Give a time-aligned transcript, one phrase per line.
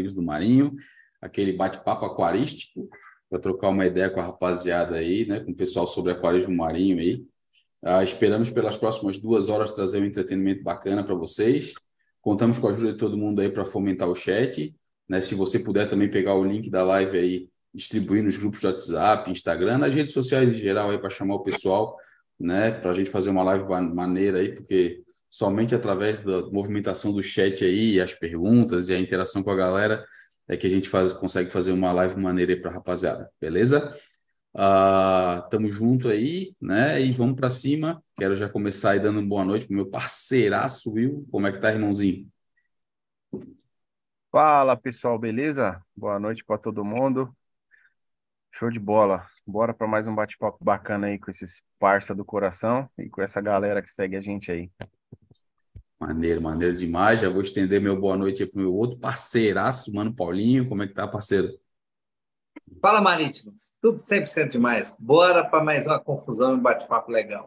[0.00, 0.74] amigos do Marinho,
[1.20, 2.88] aquele bate-papo aquarístico,
[3.28, 6.98] para trocar uma ideia com a rapaziada aí, né, com o pessoal sobre aquarismo marinho
[6.98, 7.24] aí.
[7.82, 11.74] Ah, esperamos pelas próximas duas horas trazer um entretenimento bacana para vocês.
[12.20, 14.74] Contamos com a ajuda de todo mundo aí para fomentar o chat.
[15.08, 15.20] Né?
[15.20, 19.30] Se você puder também pegar o link da live aí, distribuir nos grupos de WhatsApp,
[19.30, 21.96] Instagram, nas redes sociais em geral aí para chamar o pessoal,
[22.38, 22.72] né?
[22.72, 23.64] Para a gente fazer uma live
[23.94, 29.42] maneira aí, porque somente através da movimentação do chat aí, as perguntas e a interação
[29.42, 30.04] com a galera
[30.48, 33.96] é que a gente faz, consegue fazer uma live maneira aí para rapaziada, beleza?
[34.52, 37.00] Uh, tamo junto aí, né?
[37.00, 38.02] E vamos para cima.
[38.16, 41.24] Quero já começar aí dando boa noite pro meu parceiraço Will.
[41.30, 42.26] Como é que tá, irmãozinho?
[44.32, 45.80] Fala, pessoal, beleza?
[45.96, 47.32] Boa noite para todo mundo.
[48.52, 49.24] Show de bola.
[49.46, 53.40] Bora para mais um bate-papo bacana aí com esses parça do coração e com essa
[53.40, 54.70] galera que segue a gente aí.
[56.00, 57.20] Maneiro, maneiro demais.
[57.20, 60.66] Já vou estender meu boa noite aí pro meu outro parceiraço, Mano Paulinho.
[60.66, 61.52] Como é que tá, parceiro?
[62.80, 63.74] Fala, Marítimos.
[63.82, 64.96] Tudo 100% demais.
[64.98, 67.46] Bora para mais uma confusão e bate-papo legal.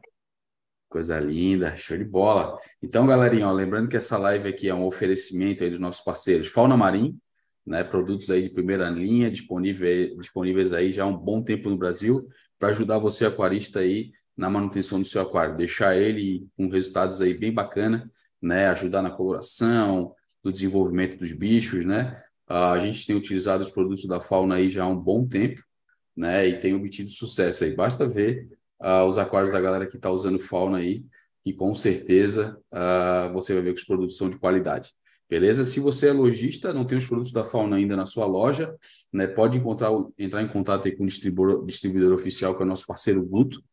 [0.87, 2.59] Coisa linda, show de bola.
[2.79, 6.47] Então, galerinha, ó, lembrando que essa live aqui é um oferecimento aí dos nossos parceiros
[6.47, 7.19] Fauna Marim,
[7.65, 11.77] né, produtos aí de primeira linha, disponíveis, disponíveis aí já há um bom tempo no
[11.77, 17.19] Brasil, para ajudar você, aquarista, aí na manutenção do seu aquário, deixar ele com resultados
[17.21, 18.11] aí bem bacana
[18.43, 20.13] né, ajudar na coloração,
[20.43, 22.21] no desenvolvimento dos bichos, né?
[22.45, 25.63] A gente tem utilizado os produtos da fauna aí já há um bom tempo,
[26.15, 26.45] né?
[26.45, 27.73] E tem obtido sucesso aí.
[27.73, 28.49] Basta ver
[28.81, 31.05] uh, os aquários da galera que está usando fauna aí,
[31.41, 34.91] que com certeza uh, você vai ver que os produtos são de qualidade.
[35.29, 35.63] Beleza?
[35.63, 38.75] Se você é lojista, não tem os produtos da fauna ainda na sua loja,
[39.11, 39.25] né?
[39.25, 43.25] Pode encontrar, entrar em contato com o distribuidor, distribuidor oficial, que é o nosso parceiro
[43.25, 43.63] Guto,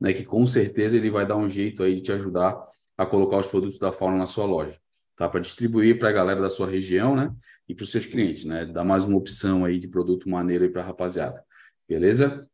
[0.00, 0.12] né?
[0.12, 2.56] Que com certeza ele vai dar um jeito aí de te ajudar
[3.00, 4.78] a colocar os produtos da fauna na sua loja,
[5.16, 5.26] tá?
[5.26, 7.34] Para distribuir para a galera da sua região, né?
[7.66, 8.66] E para os seus clientes, né?
[8.66, 11.42] Dar mais uma opção aí de produto maneiro aí para a rapaziada,
[11.88, 12.46] beleza?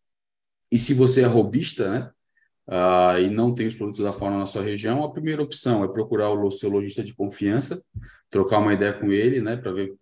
[0.70, 2.11] E se você é robista, né?
[2.69, 5.88] Uh, e não tem os produtos da fauna na sua região, a primeira opção é
[5.88, 7.82] procurar o seu lojista de confiança,
[8.31, 9.56] trocar uma ideia com ele, né?
[9.56, 9.97] Para ver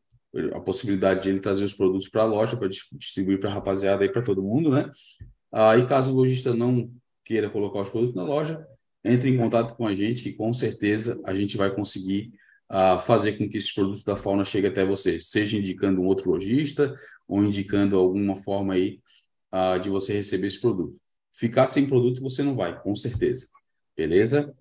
[0.52, 4.04] a possibilidade de ele trazer os produtos para a loja para distribuir para a rapaziada
[4.04, 4.90] aí para todo mundo, né?
[5.50, 6.90] Uh, e caso o lojista não
[7.24, 8.66] queira colocar os produtos na loja,
[9.04, 12.32] entre em contato com a gente que com certeza a gente vai conseguir
[12.70, 16.30] uh, fazer com que esses produtos da fauna cheguem até você, seja indicando um outro
[16.30, 16.94] lojista
[17.28, 19.00] ou indicando alguma forma aí
[19.52, 20.96] uh, de você receber esse produto.
[21.32, 23.48] Ficar sem produto você não vai, com certeza.
[23.96, 24.54] Beleza?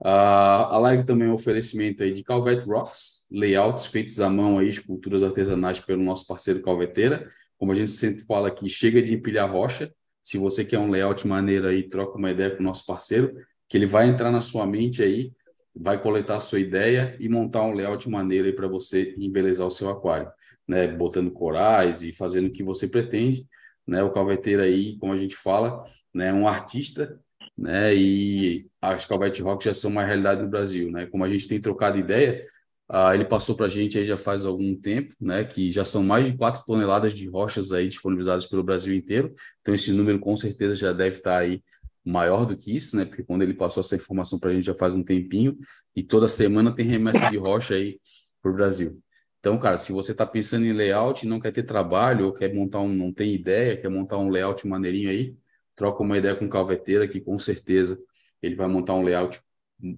[0.00, 4.58] Uh, a live também é um oferecimento aí de Calvet Rocks, layouts feitos à mão
[4.58, 7.28] aí, esculturas artesanais pelo nosso parceiro Calveteira.
[7.56, 9.92] Como a gente sempre fala aqui, chega de empilhar rocha.
[10.24, 13.32] Se você quer um layout maneiro aí, troca uma ideia com o nosso parceiro
[13.72, 15.32] que ele vai entrar na sua mente aí,
[15.74, 19.88] vai coletar a sua ideia e montar um layout maneiro para você embelezar o seu
[19.88, 20.30] aquário,
[20.68, 20.86] né?
[20.86, 23.46] Botando corais e fazendo o que você pretende,
[23.86, 24.02] né?
[24.02, 26.30] O calveteiro aí, como a gente fala, né?
[26.34, 27.18] Um artista,
[27.56, 27.94] né?
[27.94, 31.06] E as Calvete Rock já são uma realidade no Brasil, né?
[31.06, 32.44] Como a gente tem trocado ideia,
[32.90, 35.44] ah, ele passou para a gente aí já faz algum tempo, né?
[35.44, 39.32] Que já são mais de 4 toneladas de rochas aí disponibilizadas pelo Brasil inteiro.
[39.62, 41.62] Então esse número com certeza já deve estar tá aí
[42.04, 43.04] maior do que isso, né?
[43.04, 45.56] Porque quando ele passou essa informação para a gente já faz um tempinho
[45.94, 48.00] e toda semana tem remessa de rocha aí
[48.40, 49.00] para o Brasil.
[49.40, 52.80] Então, cara, se você está pensando em layout, não quer ter trabalho ou quer montar
[52.80, 55.36] um, não tem ideia, quer montar um layout maneirinho aí,
[55.74, 58.00] troca uma ideia com o Calveteira que com certeza
[58.40, 59.40] ele vai montar um layout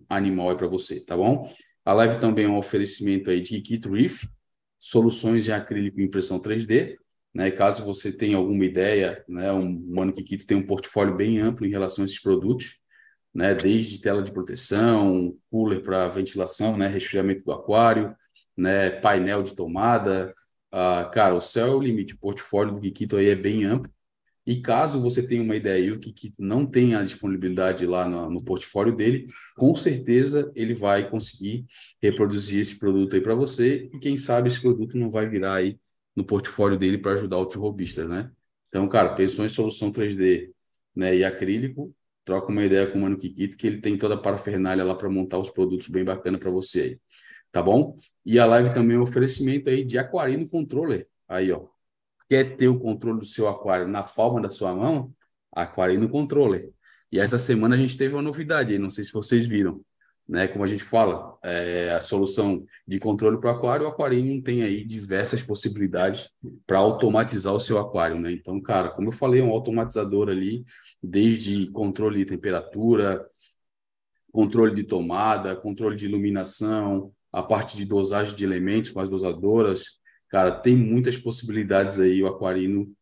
[0.09, 1.51] animal aí para você, tá bom?
[1.85, 4.25] A live também é um oferecimento aí de Kit Reef,
[4.79, 6.97] soluções em acrílico e impressão 3D.
[7.35, 7.51] Né?
[7.51, 9.53] Caso você tenha alguma ideia, né?
[9.53, 12.77] um Mano Kikito tem um portfólio bem amplo em relação a esses produtos,
[13.35, 13.55] né?
[13.55, 16.87] desde tela de proteção, cooler para ventilação, né?
[16.87, 18.15] resfriamento do aquário,
[18.57, 18.91] né?
[18.91, 20.33] painel de tomada.
[20.71, 23.93] Ah, cara, o céu é o limite, o portfólio do Kikito aí é bem amplo.
[24.47, 28.29] E caso você tenha uma ideia e o Kikito não tenha a disponibilidade lá no,
[28.31, 31.65] no, portfólio dele, com certeza ele vai conseguir
[32.03, 35.79] reproduzir esse produto aí para você e quem sabe esse produto não vai virar aí
[36.15, 37.75] no portfólio dele para ajudar o tio
[38.09, 38.31] né?
[38.69, 40.51] Então, cara, pensou em solução 3D
[40.95, 41.95] né, e acrílico,
[42.25, 45.09] troca uma ideia com o Mano Kikito, que ele tem toda a parafernália lá para
[45.09, 47.01] montar os produtos bem bacana para você aí.
[47.53, 47.97] Tá bom?
[48.25, 51.07] E a live também é um oferecimento aí de Aquarino Controller.
[51.29, 51.69] Aí, ó.
[52.29, 55.15] Quer ter o controle do seu aquário na palma da sua mão?
[55.53, 56.71] Aquarino Controller.
[57.13, 59.85] E essa semana a gente teve uma novidade aí, não sei se vocês viram
[60.29, 60.49] né?
[60.49, 64.63] Como a gente fala, é, a solução de controle para o aquário, o Aquarium tem
[64.63, 66.31] aí diversas possibilidades
[66.67, 68.33] para automatizar o seu aquário, né?
[68.33, 70.65] Então, cara, como eu falei, é um automatizador ali,
[71.03, 73.27] desde controle de temperatura,
[74.33, 80.03] controle de tomada, controle de iluminação, a parte de dosagem de elementos com as dosadoras,
[80.35, 82.93] Cara, tem muitas possibilidades aí, o Aquarino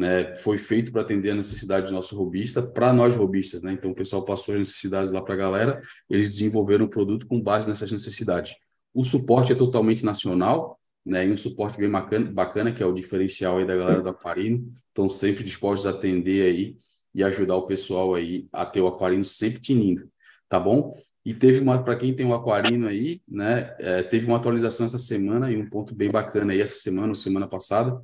[0.00, 3.72] né, foi feito para atender a necessidade do nosso robista, para nós robistas, né?
[3.74, 7.38] Então o pessoal passou as necessidades lá para a galera, eles desenvolveram um produto com
[7.38, 8.54] base nessas necessidades.
[8.94, 11.26] O suporte é totalmente nacional, né?
[11.26, 14.72] E um suporte bem bacana, bacana que é o diferencial aí da galera do Aquarino.
[14.88, 16.76] Estão sempre dispostos a atender aí
[17.14, 20.08] e ajudar o pessoal aí a ter o Aquarino sempre tinindo,
[20.48, 20.96] tá bom?
[21.26, 23.76] E teve uma, para quem tem o Aquarino aí, né?
[23.78, 27.14] É, teve uma atualização essa semana e um ponto bem bacana aí essa semana, ou
[27.14, 28.00] semana passada.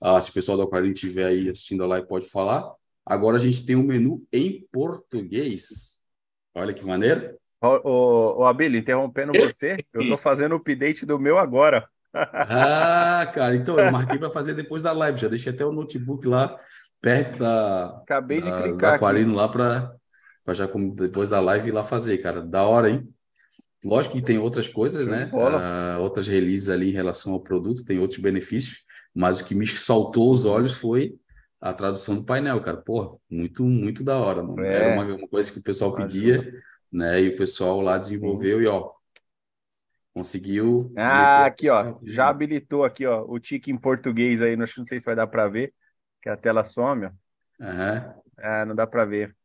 [0.00, 2.72] Ah, se o pessoal do Aquarino estiver aí assistindo a live, pode falar.
[3.04, 5.98] Agora a gente tem um menu em português.
[6.54, 7.36] Olha que maneiro.
[7.60, 11.88] Ô, ô, ô Abílio, interrompendo você, eu estou fazendo o update do meu agora.
[12.14, 15.18] ah, cara, então eu marquei para fazer depois da live.
[15.18, 16.58] Já deixei até o notebook lá
[17.00, 19.94] perto da, Acabei da, de clicar da Aquarino lá para
[20.52, 22.42] já depois da live ir lá fazer, cara.
[22.42, 23.08] Da hora, hein?
[23.84, 25.30] Lógico que tem outras coisas, né?
[25.32, 28.84] Uh, outras releases ali em relação ao produto, tem outros benefícios,
[29.14, 31.18] mas o que me saltou os olhos foi
[31.60, 32.76] a tradução do painel, cara.
[32.76, 34.64] Porra, muito, muito da hora, mano.
[34.64, 34.74] É.
[34.74, 36.52] Era uma, uma, coisa que o pessoal pedia,
[36.92, 37.20] né?
[37.20, 38.64] E o pessoal lá desenvolveu Sim.
[38.64, 38.92] e, ó,
[40.14, 40.92] conseguiu.
[40.96, 45.04] Ah, aqui, ó, já habilitou aqui, ó, o tique em português aí, não sei se
[45.04, 45.72] vai dar para ver,
[46.22, 47.10] que a tela some, ó.
[47.60, 48.22] Uhum.
[48.38, 49.36] Ah, não dá para ver.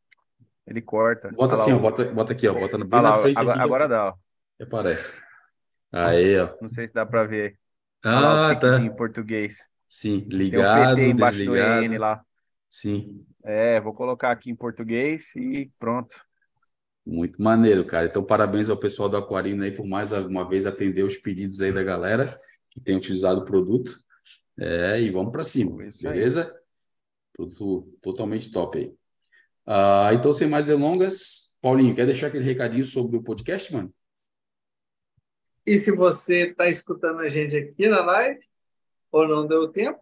[0.65, 1.29] Ele corta.
[1.31, 3.37] Bota assim, ó, bota, bota aqui, ó, bota bem na frente.
[3.37, 4.13] Agora, aqui, agora dá, ó.
[4.61, 5.21] Aparece.
[5.91, 6.55] Aí, ó.
[6.61, 7.57] Não sei se dá para ver.
[8.03, 8.79] Ah, tá.
[8.79, 9.57] Em português.
[9.87, 11.87] Sim, ligado, Tem um PT desligado.
[11.87, 12.25] do lá.
[12.69, 13.25] Sim.
[13.43, 16.15] É, vou colocar aqui em português e pronto.
[17.05, 18.07] Muito maneiro, cara.
[18.07, 21.71] Então, parabéns ao pessoal do Aquarino aí por mais uma vez atender os pedidos aí
[21.71, 22.39] da galera
[22.71, 23.99] que tem utilizado o produto.
[24.59, 26.55] É, e vamos para cima, beleza?
[27.33, 28.93] Produto totalmente top aí.
[29.65, 33.93] Ah, então, sem mais delongas, Paulinho, quer deixar aquele recadinho sobre o podcast, mano?
[35.65, 38.39] E se você está escutando a gente aqui na live,
[39.09, 39.99] ou não deu tempo,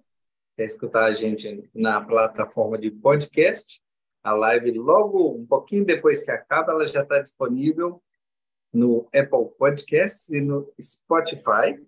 [0.58, 3.82] quer escutar a gente na plataforma de podcast,
[4.24, 8.02] a live logo um pouquinho depois que acaba, ela já está disponível
[8.74, 11.80] no Apple Podcasts e no Spotify.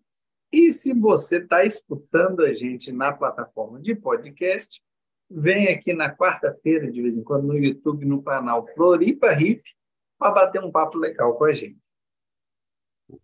[0.52, 4.84] E se você está escutando a gente na plataforma de podcast,
[5.28, 9.64] vem aqui na quarta-feira, de vez em quando, no YouTube, no canal Floripa Riff,
[10.20, 11.83] para bater um papo legal com a gente.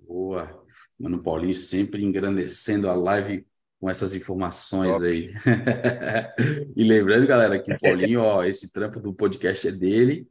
[0.02, 0.64] Boa.
[1.00, 3.46] Mano Paulinho sempre engrandecendo a live
[3.80, 5.06] com essas informações Top.
[5.08, 5.32] aí.
[6.76, 10.28] e lembrando, galera, que o Paulinho, ó, esse trampo do podcast é dele.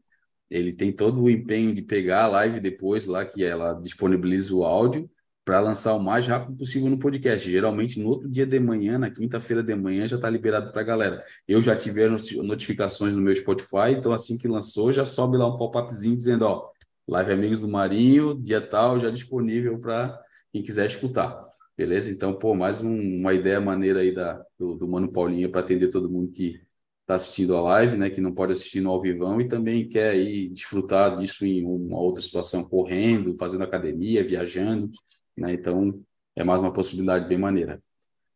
[0.50, 4.64] Ele tem todo o empenho de pegar a live depois lá, que ela disponibiliza o
[4.64, 5.10] áudio
[5.44, 7.50] para lançar o mais rápido possível no podcast.
[7.50, 10.84] Geralmente, no outro dia de manhã, na quinta-feira de manhã, já está liberado para a
[10.84, 11.24] galera.
[11.46, 12.06] Eu já tive
[12.42, 16.68] notificações no meu Spotify, então assim que lançou, já sobe lá um pop-upzinho dizendo, ó,
[17.08, 20.20] Live Amigos do Marinho, dia tal, já disponível para
[20.52, 21.42] quem quiser escutar.
[21.74, 22.10] Beleza?
[22.12, 25.88] Então, pô, mais um, uma ideia maneira aí da, do, do Mano Paulinho para atender
[25.88, 26.60] todo mundo que
[27.00, 30.10] está assistindo a live, né, que não pode assistir no ao vivão e também quer
[30.10, 34.90] aí desfrutar disso em uma outra situação, correndo, fazendo academia, viajando,
[35.34, 35.54] né?
[35.54, 35.98] Então,
[36.36, 37.82] é mais uma possibilidade bem maneira.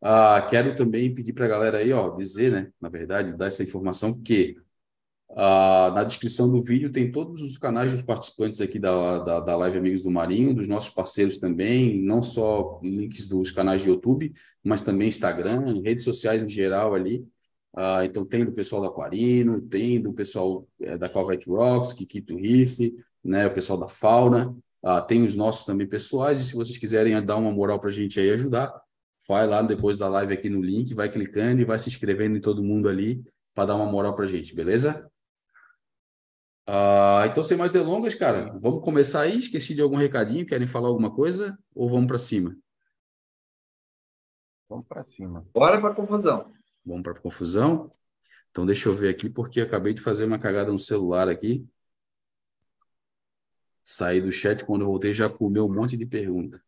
[0.00, 3.62] Ah, quero também pedir para a galera aí, ó, dizer, né, na verdade, dar essa
[3.62, 4.56] informação que
[5.34, 9.56] ah, na descrição do vídeo tem todos os canais dos participantes aqui da, da, da,
[9.56, 14.32] Live Amigos do Marinho, dos nossos parceiros também, não só links dos canais de YouTube,
[14.62, 17.26] mas também Instagram, redes sociais em geral ali.
[17.74, 22.36] Ah, então tem do pessoal da Aquarino, tem do pessoal é, da Calvet Rocks, Kikito
[22.36, 26.76] Riff, né, o pessoal da Fauna, ah, tem os nossos também pessoais, e se vocês
[26.76, 28.70] quiserem dar uma moral para a gente aí ajudar,
[29.26, 32.40] vai lá depois da live aqui no link, vai clicando e vai se inscrevendo em
[32.40, 33.22] todo mundo ali
[33.54, 35.10] para dar uma moral para a gente, beleza?
[36.66, 39.38] Ah, então, sem mais delongas, cara, vamos começar aí.
[39.38, 42.56] Esqueci de algum recadinho, querem falar alguma coisa ou vamos para cima?
[44.68, 45.46] Vamos para cima.
[45.52, 46.52] Bora para confusão.
[46.84, 47.92] Vamos para confusão?
[48.50, 51.66] Então, deixa eu ver aqui, porque acabei de fazer uma cagada no celular aqui.
[53.82, 56.62] Saí do chat, quando eu voltei, já comeu um monte de pergunta.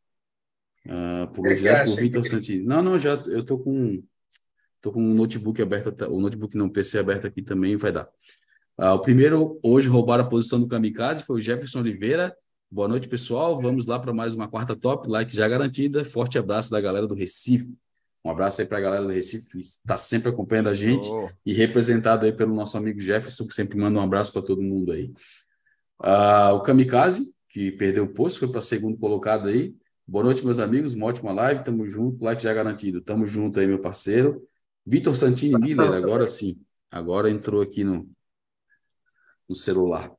[0.85, 2.65] Uh, por é direto por Vitor Santini.
[2.65, 4.03] Não, não, já eu tô com
[4.81, 8.07] tô com um notebook aberto, o notebook não, PC aberto aqui também, vai dar.
[8.76, 12.37] Ah, o primeiro, hoje, roubar a posição do Kamikaze foi o Jefferson Oliveira.
[12.69, 13.61] Boa noite, pessoal.
[13.61, 15.09] Vamos lá para mais uma quarta top.
[15.09, 16.04] Like já garantida.
[16.04, 17.73] Forte abraço da galera do Recife.
[18.25, 21.28] Um abraço aí para a galera do Recife, que está sempre acompanhando a gente oh.
[21.47, 24.90] e representado aí pelo nosso amigo Jefferson, que sempre manda um abraço para todo mundo
[24.90, 25.12] aí.
[26.00, 29.73] Ah, o Kamikaze, que perdeu o posto, foi para segundo colocado aí.
[30.04, 30.95] Boa noite, meus amigos.
[30.95, 31.62] Uma ótima live.
[31.62, 32.25] Tamo junto.
[32.25, 33.00] Like já garantido.
[33.00, 34.43] Tamo junto aí, meu parceiro.
[34.85, 36.61] Vitor Santini Miller, agora sim.
[36.90, 38.09] Agora entrou aqui no,
[39.49, 40.13] no celular.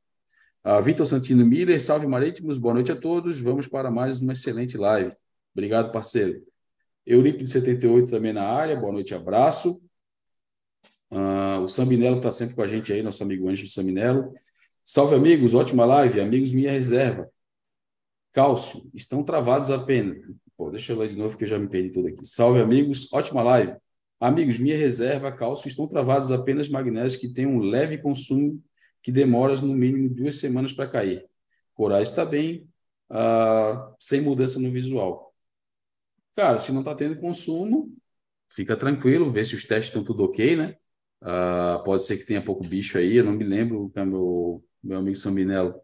[0.65, 3.39] Uh, Vitor Santino Miller, salve marítimos, boa noite a todos.
[3.39, 5.15] Vamos para mais uma excelente live.
[5.53, 6.43] Obrigado, parceiro.
[7.05, 9.81] Eurípides 78 também na área, boa noite, abraço.
[11.11, 14.33] Uh, o Sambinelo está sempre com a gente aí, nosso amigo Anjo Sambinelo.
[14.83, 16.19] Salve, amigos, ótima live.
[16.19, 17.29] Amigos, minha reserva.
[18.33, 20.17] Cálcio, estão travados apenas.
[20.57, 22.25] Pô, deixa eu ler de novo que eu já me perdi tudo aqui.
[22.25, 23.75] Salve, amigos, ótima live.
[24.19, 28.61] Amigos, minha reserva, cálcio, estão travados apenas magnésios que têm um leve consumo
[29.05, 31.27] que demora no mínimo duas semanas para cair.
[31.75, 32.67] Corais está bem,
[33.11, 35.31] uh, sem mudança no visual.
[36.35, 37.95] Cara, se não está tendo consumo,
[38.51, 40.75] fica tranquilo, vê se os testes estão tudo ok, né?
[41.21, 44.97] Uh, pode ser que tenha pouco bicho aí, eu não me lembro, é meu, meu
[44.97, 45.75] amigo Sambinello.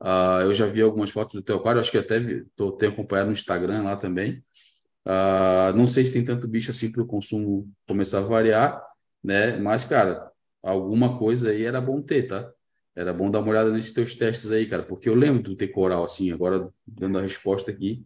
[0.00, 2.46] Uh, eu já vi algumas fotos do teu aquário, acho que até vi,
[2.78, 4.40] tenho acompanhado no Instagram lá também.
[5.04, 8.80] Uh, não sei se tem tanto bicho assim para o consumo começar a variar,
[9.20, 9.56] né?
[9.56, 10.30] Mas, cara,
[10.62, 12.52] alguma coisa aí era bom ter, tá?
[12.98, 15.68] Era bom dar uma olhada nesses teus testes aí, cara, porque eu lembro do ter
[15.68, 18.04] coral, assim, agora dando a resposta aqui,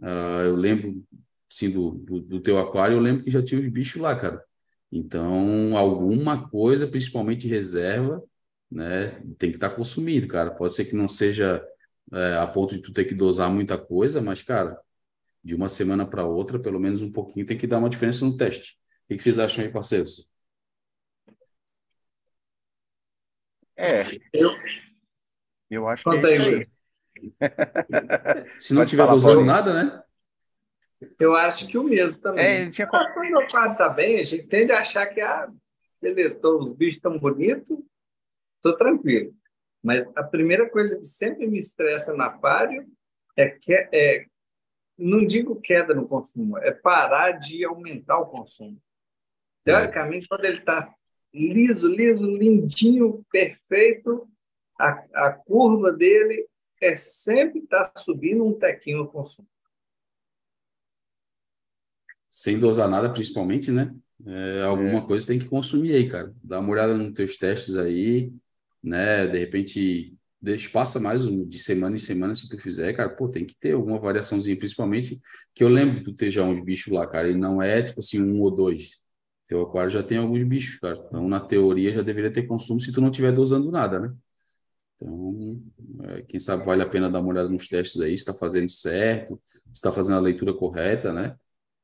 [0.00, 1.02] uh, eu lembro,
[1.50, 4.44] assim, do, do, do, teu aquário, eu lembro que já tinha os bichos lá, cara.
[4.92, 8.22] Então, alguma coisa, principalmente reserva,
[8.70, 10.50] né, tem que estar tá consumindo, cara.
[10.50, 11.64] Pode ser que não seja
[12.12, 14.78] é, a ponto de tu ter que dosar muita coisa, mas, cara,
[15.42, 18.36] de uma semana para outra, pelo menos um pouquinho, tem que dar uma diferença no
[18.36, 18.76] teste.
[19.08, 20.28] O que vocês acham aí, parceiros?
[23.76, 24.02] É,
[24.32, 24.50] eu,
[25.70, 26.62] eu acho Conta que é aí,
[28.58, 30.02] Se não tiver dosando nada, né?
[31.18, 32.44] Eu acho que o mesmo também.
[32.44, 32.86] É, ele tinha...
[32.86, 35.50] Quando o quadro está bem, a gente tende a achar que, ah,
[36.00, 37.78] beleza, tô, os bichos estão bonitos,
[38.56, 39.34] estou tranquilo.
[39.82, 42.86] Mas a primeira coisa que sempre me estressa no aquário
[43.36, 44.26] é, que, é
[44.98, 48.80] não digo queda no consumo, é parar de aumentar o consumo.
[49.62, 50.90] Teoricamente, quando ele está
[51.32, 54.28] liso, liso, lindinho, perfeito,
[54.78, 56.46] a, a curva dele
[56.82, 59.48] é sempre estar tá subindo um tequinho no consumo.
[62.30, 63.94] Sem dosar nada, principalmente, né?
[64.24, 65.06] É, alguma é.
[65.06, 66.34] coisa tem que consumir aí, cara.
[66.42, 68.32] Dá uma olhada nos teus testes aí,
[68.82, 69.26] né?
[69.26, 73.08] De repente, deixa, passa mais de semana em semana se tu fizer, cara.
[73.08, 75.20] Pô, tem que ter alguma variaçãozinha, principalmente
[75.54, 77.30] que eu lembro de tu ter já uns bichos lá, cara.
[77.30, 79.00] E não é tipo assim, um ou dois.
[79.46, 81.02] Teu aquário já tem alguns bichos, cara.
[81.06, 84.14] Então, na teoria, já deveria ter consumo se tu não estiver dosando nada, né?
[84.96, 85.62] Então,
[86.04, 88.68] é, quem sabe vale a pena dar uma olhada nos testes aí, se está fazendo
[88.70, 91.36] certo, se está fazendo a leitura correta, né?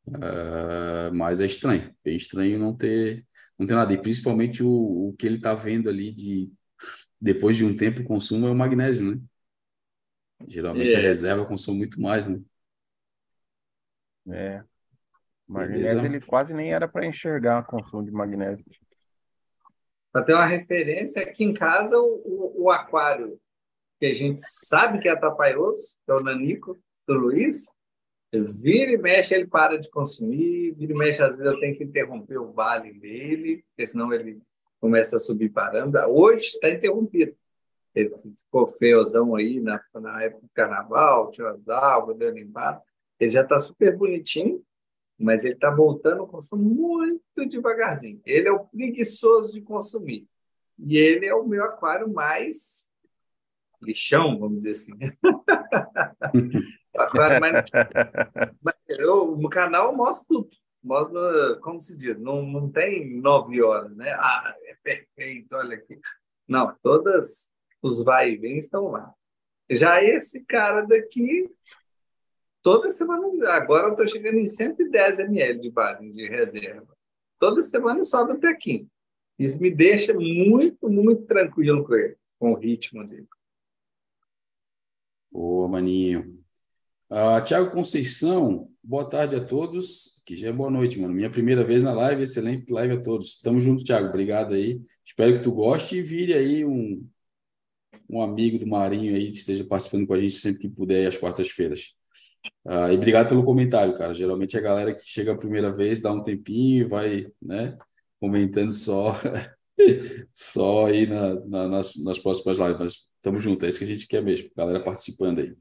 [0.08, 3.24] É, mas é estranho, é estranho não ter,
[3.58, 3.92] não ter nada.
[3.92, 6.50] E principalmente o, o que ele está vendo ali de
[7.20, 9.20] depois de um tempo o consumo é o magnésio, né?
[10.48, 10.98] Geralmente é.
[10.98, 12.40] a reserva consome muito mais, né?
[14.28, 14.64] É.
[15.48, 16.06] O magnésio Beleza.
[16.06, 18.64] ele quase nem era para enxergar o consumo de magnésio.
[20.12, 23.40] Para ter uma referência, aqui em casa, o, o, o, aquário,
[23.98, 27.64] que a gente sabe que é atrapalhoso, que é o Nanico, do Luiz,
[28.32, 31.84] vira e mexe, ele para de consumir, vira e mexe, às vezes eu tenho que
[31.84, 34.40] interromper o vale dele, porque senão ele
[34.80, 35.98] começa a subir parando.
[36.08, 37.34] Hoje está interrompido.
[37.94, 42.82] Ele ficou feiozão aí na, na época do carnaval, tinha as águas dando embate.
[43.20, 44.62] Ele já está super bonitinho,
[45.18, 48.20] mas ele está voltando o consumo muito devagarzinho.
[48.24, 50.26] Ele é o preguiçoso de consumir.
[50.78, 52.88] E ele é o meu aquário mais
[53.80, 54.92] lixão, vamos dizer assim.
[56.96, 57.64] aquário mais...
[58.88, 60.50] eu, no canal eu mostro tudo.
[60.82, 64.12] Mostro, como se diz, não, não tem nove horas, né?
[64.14, 66.00] Ah, é perfeito, olha aqui.
[66.48, 67.50] Não, todas
[67.80, 69.14] os vai e vem estão lá.
[69.70, 71.48] Já esse cara daqui,
[72.62, 76.96] Toda semana, agora eu estou chegando em 110 ml de base de reserva.
[77.38, 78.86] Toda semana sobe até aqui.
[79.36, 83.26] Isso me deixa muito, muito tranquilo com ele, com o ritmo dele.
[85.30, 86.40] Boa, maninho.
[87.10, 91.12] Uh, Tiago Conceição, boa tarde a todos, que já é boa noite, mano.
[91.12, 93.40] Minha primeira vez na live, excelente live a todos.
[93.40, 94.80] Tamo junto, Tiago, obrigado aí.
[95.04, 97.04] Espero que tu goste e vire aí um,
[98.08, 101.18] um amigo do Marinho aí, que esteja participando com a gente sempre que puder, às
[101.18, 101.94] quartas-feiras.
[102.66, 104.14] Ah, e obrigado pelo comentário, cara.
[104.14, 107.76] Geralmente a galera que chega a primeira vez dá um tempinho e vai, né,
[108.20, 109.16] comentando só,
[110.32, 112.78] só aí na, na, nas, nas próximas lives.
[112.78, 115.54] Mas estamos juntos, é isso que a gente quer mesmo, galera participando aí.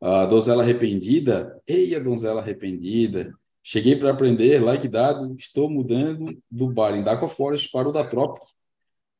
[0.00, 3.34] A donzela arrependida, ei, a donzela arrependida.
[3.62, 8.02] Cheguei para aprender, like dado, estou mudando do bar em Daco Forest para o da
[8.02, 8.42] Tropic.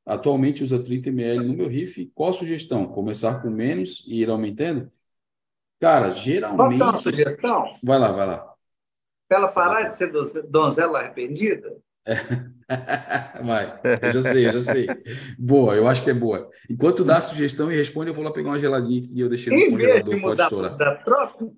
[0.06, 2.10] Atualmente usa 30 ml no meu riff.
[2.14, 2.86] Qual a sugestão?
[2.86, 4.90] Começar com menos e ir aumentando?
[5.80, 6.58] Cara, geralmente.
[6.58, 7.78] Posso dar uma sugestão?
[7.82, 8.54] Vai lá, vai lá.
[9.28, 10.12] Para ela parar de ser
[10.48, 11.76] donzela arrependida?
[13.44, 14.86] Vai, eu já sei, eu já sei.
[15.38, 16.48] Boa, eu acho que é boa.
[16.68, 19.52] Enquanto dá a sugestão e responde, eu vou lá pegar uma geladinha que eu deixei
[19.52, 19.90] no em congelador.
[19.90, 21.50] Em vez de mudar da própria,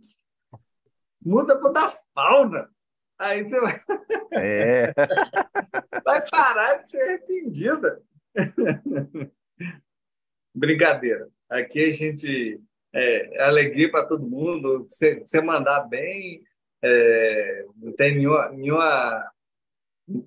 [1.25, 2.69] muda para da fauna.
[3.19, 3.81] Aí você vai.
[4.33, 4.93] É.
[6.05, 8.03] Vai parar de ser arrependida.
[10.53, 11.29] Brincadeira.
[11.49, 12.61] Aqui a gente.
[12.93, 14.85] É, é alegria para todo mundo.
[14.89, 16.43] Você, você mandar bem,
[16.83, 19.33] é, não tem nenhuma, nenhuma,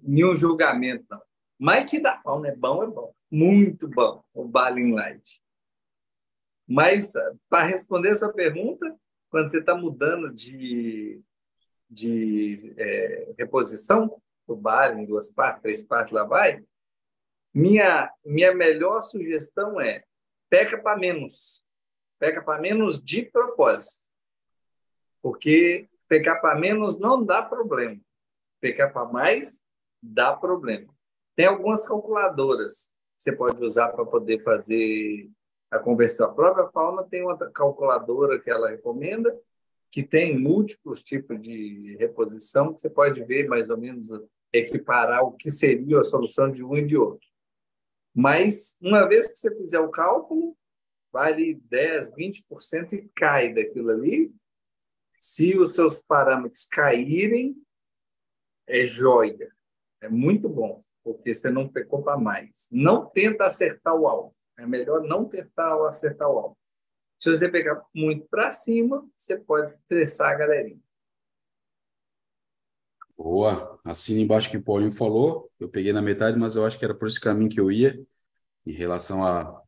[0.03, 1.21] nenhum julgamento, não.
[1.57, 3.13] Mas que da fauna é bom, é bom.
[3.31, 5.41] Muito bom o Balin Light.
[6.67, 7.13] Mas,
[7.47, 8.95] para responder a sua pergunta,
[9.29, 11.21] quando você está mudando de,
[11.89, 16.63] de é, reposição, do bar em duas partes, três partes, lá vai,
[17.53, 20.03] minha, minha melhor sugestão é
[20.49, 21.64] peca para menos.
[22.19, 24.03] Peca para menos de propósito.
[25.21, 27.99] Porque pecar para menos não dá problema.
[28.59, 29.61] Pecar para mais
[30.01, 30.93] dá problema.
[31.35, 35.29] Tem algumas calculadoras que você pode usar para poder fazer
[35.69, 36.29] a conversão.
[36.29, 39.37] A própria fauna tem uma calculadora que ela recomenda,
[39.91, 44.09] que tem múltiplos tipos de reposição, que você pode ver mais ou menos
[44.51, 47.27] equiparar o que seria a solução de um e de outro.
[48.13, 50.55] Mas, uma vez que você fizer o cálculo,
[51.15, 54.35] vale 10, 20% e cai daquilo ali.
[55.17, 57.55] Se os seus parâmetros caírem,
[58.67, 59.49] é joia.
[60.01, 62.67] É muito bom, porque você não pecou para mais.
[62.69, 64.33] Não tenta acertar o alvo.
[64.57, 66.57] É melhor não tentar acertar o alvo.
[67.17, 70.81] Se você pegar muito para cima, você pode estressar a galerinha.
[73.15, 73.79] Boa.
[73.85, 75.49] Assina embaixo que o Paulinho falou.
[75.61, 78.05] Eu peguei na metade, mas eu acho que era por esse caminho que eu ia,
[78.65, 79.64] em relação a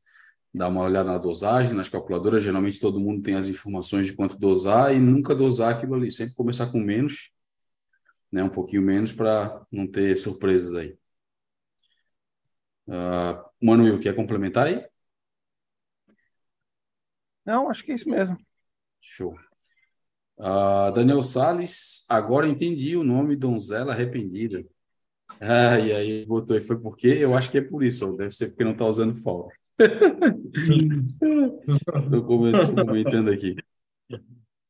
[0.53, 2.43] dar uma olhada na dosagem, nas calculadoras.
[2.43, 6.11] Geralmente todo mundo tem as informações de quanto dosar e nunca dosar aquilo ali.
[6.11, 7.31] Sempre começar com menos,
[8.31, 8.43] né?
[8.43, 10.97] um pouquinho menos, para não ter surpresas aí.
[12.87, 14.85] Uh, Manuel, quer complementar aí?
[17.45, 18.37] Não, acho que é isso mesmo.
[19.01, 19.35] Show.
[20.37, 24.65] Uh, Daniel Sales, agora entendi o nome Donzela Arrependida.
[25.39, 28.47] Ah, e aí botou aí, foi porque eu acho que é por isso, deve ser
[28.47, 29.53] porque não está usando folga.
[32.03, 33.55] Estou comentando aqui.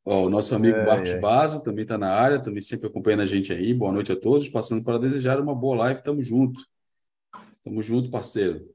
[0.03, 1.19] Ó, o nosso amigo é, Marcos é.
[1.19, 3.73] Baso também está na área, também sempre acompanhando a gente aí.
[3.73, 6.61] Boa noite a todos, passando para desejar uma boa live, tamo junto.
[7.63, 8.69] Tamo junto, parceiro.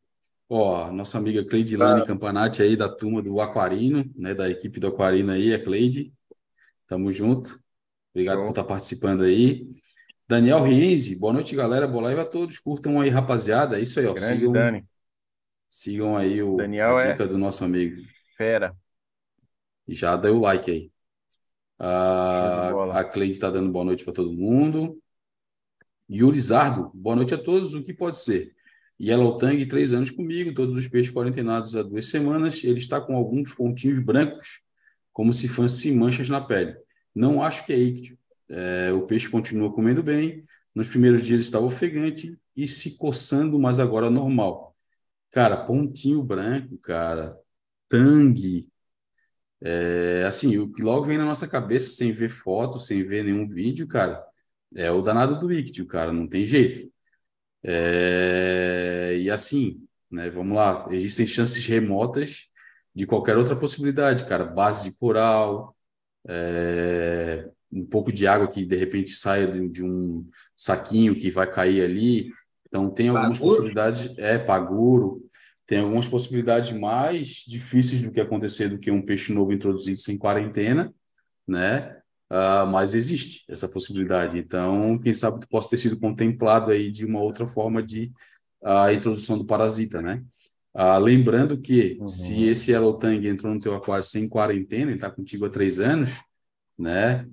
[0.48, 2.06] Ó, nossa amiga Cleidilane ah.
[2.06, 6.12] Campanati aí da turma do Aquarino, né, da equipe do Aquarino aí, a Cleide.
[6.86, 7.58] Tamo junto.
[8.14, 8.44] Obrigado Bom.
[8.44, 9.66] por estar participando aí.
[10.28, 11.86] Daniel Rienzi, boa noite, galera.
[11.86, 12.58] Boa live a todos.
[12.58, 13.78] Curtam aí, rapaziada.
[13.78, 14.12] É isso aí, ó.
[14.12, 14.84] Grande sigam, Dani.
[15.72, 17.96] Sigam aí o, Daniel a dica é do nosso amigo.
[18.36, 18.76] Fera.
[19.88, 20.92] E já deu o like aí.
[21.78, 25.02] Ah, a Cleide está dando boa noite para todo mundo.
[26.08, 27.74] Yuri Zardo, boa noite a todos.
[27.74, 28.54] O que pode ser?
[29.00, 32.62] Yellow Tang, três anos comigo, todos os peixes quarentenados há duas semanas.
[32.62, 34.60] Ele está com alguns pontinhos brancos,
[35.10, 36.76] como se fossem manchas na pele.
[37.14, 38.18] Não acho que é ictio.
[38.48, 40.44] É, o peixe continua comendo bem.
[40.74, 44.71] Nos primeiros dias estava ofegante e se coçando, mas agora normal.
[45.32, 47.36] Cara, pontinho branco, cara,
[47.88, 48.70] tangue.
[49.60, 53.48] É, assim, o que logo vem na nossa cabeça, sem ver foto, sem ver nenhum
[53.48, 54.24] vídeo, cara,
[54.74, 56.90] é o danado do ictio, cara, não tem jeito.
[57.64, 62.48] É, e assim, né, vamos lá, existem chances remotas
[62.94, 64.44] de qualquer outra possibilidade, cara.
[64.44, 65.76] Base de coral,
[66.28, 71.50] é, um pouco de água que de repente saia de, de, um saquinho que vai
[71.50, 72.30] cair ali.
[72.72, 73.50] Então, tem algumas paguro.
[73.50, 74.14] possibilidades.
[74.16, 75.28] É, paguro.
[75.66, 80.16] Tem algumas possibilidades mais difíceis do que acontecer do que um peixe novo introduzido sem
[80.16, 80.92] quarentena,
[81.46, 81.98] né?
[82.30, 84.38] Uh, mas existe essa possibilidade.
[84.38, 88.10] Então, quem sabe possa ter sido contemplado aí de uma outra forma de
[88.64, 90.24] a uh, introdução do parasita, né?
[90.74, 92.08] Uh, lembrando que uhum.
[92.08, 95.78] se esse Yellow Tang entrou no teu aquário sem quarentena, ele está contigo há três
[95.78, 96.22] anos,
[96.78, 97.28] né?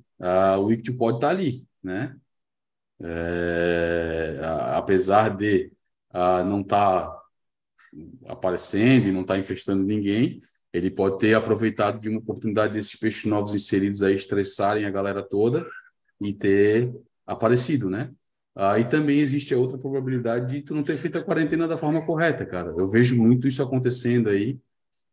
[0.62, 2.14] o ictio pode estar tá ali, né?
[3.02, 4.40] É,
[4.76, 5.72] apesar de
[6.46, 7.22] não estar tá
[8.28, 12.96] aparecendo e não estar tá infestando ninguém, ele pode ter aproveitado de uma oportunidade desses
[12.96, 15.66] peixes novos inseridos aí estressarem a galera toda
[16.22, 16.94] e ter
[17.26, 18.12] aparecido, né?
[18.56, 21.78] Ah, e também existe a outra probabilidade de tu não ter feito a quarentena da
[21.78, 22.74] forma correta, cara.
[22.78, 24.60] Eu vejo muito isso acontecendo aí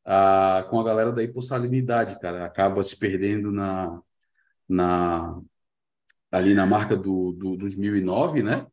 [0.04, 2.44] ah, com a galera da hipossalinidade, cara.
[2.44, 4.02] Acaba se perdendo na,
[4.68, 5.40] na
[6.36, 8.66] ali na marca do, do 2009, né?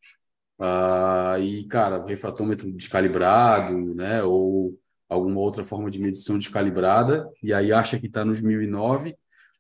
[0.60, 4.24] Ah, e, cara, o refratômetro descalibrado, né?
[4.24, 4.78] Ou
[5.10, 9.16] alguma outra forma de medição descalibrada, e aí acha que está nos 1009,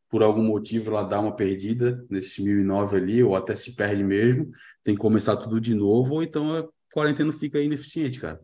[0.10, 4.52] por algum motivo ela dá uma perdida nesses 1009 ali, ou até se perde mesmo,
[4.84, 8.40] tem que começar tudo de novo, ou então a quarentena fica ineficiente, cara.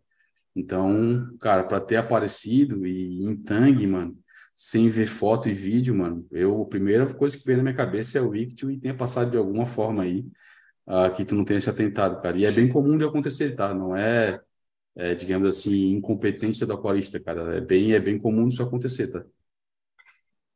[0.56, 4.18] Então, cara, para ter aparecido e em tangue, mano,
[4.62, 8.18] sem ver foto e vídeo, mano, eu, a primeira coisa que veio na minha cabeça
[8.18, 10.30] é o Ictio e tenha passado de alguma forma aí
[10.86, 12.38] uh, que tu não tenha se atentado, cara.
[12.38, 13.74] E é bem comum de acontecer, tá?
[13.74, 14.42] Não é,
[14.98, 17.56] é, digamos assim, incompetência do aquarista, cara.
[17.56, 19.24] É bem, é bem comum isso acontecer, tá?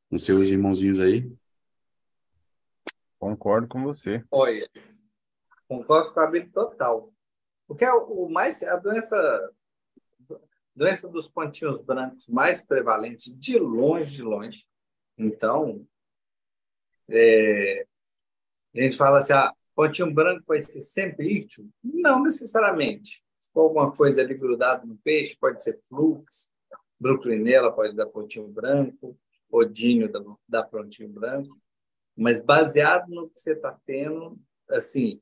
[0.09, 1.31] Com seus irmãozinhos aí.
[3.17, 4.21] Concordo com você.
[4.29, 4.67] Olha,
[5.65, 7.09] concordo com a Bíblia total.
[7.65, 9.15] Porque é o mais a doença
[10.75, 14.65] doença dos pontinhos brancos mais prevalente de longe, de longe.
[15.17, 15.85] Então,
[17.09, 17.85] é,
[18.75, 21.69] a gente fala assim, ah, pontinho branco vai ser sempre ítio?
[21.83, 23.23] Não necessariamente.
[23.39, 26.51] Se for alguma coisa ali grudada no peixe, pode ser flux,
[26.99, 29.17] bruclinela pode dar pontinho branco,
[29.51, 30.11] odínio
[30.47, 31.59] dá pontinho branco.
[32.15, 35.21] Mas baseado no que você está tendo, assim,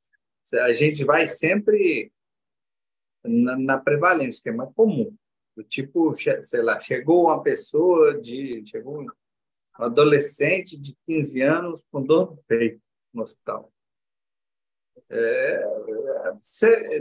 [0.62, 2.12] a gente vai sempre
[3.24, 5.16] na, na prevalência, que é mais comum.
[5.62, 8.66] Do tipo, sei lá, chegou uma pessoa de.
[8.66, 9.08] Chegou um
[9.76, 12.82] adolescente de 15 anos com dor no peito
[13.14, 13.72] no hospital.
[15.10, 15.64] É,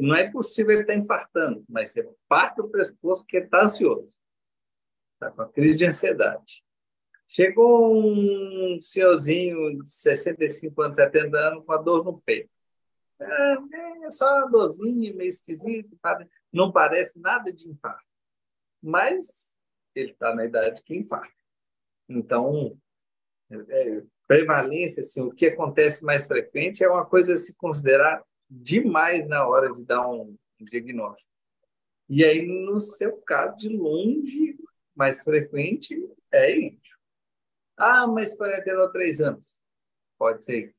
[0.00, 4.18] não é possível ele estar infartando, mas você parte do pressuposto que está ansioso.
[5.14, 6.64] Está com a crise de ansiedade.
[7.26, 12.50] Chegou um senhorzinho de 65 anos, 70 anos, com a dor no peito.
[13.20, 13.56] É,
[14.04, 15.88] é só uma dorzinha meio esquisita,
[16.52, 18.09] não parece nada de infarto.
[18.82, 19.56] Mas
[19.94, 21.32] ele está na idade que infarta.
[22.08, 22.76] Então,
[23.50, 29.26] é, prevalência, assim, o que acontece mais frequente é uma coisa a se considerar demais
[29.28, 31.30] na hora de dar um diagnóstico.
[32.08, 34.56] E aí, no seu caso, de longe,
[34.94, 35.96] mais frequente
[36.32, 36.98] é índio.
[37.76, 39.60] Ah, mas 43 anos.
[40.18, 40.74] Pode ser índio.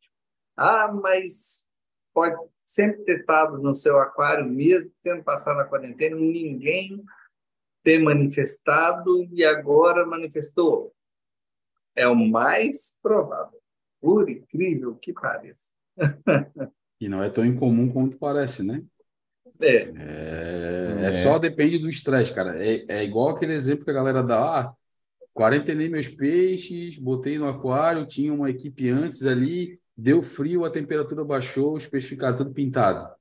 [0.58, 1.66] Ah, mas
[2.14, 7.04] pode sempre ter estado no seu aquário, mesmo tendo passado na quarentena, ninguém
[7.84, 10.94] ter manifestado e agora manifestou.
[11.96, 13.60] É o mais provável,
[14.00, 15.70] por incrível que pareça.
[17.00, 18.84] e não é tão incomum quanto parece, né?
[19.60, 19.76] É.
[19.76, 21.06] É, é.
[21.06, 22.63] é só depende do estresse, cara.
[22.63, 24.60] É, é igual aquele exemplo que a galera dá.
[24.60, 24.74] Ah,
[25.34, 31.24] quarentenei meus peixes, botei no aquário, tinha uma equipe antes ali, deu frio, a temperatura
[31.24, 33.13] baixou, os peixes ficaram tudo pintado.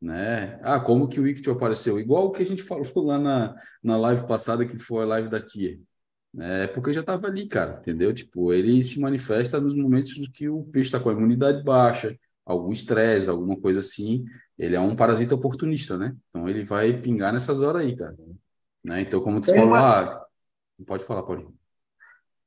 [0.00, 0.60] Né?
[0.62, 1.98] Ah, como que o Ictio apareceu?
[1.98, 5.28] Igual o que a gente falou lá na, na live passada, que foi a live
[5.28, 5.78] da Tia.
[6.38, 8.12] É porque já estava ali, cara, entendeu?
[8.14, 12.70] Tipo, ele se manifesta nos momentos que o peixe está com a imunidade baixa, algum
[12.70, 14.24] estresse, alguma coisa assim.
[14.56, 16.14] Ele é um parasita oportunista, né?
[16.28, 18.16] Então ele vai pingar nessas horas aí, cara.
[18.84, 19.02] Né?
[19.02, 20.00] Então, como tu Tem falou, uma...
[20.02, 20.26] ah,
[20.86, 21.46] pode falar, pode.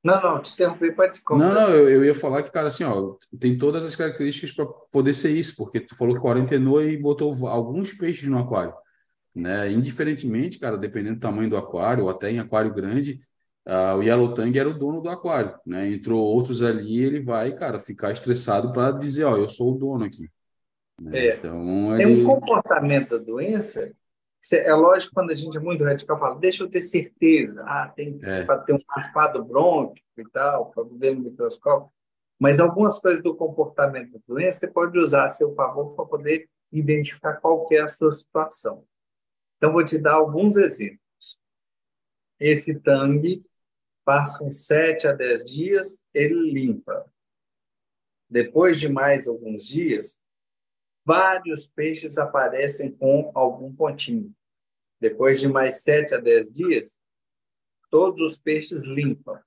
[0.04, 3.16] Não, não, te interrompi, pode Não, não, eu, eu ia falar que, cara, assim, ó,
[3.40, 7.48] tem todas as características para poder ser isso, porque tu falou que quarentenou e botou
[7.48, 8.74] alguns peixes no aquário,
[9.34, 9.70] né?
[9.70, 13.22] Indiferentemente, cara, dependendo do tamanho do aquário, ou até em aquário grande,
[13.68, 15.88] uh, o Yellow Tang era o dono do aquário, né?
[15.88, 20.04] Entrou outros ali, ele vai, cara, ficar estressado para dizer, ó, eu sou o dono
[20.04, 20.28] aqui.
[21.00, 21.28] Né?
[21.28, 21.36] É.
[21.36, 22.16] Então, ele...
[22.16, 23.92] Tem um comportamento da doença
[24.54, 27.63] é lógico quando a gente é muito radical, fala, deixa eu ter certeza.
[27.65, 28.43] Ah, tem é.
[28.43, 31.91] para ter um raspado brônquico e tal, para ver no microscópio.
[32.39, 36.49] Mas algumas coisas do comportamento da doença você pode usar a seu favor para poder
[36.71, 38.84] identificar qual é a sua situação.
[39.58, 40.99] Então, vou te dar alguns exemplos.
[42.39, 43.38] Esse tangue
[44.04, 47.06] passa uns 7 a 10 dias, ele limpa.
[48.27, 50.19] Depois de mais alguns dias,
[51.06, 54.34] vários peixes aparecem com algum pontinho.
[55.00, 57.00] Depois de mais sete a dez dias,
[57.90, 59.40] todos os peixes limpam.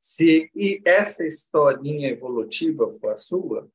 [0.00, 3.70] Se e essa historinha evolutiva for a sua, o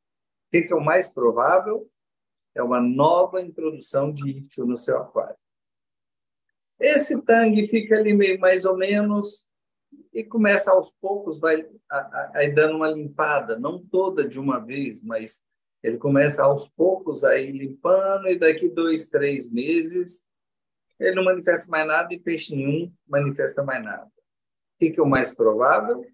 [0.51, 1.89] que, é o mais provável?
[2.53, 5.37] É uma nova introdução de ictio no seu aquário.
[6.79, 9.47] Esse tangue fica ali meio mais ou menos
[10.13, 11.67] e começa aos poucos, vai
[12.33, 15.43] aí dando uma limpada, não toda de uma vez, mas
[15.81, 20.23] ele começa aos poucos a ir limpando e daqui dois, três meses
[20.99, 24.05] ele não manifesta mais nada e peixe nenhum manifesta mais nada.
[24.05, 24.11] O
[24.79, 26.05] que, é o mais provável?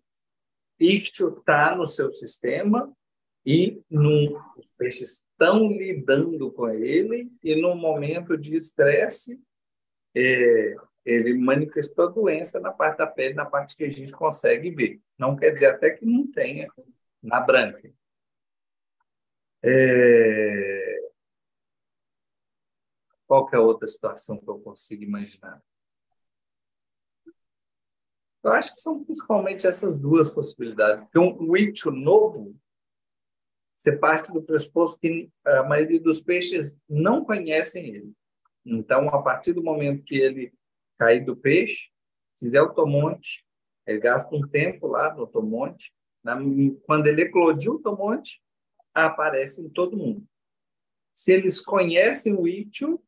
[0.80, 2.91] Ictio está no seu sistema
[3.45, 9.39] e num, os peixes estão lidando com ele e no momento de estresse
[10.15, 14.71] é, ele manifestou a doença na parte da pele, na parte que a gente consegue
[14.71, 14.99] ver.
[15.17, 16.67] Não quer dizer até que não tenha
[17.21, 17.91] na branca.
[19.67, 21.10] É...
[23.25, 25.60] Qual é a outra situação que eu consigo imaginar?
[28.43, 31.04] Eu acho que são principalmente essas duas possibilidades.
[31.04, 32.56] Porque um ictio novo,
[33.75, 38.13] você parte do pressuposto que a maioria dos peixes não conhecem ele.
[38.63, 40.54] Então, a partir do momento que ele
[40.99, 41.89] cair do peixe,
[42.39, 43.43] fizer o tomonte,
[43.88, 45.91] ele gasta um tempo lá no tomonte.
[46.86, 48.44] Quando ele eclodiu o tomonte,
[48.95, 50.25] aparece em todo mundo.
[51.13, 53.03] Se eles conhecem o Ítio,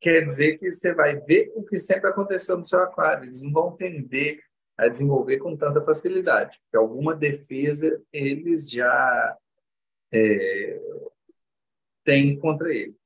[0.00, 3.24] quer dizer que você vai ver o que sempre aconteceu no seu aquário.
[3.24, 4.42] Eles não vão tender
[4.76, 9.36] a desenvolver com tanta facilidade, porque alguma defesa eles já
[10.12, 10.80] é,
[12.04, 12.96] têm contra ele.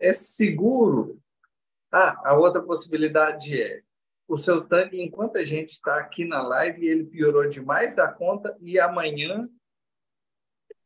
[0.00, 1.22] É seguro.
[1.92, 3.82] Ah, a outra possibilidade é
[4.32, 8.56] o seu tanque, enquanto a gente está aqui na live, ele piorou demais da conta
[8.62, 9.42] e amanhã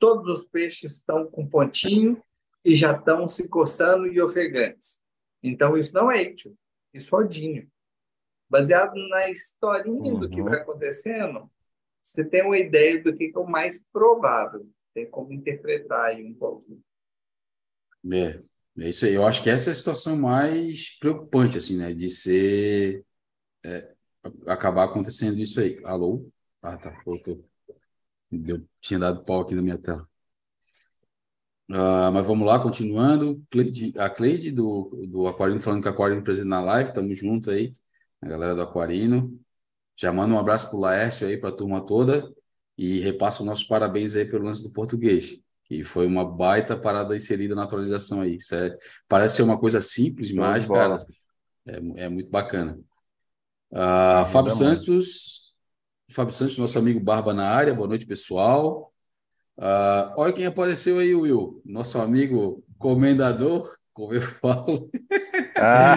[0.00, 2.20] todos os peixes estão com pontinho
[2.64, 5.00] e já estão se coçando e ofegantes.
[5.40, 6.58] Então, isso não é ictio,
[6.92, 7.70] isso é odinho.
[8.50, 10.18] Baseado na historinha uhum.
[10.18, 10.48] do que uhum.
[10.48, 11.48] vai acontecendo,
[12.02, 14.68] você tem uma ideia do que é o mais provável.
[14.92, 16.82] Tem como interpretar aí um pouquinho.
[18.12, 18.42] É,
[18.78, 19.14] é isso aí.
[19.14, 21.92] Eu acho que essa é a situação mais preocupante, assim, né?
[21.92, 23.04] De ser...
[23.66, 23.92] É,
[24.46, 25.80] acabar acontecendo isso aí.
[25.84, 26.30] Alô?
[26.62, 27.02] Ah, tá.
[27.04, 27.44] Voltou.
[28.30, 30.08] Deu, tinha dado pau aqui na minha tela.
[31.68, 33.44] Uh, mas vamos lá, continuando.
[33.50, 37.50] Cleide, a Cleide do, do Aquarino falando que o Aquarino presente na live, estamos junto
[37.50, 37.74] aí,
[38.20, 39.36] a galera do Aquarino.
[39.96, 42.32] Já manda um abraço para o Laércio aí, para a turma toda,
[42.78, 47.16] e repassa os nossos parabéns aí pelo lance do português, que foi uma baita parada
[47.16, 48.38] inserida na atualização aí.
[48.52, 48.76] É,
[49.08, 51.04] parece ser uma coisa simples, mas, cara,
[51.66, 52.78] é, é muito bacana.
[53.76, 55.52] Uh, Fábio Santos,
[56.10, 58.90] Fábio Santos, nosso amigo Barba na área, boa noite, pessoal.
[59.58, 61.60] Uh, olha quem apareceu aí, Will.
[61.62, 64.90] Nosso amigo comendador, como eu falo.
[65.58, 65.94] Ah.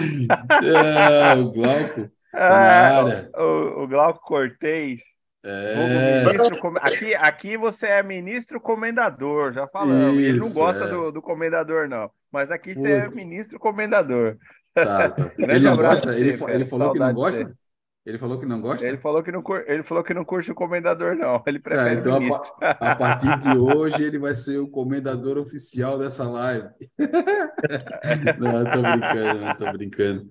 [0.62, 2.10] é, o Glauco.
[2.30, 5.00] Tá ah, o, o, Glauco Cortez.
[5.42, 6.24] É.
[6.26, 10.18] Ministro, aqui, aqui você é ministro comendador, já falamos.
[10.18, 10.88] Isso, Ele não gosta é.
[10.88, 12.10] do, do comendador, não.
[12.30, 12.82] Mas aqui Putz.
[12.82, 14.36] você é ministro comendador.
[14.74, 15.32] Tá, tá.
[15.38, 16.14] Ele não gosta?
[16.14, 17.58] Ele, ele falou que não gosta?
[18.04, 18.86] Ele falou que não gosta?
[18.86, 21.42] Ele falou que não, ele falou que não curte o comendador, não.
[21.46, 25.36] Ele é, prefere é, então, a, a, partir de hoje, ele vai ser o comendador
[25.36, 26.68] oficial dessa live.
[28.38, 30.28] não, tô brincando, não tô brincando.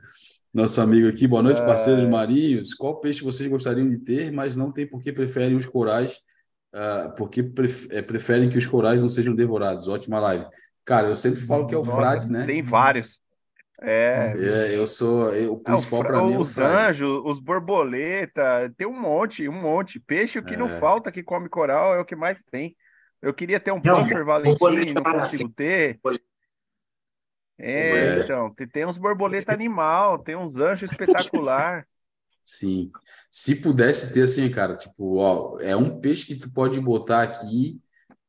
[0.52, 2.08] Nosso amigo aqui, boa noite, parceiros é...
[2.08, 2.74] marinhos.
[2.74, 6.22] Qual peixe vocês gostariam de ter, mas não tem porque preferem os corais,
[6.74, 7.42] uh, porque
[7.92, 9.88] é, preferem que os corais não sejam devorados?
[9.88, 10.46] Ótima live.
[10.84, 12.48] Cara, eu sempre falo que é o Nossa, frade, né?
[12.48, 13.20] Tem vários.
[13.82, 16.34] É, é eu sou eu, o principal para mim.
[16.34, 20.00] É os anjos, os borboleta, tem um monte, um monte.
[20.00, 20.58] Peixe o que é.
[20.58, 22.76] não falta que come coral é o que mais tem.
[23.22, 26.00] Eu queria ter um puffer Valentim, não consigo ter.
[27.58, 31.86] É, é, então, tem uns borboleta animal, tem uns anjos espetacular.
[32.46, 32.90] Sim.
[33.32, 37.80] Se pudesse ter assim, cara, tipo, ó, é um peixe que tu pode botar aqui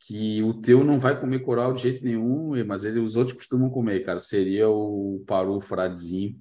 [0.00, 3.68] que o teu não vai comer coral de jeito nenhum, mas ele, os outros costumam
[3.68, 4.18] comer, cara.
[4.18, 6.34] Seria o paru fradezinho,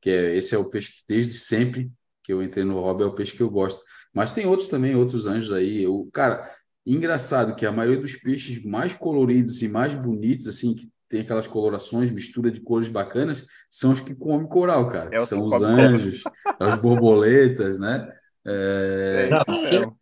[0.00, 1.90] que é, esse é o peixe que desde sempre
[2.22, 3.82] que eu entrei no hobby é o peixe que eu gosto.
[4.12, 5.82] Mas tem outros também, outros anjos aí.
[5.82, 6.50] Eu, cara,
[6.84, 11.46] engraçado que a maioria dos peixes mais coloridos e mais bonitos, assim, que tem aquelas
[11.46, 15.10] colorações, mistura de cores bacanas, são os que comem coral, cara.
[15.12, 16.22] É são os anjos,
[16.58, 18.10] as borboletas, né?
[18.44, 19.28] É...
[19.30, 19.96] Não,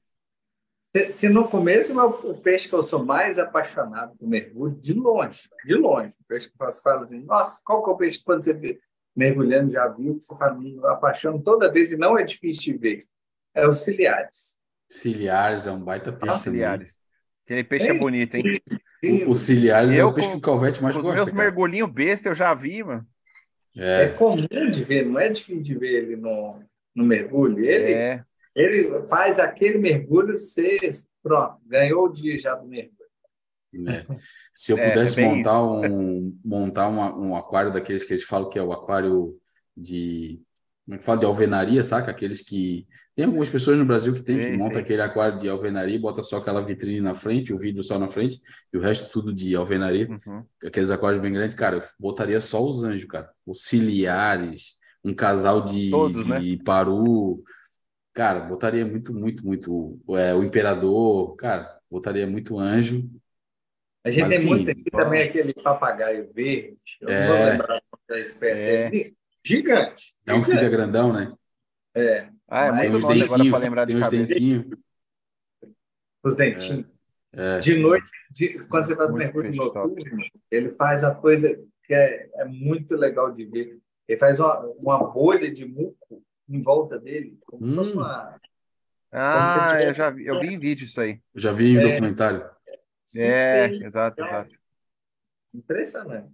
[0.94, 5.48] se, se, no começo o peixe que eu sou mais apaixonado por mergulho, de longe,
[5.64, 8.24] de longe, o peixe que você fala assim, nossa, qual que é o peixe que
[8.24, 8.78] quando você vê
[9.14, 12.78] mergulhando já viu, que você fala, eu apaixono toda vez e não é difícil de
[12.78, 12.98] ver?
[13.54, 14.58] É os ciliares.
[14.88, 16.94] Ciliares é um baita peixe ah, ciliares.
[17.44, 18.62] Aquele peixe é, é bonito, hein?
[19.26, 21.22] O, o ciliares é o peixe que o Calvete mais os gosta.
[21.22, 23.06] Os meus mergulhinhos besta eu já vi, mano.
[23.76, 24.04] É.
[24.04, 24.36] é comum
[24.70, 26.62] de ver, não é difícil de ver ele no,
[26.94, 27.64] no mergulho.
[27.64, 28.24] Ele, é.
[28.54, 30.78] Ele faz aquele mergulho ser
[31.22, 33.02] pronto, ganhou o dia já do mergulho.
[33.88, 34.04] É.
[34.54, 38.50] Se eu é, pudesse é montar um montar um, um, aquário daqueles que eles falam
[38.50, 39.34] que é o aquário
[39.74, 40.42] de
[40.84, 42.10] como é que fala de alvenaria, saca?
[42.10, 45.98] Aqueles que tem algumas pessoas no Brasil que tem que monta aquele aquário de alvenaria,
[45.98, 48.40] bota só aquela vitrine na frente, o vidro só na frente
[48.72, 50.08] e o resto tudo de alvenaria.
[50.08, 50.44] Uhum.
[50.64, 55.62] Aqueles aquários bem grandes, cara, eu botaria só os anjos, cara, os ciliares, um casal
[55.62, 56.58] de, Todos, de né?
[56.64, 57.42] paru,
[58.12, 60.00] Cara, botaria muito, muito, muito.
[60.10, 63.10] É, o Imperador, cara, botaria muito anjo.
[64.04, 64.98] A gente Mas, tem assim, muito aqui só...
[64.98, 66.78] também aquele papagaio verde.
[67.00, 67.20] Eu é...
[67.20, 68.90] não vou lembrar da espécie é...
[68.90, 69.16] dele.
[69.44, 70.14] Gigante.
[70.26, 71.32] É um filho grandão, né?
[71.94, 72.28] É.
[72.48, 73.86] Ah, é tem uns dentinhos.
[73.86, 74.66] Tem uns dentinhos.
[76.22, 76.86] Os dentinhos.
[77.32, 77.58] É.
[77.60, 79.96] De noite, de, quando você faz muito mergulho noturno,
[80.50, 81.48] ele faz a coisa
[81.84, 83.78] que é, é muito legal de ver.
[84.06, 87.68] Ele faz uma, uma bolha de muco em volta dele, como hum.
[87.68, 88.00] se fosse hum.
[88.00, 88.40] uma.
[89.10, 91.20] Ah, eu já vi, eu vi em vídeo isso aí.
[91.34, 92.48] Eu já vi em é, documentário.
[93.14, 94.54] É, exato, exato.
[95.52, 96.32] Impressionante.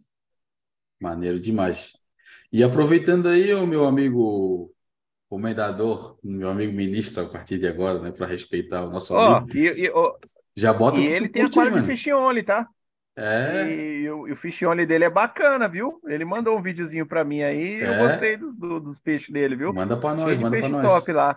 [1.00, 1.96] Maneiro demais.
[2.52, 4.72] E aproveitando aí, o meu amigo
[5.28, 9.56] comendador, meu amigo ministro, a partir de agora, né, para respeitar o nosso oh, amigo.
[9.56, 10.16] E, e, oh,
[10.56, 12.68] já bota e ele tem aquário de fishing only, tá?
[13.18, 13.68] É.
[13.68, 16.00] E, e, o, e o dele é bacana, viu?
[16.06, 17.82] Ele mandou um videozinho para mim aí.
[17.82, 17.88] É.
[17.88, 19.72] Eu gostei do, do, dos peixes dele, viu?
[19.72, 20.86] Manda para nós, manda para nós.
[20.86, 21.36] top lá.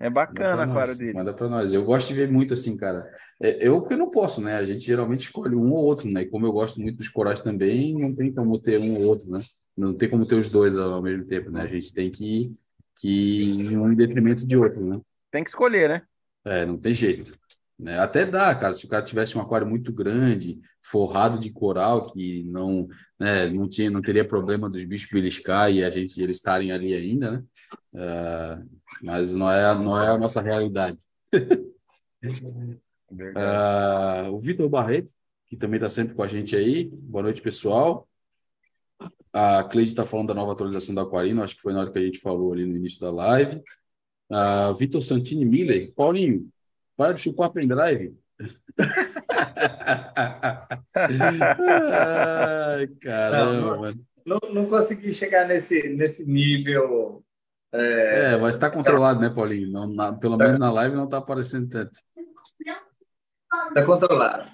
[0.00, 1.12] É bacana a aquário dele.
[1.12, 1.72] Manda para nós.
[1.72, 3.08] Eu gosto de ver muito assim, cara.
[3.40, 4.56] É, eu porque não posso, né?
[4.56, 6.22] A gente geralmente escolhe um ou outro, né?
[6.22, 9.30] E como eu gosto muito dos corais também, não tem como ter um ou outro,
[9.30, 9.38] né?
[9.76, 11.62] Não tem como ter os dois ao mesmo tempo, né?
[11.62, 12.52] A gente tem que,
[12.96, 15.00] que ir um em detrimento de outro, né?
[15.30, 16.02] Tem que escolher, né?
[16.44, 17.36] É, não tem jeito.
[17.78, 17.98] Né?
[17.98, 22.42] Até dá, cara, se o cara tivesse um aquário muito grande, forrado de coral, que
[22.44, 22.88] não,
[23.18, 26.94] né, não, tinha, não teria problema dos bichos beliscar e a gente, eles estarem ali
[26.94, 27.44] ainda, né?
[27.94, 30.98] Uh, mas não é, não é a nossa realidade.
[31.32, 35.12] uh, o Vitor Barreto,
[35.46, 36.90] que também está sempre com a gente aí.
[36.92, 38.08] Boa noite, pessoal.
[39.32, 41.98] A Cleide está falando da nova atualização da Aquarino, acho que foi na hora que
[41.98, 43.62] a gente falou ali no início da live.
[44.30, 46.50] Uh, Vitor Santini Miller, Paulinho,
[46.98, 48.18] para de chupar pendrive.
[51.94, 53.94] Ai, caramba,
[54.26, 57.24] não, não, não, consegui chegar nesse, nesse nível
[57.72, 59.70] é, é mas está controlado, né, Paulinho?
[59.70, 60.44] Não, na, pelo tá.
[60.44, 62.00] menos na live não está aparecendo tanto.
[63.68, 64.50] Está controlado.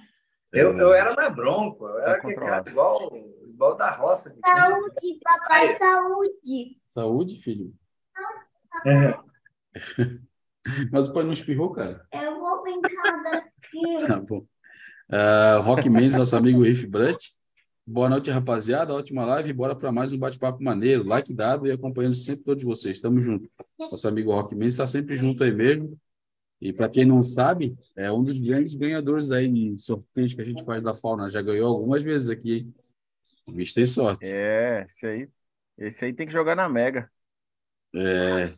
[0.52, 3.10] Eu, eu era mais bronco, eu era tá igual,
[3.44, 4.34] igual da roça.
[4.44, 5.78] Saúde, papai, Aí.
[5.78, 6.80] saúde.
[6.84, 7.74] Saúde, filho?
[8.86, 9.18] É.
[10.90, 12.06] Mas o pai não espirrou, cara?
[12.12, 13.50] Eu vou brincar daqui.
[14.06, 14.46] Tá bom.
[15.10, 17.18] Uh, Rock Mendes, nosso amigo Riff Brant.
[17.86, 18.94] Boa noite, rapaziada.
[18.94, 19.52] Ótima live.
[19.52, 21.04] Bora para mais um bate-papo maneiro.
[21.04, 22.96] Like dado e acompanhando sempre todos vocês.
[22.96, 23.48] Estamos juntos.
[23.78, 25.98] Nosso amigo Rock Mendes está sempre junto aí mesmo.
[26.60, 30.44] E para quem não sabe, é um dos grandes ganhadores aí de sorteios que a
[30.44, 31.30] gente faz da fauna.
[31.30, 32.66] Já ganhou algumas vezes aqui.
[33.46, 34.30] O bicho tem sorte.
[34.30, 35.28] É, esse aí.
[35.76, 37.10] Esse aí tem que jogar na Mega.
[37.94, 38.54] É.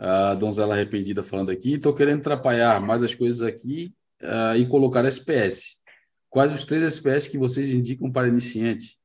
[0.00, 1.74] A donzela arrependida falando aqui.
[1.74, 5.78] Estou querendo atrapalhar mais as coisas aqui uh, e colocar SPS.
[6.30, 8.98] Quais os três SPS que vocês indicam para iniciante?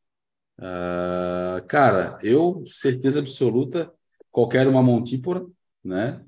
[0.58, 3.92] Uh, cara, eu, certeza absoluta,
[4.32, 5.46] qualquer uma montípora,
[5.84, 6.22] né?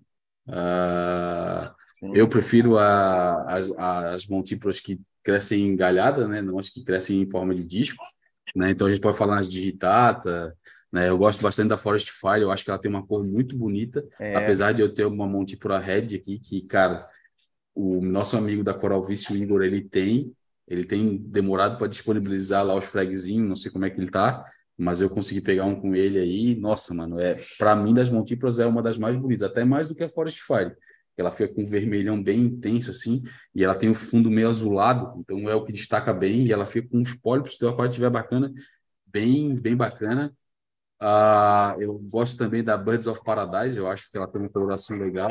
[0.49, 6.41] Uh, eu prefiro a, as, as montíporas que crescem em galhada, né?
[6.41, 8.03] Não as que crescem em forma de disco,
[8.53, 8.71] né?
[8.71, 10.53] Então a gente pode falar nas digitata,
[10.91, 11.10] né?
[11.10, 14.06] Eu gosto bastante da Forest Fire, eu acho que ela tem uma cor muito bonita,
[14.19, 14.36] é.
[14.36, 17.08] apesar de eu ter uma montípora Red aqui, que, cara,
[17.76, 20.34] o nosso amigo da Coral Vício, Igor, ele tem,
[20.67, 24.43] ele tem demorado para disponibilizar lá os flagzinhos, não sei como é que ele tá,
[24.78, 26.56] mas eu consegui pegar um com ele aí.
[26.56, 29.95] Nossa, mano, é para mim das Montíplas é uma das mais bonitas, até mais do
[29.95, 30.76] que a Forest Fire.
[31.15, 33.23] Ela fica com um vermelhão bem intenso assim,
[33.54, 36.52] e ela tem o um fundo meio azulado, então é o que destaca bem, e
[36.52, 38.54] ela fica com uns pólipos, se o aquário estiver bacana,
[39.06, 40.32] bem, bem bacana.
[41.01, 44.97] Uh, eu gosto também da Birds of Paradise, eu acho que ela tem uma coloração
[44.97, 45.29] legal.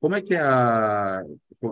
[0.00, 1.24] Como é que é a.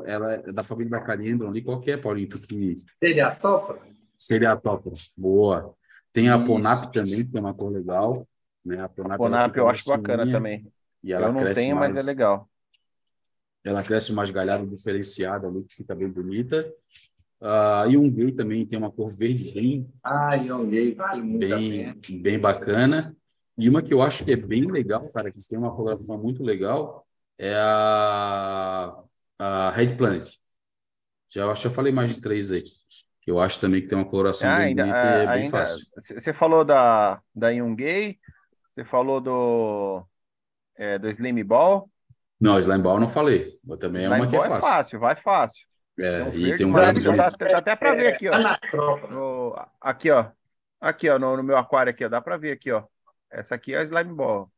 [0.04, 1.62] Ela é da família da Cariendron ali?
[1.62, 2.28] Qual que é, Paulinho?
[2.28, 2.82] Tu que...
[3.02, 3.80] Seriatópora.
[4.16, 5.74] Seriatópora, boa.
[6.12, 8.26] Tem a Ponap também, que é uma cor legal.
[8.64, 8.80] Né?
[8.80, 10.70] A Ponap, a Ponap eu acho bacana também.
[11.02, 12.48] E ela eu não tenho, mais, mas é legal.
[13.64, 16.72] Ela cresce mais galhada diferenciada ali, que fica bem bonita.
[17.40, 19.90] Uh, e um gay também tem uma cor verde bem.
[20.04, 20.36] Ah,
[20.96, 23.16] vale bem, bem bacana.
[23.56, 26.42] E uma que eu acho que é bem legal, cara, que tem uma coloração muito
[26.42, 27.06] legal,
[27.38, 28.94] é a,
[29.38, 30.28] a Red Planet.
[31.30, 32.64] Já acho que eu falei mais de três aí.
[33.26, 35.50] Eu acho também que tem uma coloração ah, bem ainda, bonita e é bem ainda,
[35.50, 35.86] fácil.
[35.96, 38.18] Você falou da, da Yungay,
[38.68, 40.04] você falou do,
[40.76, 41.88] é, do Slim Ball.
[42.40, 43.58] Não, Slime Ball não falei.
[43.68, 44.56] Eu também é uma que é, é fácil.
[44.56, 45.69] É fácil, vai fácil.
[45.98, 47.16] É, um e tem um verde bonito.
[47.16, 49.08] Dá, dá até para ver aqui, ó.
[49.08, 50.30] No, aqui, ó.
[50.80, 52.08] Aqui, ó, no, no, meu aquário aqui, ó.
[52.08, 52.84] Dá para ver aqui, ó.
[53.30, 54.50] Essa aqui é a Slime Ball.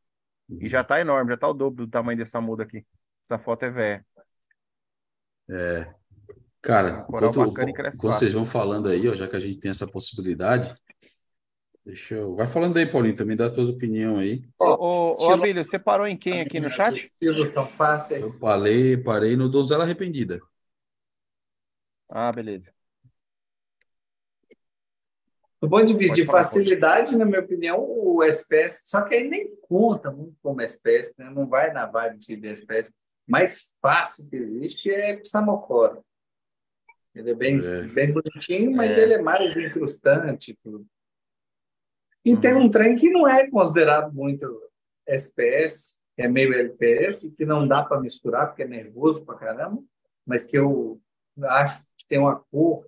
[0.49, 2.85] E já tá enorme, já tá o dobro do tamanho dessa muda aqui.
[3.23, 4.05] Essa foto é velha.
[5.49, 5.93] É.
[6.61, 10.73] Cara, enquanto, enquanto vocês vão falando aí, ó, já que a gente tem essa possibilidade,
[11.85, 12.35] deixa eu.
[12.35, 14.45] Vai falando aí, Paulinho, também dá a tua opinião aí.
[14.57, 17.11] Ô, ô, ô Abílio, você parou em quem aqui no chat?
[17.19, 20.39] Eu parei, parei no Donzela Arrependida.
[22.15, 22.71] Ah, beleza.
[25.59, 29.27] Do ponto de vista Pode de facilidade, na minha opinião, o SPS, só que aí
[29.27, 31.31] nem conta muito como SPS, né?
[31.31, 32.93] não vai na vibe de SPS.
[33.27, 36.03] Mais fácil que existe é Psamocora.
[37.15, 37.81] Ele é bem, é.
[37.87, 39.01] bem bonitinho, mas é.
[39.01, 40.55] ele é mais incrustante.
[40.61, 40.85] Tudo.
[42.23, 42.39] E uhum.
[42.39, 44.45] tem um trem que não é considerado muito
[45.07, 49.81] SPS, que é meio LPS, que não dá para misturar, porque é nervoso para caramba,
[50.27, 51.01] mas que eu
[51.41, 52.85] acho que tem uma cor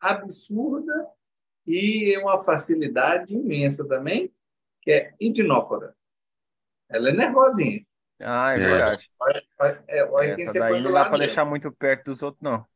[0.00, 1.08] absurda
[1.66, 4.32] e uma facilidade imensa também,
[4.82, 5.94] que é idinófora.
[6.88, 7.84] Ela é nervosinha.
[8.20, 8.58] Ah, é, é.
[8.58, 9.10] verdade.
[9.18, 12.66] Olha, olha, olha Essa daí não dá para deixar muito perto dos outros, não.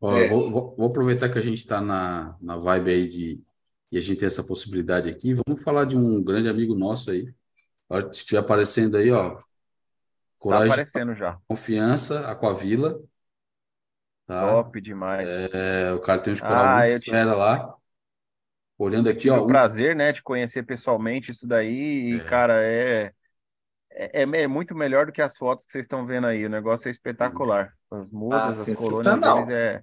[0.00, 0.28] Ó, é.
[0.28, 3.42] vou, vou, vou, aproveitar que a gente está na, na vibe aí de
[3.92, 5.34] e a gente tem essa possibilidade aqui.
[5.34, 7.26] Vamos falar de um grande amigo nosso aí.
[8.12, 9.34] Se estiver aparecendo aí, ó.
[9.34, 9.44] Tá
[10.38, 11.38] Coragem, tá aparecendo já.
[11.48, 13.00] Confiança, Aquavila.
[14.30, 14.48] Tá?
[14.48, 15.28] Top demais.
[15.52, 17.74] É, o cara tem uns coral ah, muito fera lá.
[18.78, 19.42] Olhando aqui, ó.
[19.42, 22.12] Um prazer, né, de conhecer pessoalmente isso daí.
[22.12, 22.24] E, é.
[22.24, 23.12] cara, é,
[23.90, 26.46] é, é, muito melhor do que as fotos que vocês estão vendo aí.
[26.46, 27.74] O negócio é espetacular.
[27.90, 29.82] As mudas, ah, as colônias deles é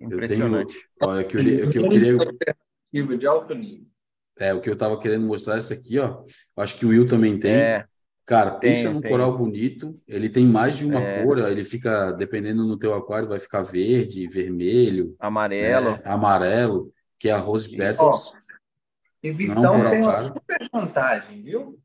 [0.00, 0.76] impressionante.
[0.76, 3.86] Eu tenho, ó, é que eu, é que eu queria de alto nível.
[4.38, 6.24] É, o que eu estava querendo mostrar é isso aqui, ó.
[6.56, 7.56] Acho que o Will também tem.
[7.56, 7.88] É,
[8.26, 10.00] Cara, pensa num coral bonito.
[10.08, 11.22] Ele tem mais de uma é.
[11.22, 16.02] cor, ele fica, dependendo no teu aquário, vai ficar verde, vermelho, amarelo, né?
[16.04, 18.32] amarelo, que é a Rose Petals.
[19.22, 21.78] E Vitão é tem uma super vantagem, viu?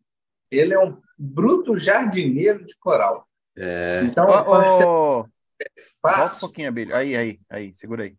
[0.50, 3.28] Ele é um bruto jardineiro de coral.
[3.58, 4.02] É.
[4.06, 5.26] Então, oh, oh,
[6.02, 6.38] fácil.
[6.38, 6.96] um pouquinho, Abelha.
[6.96, 8.16] Aí, aí, aí, segura aí.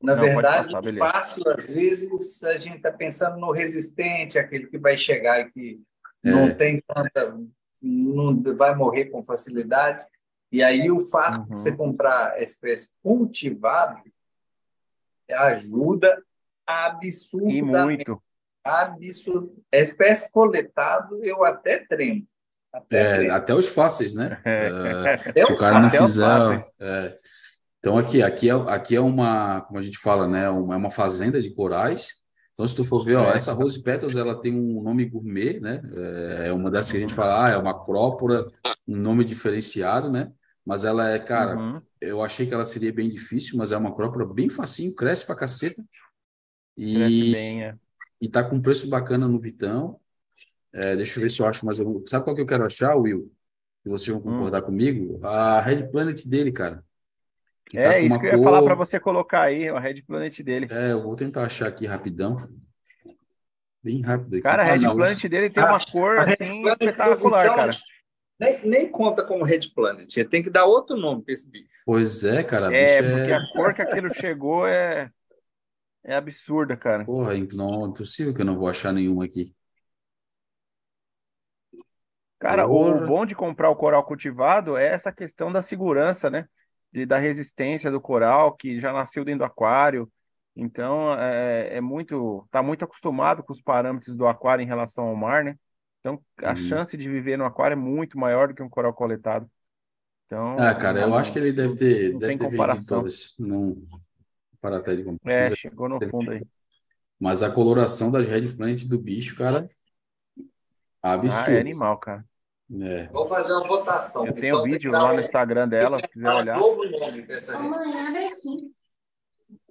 [0.00, 4.78] Na não, verdade, passar, espaço, às vezes, a gente está pensando no resistente, aquele que
[4.78, 5.80] vai chegar e que
[6.28, 6.32] é.
[6.32, 7.38] não tem tanta.
[7.80, 10.04] não vai morrer com facilidade.
[10.50, 11.44] E aí o fato uhum.
[11.44, 14.00] de você comprar a espécie cultivada
[15.30, 16.22] ajuda
[16.66, 17.58] absurdamente.
[17.58, 18.22] E muito.
[18.64, 19.62] Absurdo.
[19.72, 22.26] Espécie coletado, eu até tremo.
[22.72, 23.32] Até, é, tremo.
[23.34, 24.40] até os fósseis, né?
[24.44, 26.64] É, se o cara não fizer.
[26.80, 27.18] É,
[27.78, 30.50] então, aqui, aqui, é, aqui é uma, como a gente fala, né?
[30.50, 32.08] Uma, é uma fazenda de corais.
[32.56, 33.36] Então, se tu for ver, ó, é.
[33.36, 35.82] essa Rose Petals, ela tem um nome gourmet, né?
[36.42, 38.46] É uma das que a gente fala, ah, é uma acrópora,
[38.88, 40.32] um nome diferenciado, né?
[40.64, 41.82] Mas ela é, cara, uhum.
[42.00, 45.36] eu achei que ela seria bem difícil, mas é uma acrópora bem facinho, cresce pra
[45.36, 45.84] caceta.
[46.74, 47.74] E, bem, é.
[48.20, 50.00] e tá com um preço bacana no Vitão.
[50.72, 52.04] É, deixa eu ver se eu acho mais algum.
[52.06, 53.30] Sabe qual que eu quero achar, Will?
[53.82, 54.66] Que vocês vão concordar hum.
[54.66, 55.20] comigo?
[55.22, 56.82] A Red Planet dele, cara.
[57.68, 60.40] Que é, tá isso que eu ia falar para você colocar aí, o Red Planet
[60.40, 60.68] dele.
[60.70, 62.36] É, eu vou tentar achar aqui rapidão.
[63.82, 64.42] Bem rápido aqui.
[64.42, 67.70] Cara, a Red Planet dele tem uma cor assim espetacular, cara.
[68.38, 71.70] Nem, nem conta como Red Planet, tem que dar outro nome para esse bicho.
[71.84, 72.74] Pois é, cara.
[72.74, 73.34] É, porque é...
[73.34, 75.10] a cor que aquilo chegou é,
[76.04, 77.04] é absurda, cara.
[77.04, 79.54] Porra, não, é impossível que eu não vou achar nenhum aqui.
[82.38, 83.02] Cara, Porra.
[83.02, 86.46] o bom de comprar o coral cultivado é essa questão da segurança, né?
[86.96, 90.10] De, da resistência do coral, que já nasceu dentro do aquário.
[90.56, 95.14] Então, é, é muito, está muito acostumado com os parâmetros do aquário em relação ao
[95.14, 95.58] mar, né?
[96.00, 96.56] Então, a uhum.
[96.56, 99.46] chance de viver no aquário é muito maior do que um coral coletado.
[100.24, 102.98] Então, ah, cara, não, eu acho que ele deve ter, não deve ter comparação.
[103.00, 103.34] todas.
[103.38, 103.76] Não
[104.58, 105.52] para até de comparação.
[105.52, 106.42] É, chegou no fundo aí.
[107.20, 109.68] Mas a coloração das red plant do bicho, cara,
[111.02, 111.44] absurdo.
[111.46, 112.24] Ah, é animal, cara.
[112.80, 113.06] É.
[113.06, 114.26] Vamos fazer uma votação.
[114.26, 116.58] Eu tenho então, vídeo lá no Instagram dela, se quiser olhar.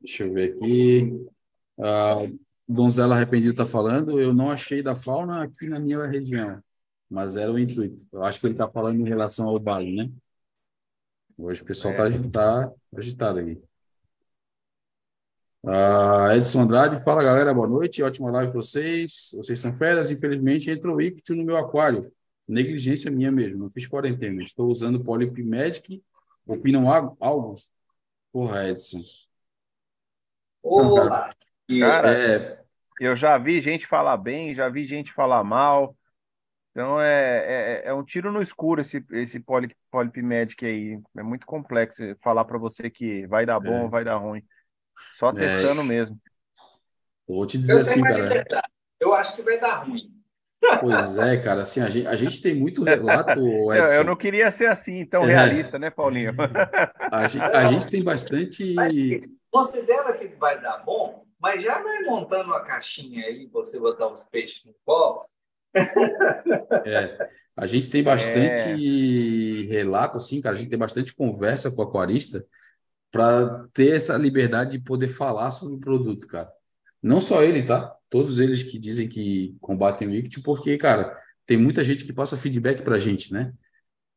[0.01, 1.27] Deixa eu ver aqui.
[2.67, 4.19] Donzela Arrependido está falando.
[4.19, 6.61] Eu não achei da fauna aqui na minha região,
[7.09, 8.07] mas era o intuito.
[8.13, 10.09] Eu acho que ele está falando em relação ao Bali, né?
[11.37, 12.29] Hoje o pessoal está é.
[12.29, 13.61] tá agitado aqui.
[15.63, 19.31] Uh, Edson Andrade, fala galera, boa noite, ótima live para vocês.
[19.35, 22.14] Vocês são férias, infelizmente entrou o ictio no meu aquário
[22.47, 24.41] negligência minha mesmo, não fiz quarentena.
[24.41, 26.03] Estou usando Polipmedic.
[26.45, 26.87] Opinam
[27.19, 27.55] algo?
[28.31, 29.01] Porra, Edson.
[30.61, 31.29] Olá!
[31.79, 32.63] Cara, é...
[32.99, 35.95] eu já vi gente falar bem, já vi gente falar mal.
[36.71, 40.99] Então é, é, é um tiro no escuro esse, esse poly, Polipmedic aí.
[41.17, 43.83] É muito complexo falar para você que vai dar bom é.
[43.83, 44.43] ou vai dar ruim.
[45.17, 45.33] Só é.
[45.33, 46.19] testando mesmo.
[47.27, 48.45] Vou te dizer assim, cara.
[48.99, 50.13] Eu acho que vai dar ruim.
[50.79, 53.39] Pois é, cara, assim, a gente, a gente tem muito relato,
[53.73, 53.93] Edson.
[53.93, 55.27] Eu não queria ser assim, tão é.
[55.27, 55.79] realista, é.
[55.79, 56.33] né, Paulinho?
[57.11, 58.73] A gente, a gente tem bastante...
[58.73, 58.93] Mas,
[59.51, 64.23] considera que vai dar bom, mas já vai montando uma caixinha aí, você botar os
[64.23, 65.25] peixes no colo.
[66.85, 69.71] É, a gente tem bastante é.
[69.71, 72.45] relato, assim, cara, a gente tem bastante conversa com o aquarista
[73.11, 76.51] para ter essa liberdade de poder falar sobre o produto, cara.
[77.05, 77.95] Não só ele, tá?
[78.09, 82.35] Todos eles que dizem que combatem o ictio, porque, cara, tem muita gente que passa
[82.35, 83.53] feedback pra gente, né?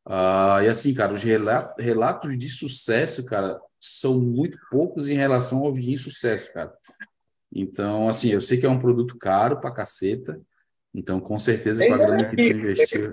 [0.03, 5.71] Ah, e assim, cara, os relatos de sucesso, cara, são muito poucos em relação ao
[5.71, 6.73] de insucesso, cara.
[7.53, 10.41] Então, assim, eu sei que é um produto caro pra caceta,
[10.91, 13.07] então com certeza com a grana que tu investiu.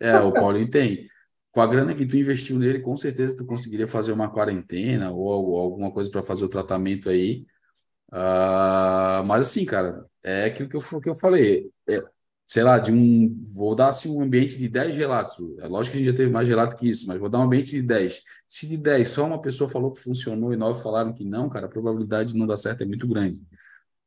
[0.00, 1.10] É, o Paulinho tem.
[1.52, 5.60] Com a grana que tu investiu nele, com certeza tu conseguiria fazer uma quarentena ou
[5.60, 7.44] alguma coisa para fazer o tratamento aí
[8.14, 11.68] Uh, mas assim, cara, é aquilo que eu, que eu falei.
[11.88, 12.00] É,
[12.46, 13.42] sei lá, de um.
[13.54, 15.36] Vou dar assim, um ambiente de 10 relatos.
[15.58, 17.42] É lógico que a gente já teve mais relato que isso, mas vou dar um
[17.42, 18.22] ambiente de 10.
[18.48, 21.66] Se de 10 só uma pessoa falou que funcionou e nove falaram que não, cara,
[21.66, 23.42] a probabilidade de não dar certo é muito grande.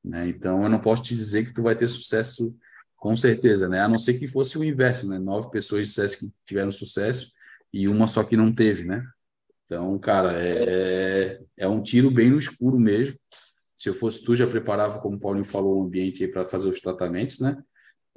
[0.03, 0.29] Né?
[0.29, 2.55] Então, eu não posso te dizer que tu vai ter sucesso
[2.95, 3.81] com certeza, né?
[3.81, 5.19] A não ser que fosse o inverso, né?
[5.19, 7.31] Nove pessoas dissessem que tiveram sucesso
[7.73, 9.03] e uma só que não teve, né?
[9.65, 13.17] Então, cara, é, é um tiro bem no escuro mesmo.
[13.77, 16.81] Se eu fosse tu, já preparava, como o Paulinho falou, o ambiente para fazer os
[16.81, 17.55] tratamentos, né?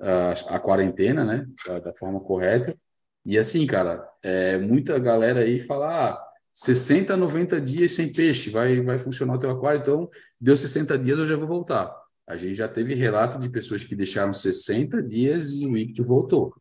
[0.01, 1.47] A, a quarentena, né?
[1.67, 2.77] Da, da, forma correta.
[3.25, 8.81] E assim, cara, é, muita galera aí fala, ah, 60, 90 dias sem peixe, vai,
[8.81, 10.09] vai funcionar o teu aquário, então
[10.41, 11.95] deu 60 dias, eu já vou voltar.
[12.27, 16.55] A gente já teve relato de pessoas que deixaram 60 dias e o ictio voltou.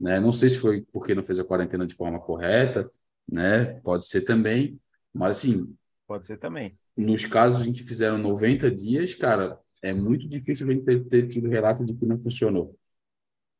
[0.00, 0.18] Né?
[0.20, 2.90] Não sei se foi porque não fez a quarentena de forma correta,
[3.30, 3.80] né?
[3.82, 4.80] Pode ser também,
[5.12, 5.74] mas assim.
[6.06, 6.78] Pode ser também.
[6.96, 11.28] Nos casos em que fizeram 90 dias, cara, é muito difícil a gente ter, ter
[11.28, 12.76] tido relato de que não funcionou.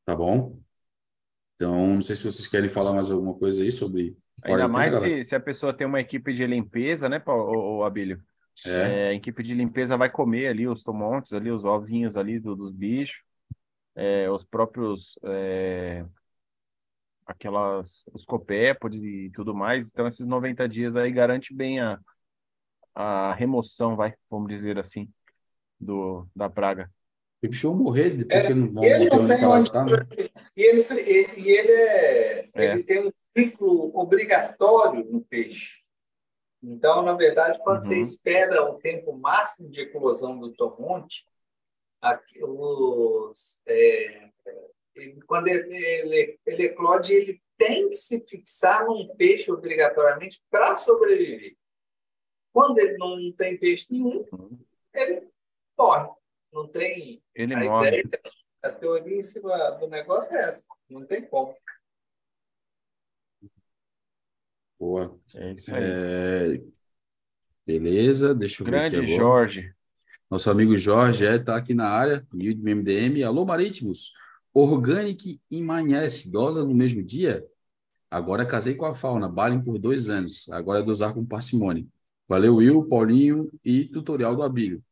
[0.05, 0.59] Tá bom?
[1.55, 4.17] Então, não sei se vocês querem falar mais alguma coisa aí sobre.
[4.43, 8.23] Ainda mais se, se, a pessoa tem uma equipe de limpeza, né, o, o Abílio?
[8.65, 8.71] É.
[8.71, 12.55] É, a equipe de limpeza vai comer ali os tomontes, ali os ovinhos ali do,
[12.55, 13.23] dos bichos,
[13.95, 16.05] é, os próprios é,
[17.27, 19.89] aquelas os copépodes e tudo mais.
[19.89, 21.99] Então esses 90 dias aí garante bem a,
[22.97, 25.07] a remoção, vai, vamos dizer assim,
[25.79, 26.91] do da praga.
[27.43, 30.31] Bicho vai morrer é, que não vão ele não tem onde, né?
[30.57, 32.73] e ele, ele, ele, é, é.
[32.73, 35.83] ele tem um ciclo obrigatório no peixe.
[36.63, 37.83] Então, na verdade, quando uhum.
[37.83, 41.27] você espera o tempo máximo de eclosão do tomonte,
[42.43, 44.31] os, é,
[45.27, 51.57] quando ele, ele, ele eclode, ele tem que se fixar num peixe obrigatoriamente para sobreviver.
[52.57, 54.59] Quando ele não tem peixe nenhum, uhum.
[54.95, 55.29] ele
[55.79, 56.09] morre.
[56.51, 57.23] Não tem.
[57.35, 58.01] Ele a morre.
[58.01, 58.21] Ideia,
[58.63, 60.65] a teoria em cima do negócio é essa.
[60.89, 61.55] Não tem como.
[64.81, 65.21] Boa.
[65.35, 65.83] É isso aí.
[65.85, 66.63] É...
[67.67, 69.21] Beleza, deixa eu Grande ver aqui agora.
[69.21, 69.75] Jorge.
[70.31, 73.23] Nosso amigo Jorge está é, tá aqui na área, do MDM.
[73.23, 74.15] Alô, Marítimos.
[74.55, 77.47] Organic e dosa no mesmo dia?
[78.11, 80.49] Agora casei com a fauna, balem por dois anos.
[80.49, 81.87] Agora é dosar com parcimônia.
[82.29, 84.83] Valeu, Will, Paulinho e tutorial do Abílio.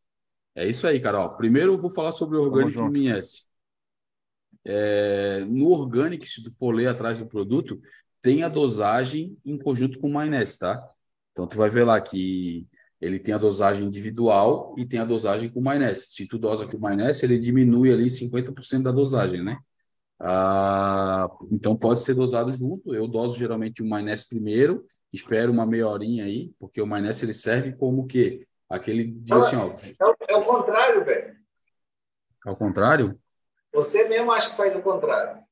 [0.54, 1.36] É isso aí, Carol.
[1.36, 2.78] Primeiro eu vou falar sobre o Organic e
[4.66, 7.80] É, no Organic, se tu for ler atrás do produto,
[8.22, 10.90] tem a dosagem em conjunto com o Maionese, tá?
[11.32, 12.66] Então, tu vai ver lá que
[13.00, 16.06] ele tem a dosagem individual e tem a dosagem com maionese.
[16.06, 19.58] Se tu dosa com maionese, ele diminui ali 50% da dosagem, né?
[20.18, 22.94] Ah, então, pode ser dosado junto.
[22.94, 27.34] Eu doso geralmente o maionese primeiro, espero uma meia horinha aí, porque o maionese ele
[27.34, 28.46] serve como o quê?
[28.68, 29.70] Aquele dia assim, ó...
[29.70, 31.36] É, é o contrário, velho.
[32.46, 33.18] É o contrário?
[33.72, 35.42] Você mesmo acha que faz o contrário.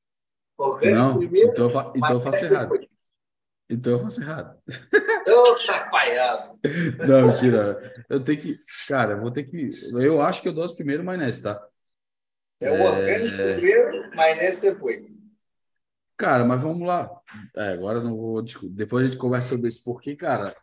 [0.57, 2.69] Orgânico Não, primeiro, então, então eu faço errado.
[2.69, 2.87] Depois.
[3.69, 4.61] Então eu faço errado.
[5.25, 6.59] Tô atrapalhado.
[7.07, 7.93] Não, mentira.
[8.09, 8.59] Eu tenho que.
[8.87, 9.69] Cara, eu vou ter que.
[9.93, 11.65] Eu acho que eu dou primeiro maionese, tá?
[12.59, 13.53] É o orgânico é...
[13.55, 15.03] primeiro, maionese depois.
[16.17, 17.09] Cara, mas vamos lá.
[17.55, 18.43] É, agora não vou.
[18.69, 20.55] Depois a gente conversa sobre isso, porque, cara,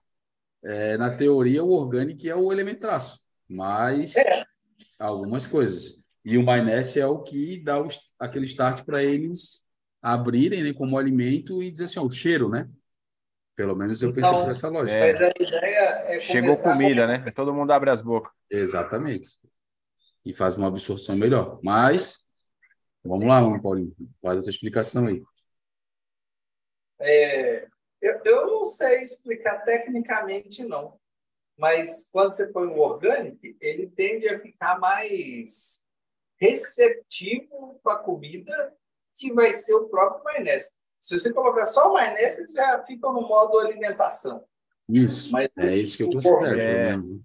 [0.65, 4.45] é, na teoria o orgânico é o elemento traço, mas é.
[4.99, 6.05] algumas coisas.
[6.25, 7.89] E o maionese é o que dá o,
[8.19, 9.65] aquele start para eles
[10.03, 12.69] abrirem né, como alimento e dizer assim, ó, o cheiro, né?
[13.57, 14.99] Pelo menos eu pensei então, por essa lógica.
[14.99, 17.09] É, mas a ideia é Chegou comida, com...
[17.09, 17.31] né?
[17.33, 18.33] Todo mundo abre as bocas.
[18.51, 19.39] Exatamente.
[20.25, 21.59] E faz uma absorção melhor.
[21.63, 22.25] Mas,
[23.05, 23.95] vamos lá, Paulinho.
[24.23, 25.23] Faz a tua explicação aí.
[27.01, 27.67] É,
[28.01, 30.99] eu, eu não sei explicar tecnicamente, não.
[31.57, 35.85] Mas quando você põe o orgânico, ele tende a ficar mais
[36.39, 38.75] receptivo para a comida
[39.15, 40.71] que vai ser o próprio maionese.
[40.99, 44.45] Se você colocar só maionese, já fica no modo alimentação.
[44.89, 47.23] Isso, mas, é isso que eu considero.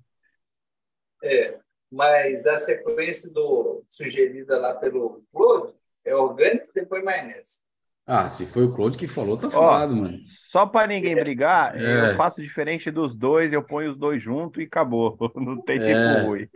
[1.24, 1.48] É.
[1.48, 1.60] é,
[1.90, 5.74] mas a sequência do sugerida lá pelo Claude
[6.04, 7.65] é orgânico, depois maionese.
[8.08, 10.20] Ah, se foi o Claude que falou, tá falado, mano.
[10.26, 12.12] Só para ninguém brigar, é.
[12.12, 15.18] eu faço diferente dos dois, eu ponho os dois junto e acabou.
[15.36, 16.22] Não tem tempo é.
[16.22, 16.50] ruim.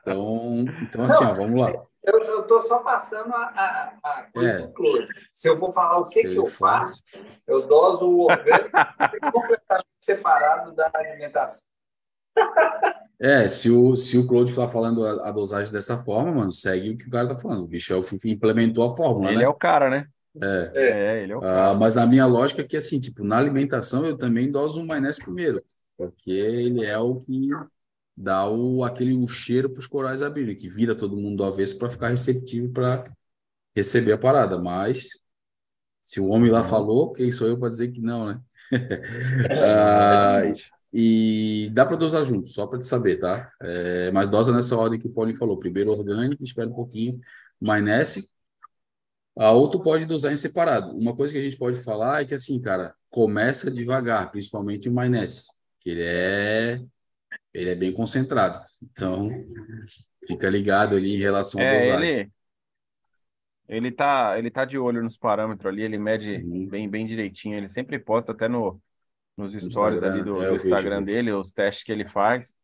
[0.00, 1.84] Então, então assim, Não, ó, vamos lá.
[2.02, 4.58] Eu estou só passando a, a, a coisa é.
[4.58, 5.06] do Claude.
[5.32, 7.02] Se eu vou falar o que, que eu faço,
[7.46, 8.76] eu doso o orgânico
[9.32, 11.66] completamente separado da alimentação.
[13.20, 16.90] É, se o, se o Claude está falando a, a, dosagem dessa forma, mano, segue
[16.90, 17.62] o que o cara tá falando.
[17.62, 19.44] O bicho é o que implementou a fórmula, Ele né?
[19.44, 20.08] é o cara, né?
[20.40, 20.72] É.
[20.74, 21.70] é, ele é o ah, cara.
[21.70, 24.86] Ah, mas na minha lógica é que, assim, tipo, na alimentação eu também doso o
[24.86, 25.62] maionese primeiro,
[25.96, 27.48] porque ele é o que
[28.16, 31.78] dá o, aquele o cheiro para os corais abrirem, que vira todo mundo do avesso
[31.78, 33.10] para ficar receptivo para
[33.74, 35.08] receber a parada, mas
[36.02, 36.64] se o homem lá uhum.
[36.64, 38.40] falou, quem sou eu para dizer que não, né?
[39.62, 40.42] ah,
[40.92, 43.50] e dá para dosar junto, só para te saber, tá?
[43.60, 45.58] É, mas dosa nessa ordem que o Paulinho falou.
[45.58, 47.20] Primeiro orgânico, espera um pouquinho,
[47.60, 48.28] maionese.
[49.36, 50.96] A outro pode dosar em separado.
[50.96, 54.92] Uma coisa que a gente pode falar é que, assim, cara, começa devagar, principalmente o
[54.92, 55.46] maionese,
[55.80, 56.80] que ele é,
[57.52, 58.64] ele é bem concentrado.
[58.82, 59.28] Então,
[60.26, 62.08] fica ligado ali em relação à é, dosagem.
[62.08, 62.32] Ele,
[63.68, 66.68] ele tá, ele tá de olho nos parâmetros ali, ele mede uhum.
[66.68, 67.56] bem, bem direitinho.
[67.56, 68.80] Ele sempre posta até no,
[69.36, 72.54] nos stories ali do, é, do Instagram vejo, dele, os testes que ele faz.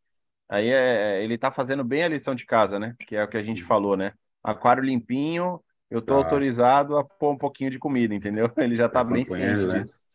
[0.47, 2.95] Aí é, ele tá fazendo bem a lição de casa, né?
[3.07, 4.13] Que é o que a gente falou, né?
[4.43, 5.61] Aquário limpinho,
[5.91, 6.15] eu tô tá.
[6.15, 8.49] autorizado a pôr um pouquinho de comida, entendeu?
[8.57, 9.79] Ele já tá bem ciente né?
[9.81, 10.11] disso.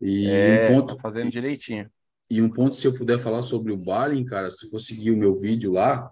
[0.00, 1.90] E é, um ponto tá fazendo direitinho.
[2.30, 5.16] E um ponto, se eu puder falar sobre o Balin, cara, se for seguir o
[5.16, 6.10] meu vídeo lá,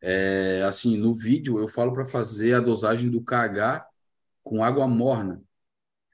[0.00, 3.84] é, assim, no vídeo eu falo para fazer a dosagem do KH
[4.44, 5.42] com água morna.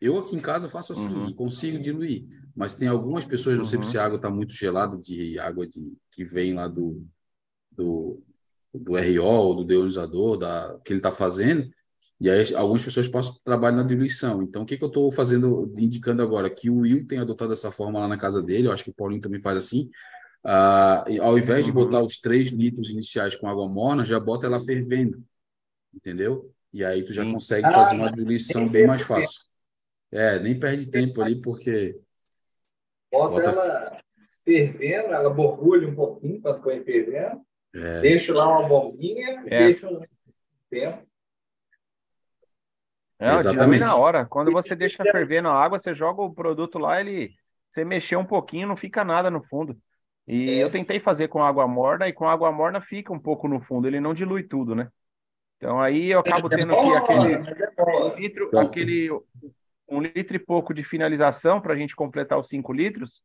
[0.00, 1.34] Eu aqui em casa faço assim, uhum.
[1.34, 2.26] consigo diluir,
[2.56, 3.84] mas tem algumas pessoas, não sei uhum.
[3.84, 7.06] se a água está muito gelada, de água de, que vem lá do,
[7.70, 8.20] do,
[8.72, 11.70] do RO, do deionizador, da, que ele está fazendo,
[12.22, 14.44] e aí algumas pessoas passam trabalho na diluição.
[14.44, 16.48] Então, o que, que eu estou fazendo, indicando agora?
[16.48, 18.94] Que o Will tem adotado essa forma lá na casa dele, eu acho que o
[18.94, 19.90] Paulinho também faz assim,
[20.44, 22.06] ah, ao invés de botar uhum.
[22.06, 25.20] os 3 litros iniciais com água morna, já bota ela fervendo,
[25.92, 26.54] entendeu?
[26.72, 27.32] E aí tu já Sim.
[27.32, 29.40] consegue fazer uma diluição bem mais fácil.
[30.12, 31.98] É, nem perde tempo ali, porque...
[33.10, 33.50] Bota, bota...
[33.50, 33.96] ela
[34.44, 37.40] fervendo, ela borbulha um pouquinho quando põe fervendo,
[37.74, 37.98] é.
[37.98, 39.66] deixa lá uma bombinha, é.
[39.66, 40.00] deixa um
[40.70, 41.10] tempo.
[43.22, 43.80] É, Exatamente.
[43.80, 44.26] na hora.
[44.26, 47.30] Quando você deixa ferver na água, você joga o produto lá, ele
[47.70, 49.76] você mexer um pouquinho, não fica nada no fundo.
[50.26, 50.62] E é.
[50.62, 53.86] eu tentei fazer com água morna, e com água morna fica um pouco no fundo,
[53.86, 54.88] ele não dilui tudo, né?
[55.56, 59.10] Então aí eu acabo é tendo que aqueles um litro, aquele
[59.88, 63.22] um litro e pouco de finalização para a gente completar os cinco litros.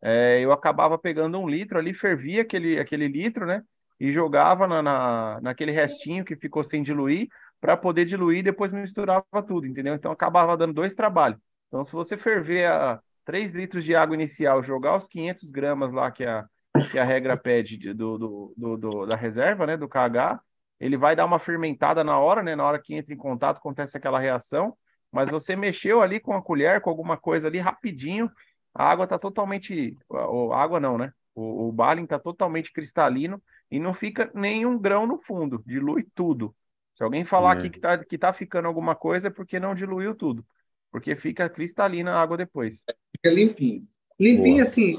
[0.00, 3.62] É, eu acabava pegando um litro ali, fervia aquele, aquele litro, né?
[3.98, 7.28] E jogava na, na, naquele restinho que ficou sem diluir,
[7.60, 9.94] para poder diluir e depois misturava tudo, entendeu?
[9.94, 11.38] Então acabava dando dois trabalhos.
[11.68, 16.10] Então, se você ferver a, 3 litros de água inicial, jogar os 500 gramas lá
[16.10, 16.46] que a,
[16.90, 20.40] que a regra pede do, do, do, do, da reserva, né, do KH,
[20.80, 23.96] ele vai dar uma fermentada na hora, né, na hora que entra em contato acontece
[23.96, 24.76] aquela reação,
[25.12, 28.30] mas você mexeu ali com a colher, com alguma coisa ali rapidinho,
[28.74, 33.78] a água está totalmente, a água não, né, o, o Balin está totalmente cristalino e
[33.78, 36.54] não fica nenhum grão no fundo, dilui tudo.
[37.00, 37.58] Se alguém falar é.
[37.58, 40.44] aqui que está que tá ficando alguma coisa é porque não diluiu tudo
[40.90, 42.82] porque fica cristalina a água depois.
[43.12, 43.86] Fica limpinho.
[44.18, 44.62] Limpinho Boa.
[44.62, 44.98] assim,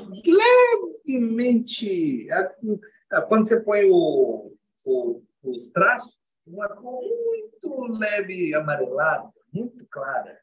[1.06, 2.28] levemente.
[3.28, 10.40] Quando você põe o, o, os traços, uma cor muito leve amarelada, muito clara.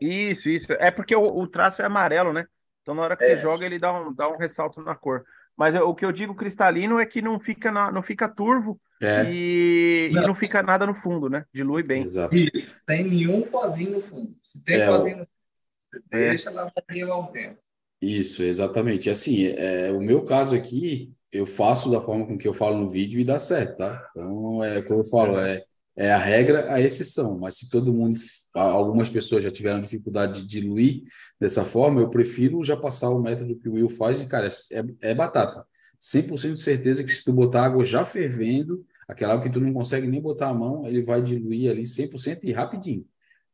[0.00, 0.72] Isso, isso.
[0.74, 2.46] É porque o, o traço é amarelo, né?
[2.82, 3.36] Então na hora que é.
[3.36, 5.24] você joga, ele dá um, dá um ressalto na cor.
[5.56, 9.24] Mas o que eu digo cristalino é que não fica, na, não fica turvo é.
[9.30, 10.22] e, não.
[10.22, 10.34] e, não.
[10.34, 11.44] fica nada no fundo, né?
[11.52, 12.02] Dilui bem.
[12.02, 12.34] Exato.
[12.34, 12.50] E
[12.86, 14.34] tem nenhum pozinho no fundo.
[14.42, 16.28] Se tem é, pozinho no fundo, é.
[16.30, 17.58] deixa lá lá um tempo.
[18.00, 19.10] Isso, exatamente.
[19.10, 22.88] Assim, é, o meu caso aqui, eu faço da forma com que eu falo no
[22.88, 24.08] vídeo e dá certo, tá?
[24.10, 25.64] Então, é como eu falo, é,
[25.96, 27.38] é a regra, a exceção.
[27.38, 28.16] Mas se todo mundo
[28.54, 31.02] algumas pessoas já tiveram dificuldade de diluir
[31.40, 35.10] dessa forma, eu prefiro já passar o método que o Will faz e, cara, é,
[35.10, 35.64] é batata.
[36.00, 39.72] 100% de certeza que se tu botar água já fervendo, aquela água que tu não
[39.72, 43.06] consegue nem botar a mão, ele vai diluir ali 100% e rapidinho.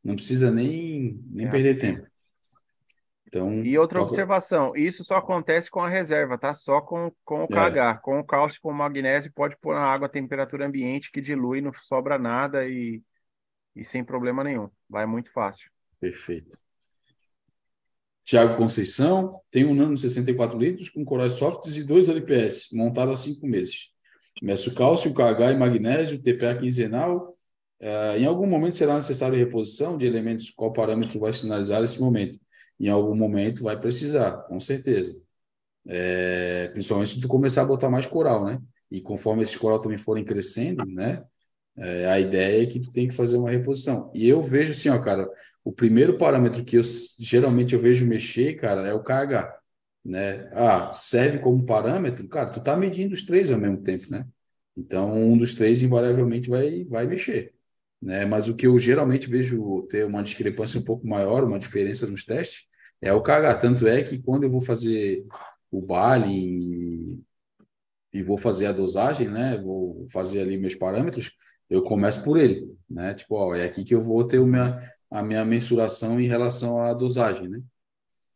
[0.02, 1.50] Não precisa nem, nem é.
[1.50, 2.06] perder tempo.
[3.26, 4.10] Então, e outra toca...
[4.10, 6.54] observação, isso só acontece com a reserva, tá?
[6.54, 7.76] Só com, com o KH.
[7.76, 7.94] É.
[7.94, 11.60] Com o cálcio, com o magnésio, pode pôr na água a temperatura ambiente que dilui,
[11.60, 13.02] não sobra nada e
[13.74, 14.70] e sem problema nenhum.
[14.88, 15.68] Vai muito fácil.
[16.00, 16.58] Perfeito.
[18.24, 23.12] Tiago Conceição tem um nano de 64 litros com corais softs e dois LPS, montado
[23.12, 23.90] há cinco meses.
[24.42, 27.36] Meço cálcio, KH e magnésio, TPA quinzenal.
[27.80, 32.38] Uh, em algum momento será necessário reposição de elementos, qual parâmetro vai sinalizar esse momento?
[32.80, 35.22] Em algum momento vai precisar, com certeza.
[35.86, 38.58] É, principalmente se tu começar a botar mais coral, né?
[38.90, 41.22] E conforme esses coral também forem crescendo, né?
[41.76, 44.10] É, a ideia é que tu tem que fazer uma reposição.
[44.14, 45.28] E eu vejo assim, ó, cara,
[45.64, 46.82] o primeiro parâmetro que eu
[47.18, 49.58] geralmente eu vejo mexer, cara, é o KH,
[50.04, 50.48] né?
[50.52, 54.26] Ah, serve como parâmetro, cara, tu tá medindo os três ao mesmo tempo, né?
[54.76, 57.54] Então, um dos três invariavelmente vai, vai mexer,
[58.02, 58.26] né?
[58.26, 62.24] Mas o que eu geralmente vejo ter uma discrepância um pouco maior, uma diferença nos
[62.24, 62.66] testes,
[63.00, 63.54] é o KH.
[63.60, 65.24] Tanto é que quando eu vou fazer
[65.70, 67.18] o baile
[68.12, 69.58] e, vou fazer a dosagem, né?
[69.58, 71.32] Vou fazer ali meus parâmetros,
[71.68, 73.14] eu começo por ele, né?
[73.14, 74.76] Tipo, ó, é aqui que eu vou ter o minha,
[75.14, 77.62] a minha mensuração em relação à dosagem, né?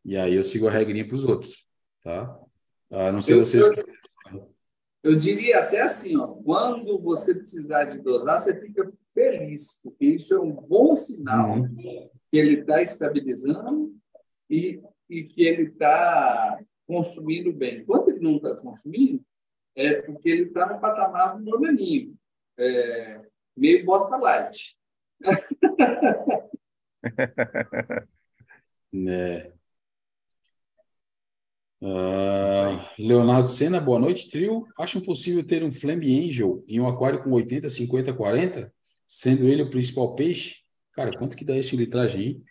[0.05, 1.67] E aí eu sigo a regrinha para os outros,
[2.01, 2.41] tá?
[2.89, 3.67] Ah, não sei eu, vocês.
[3.67, 4.55] Eu,
[5.03, 10.33] eu, diria até assim, ó, quando você precisar de dosar, você fica feliz, porque isso
[10.33, 11.75] é um bom sinal uhum.
[11.75, 13.93] que ele está estabilizando
[14.49, 17.85] e, e que ele está consumindo bem.
[17.85, 19.21] Quando ele não está consumindo,
[19.75, 22.15] é porque ele está no patamar do normalinho,
[22.57, 23.21] é,
[23.57, 24.79] meio bosta light.
[29.07, 29.53] é.
[31.81, 34.67] Uh, Leonardo Senna, boa noite, trio.
[34.77, 38.73] Acham possível ter um Flame Angel em um aquário com 80, 50, 40,
[39.07, 40.57] sendo ele o principal peixe?
[40.93, 42.43] Cara, quanto que dá esse litragem aí?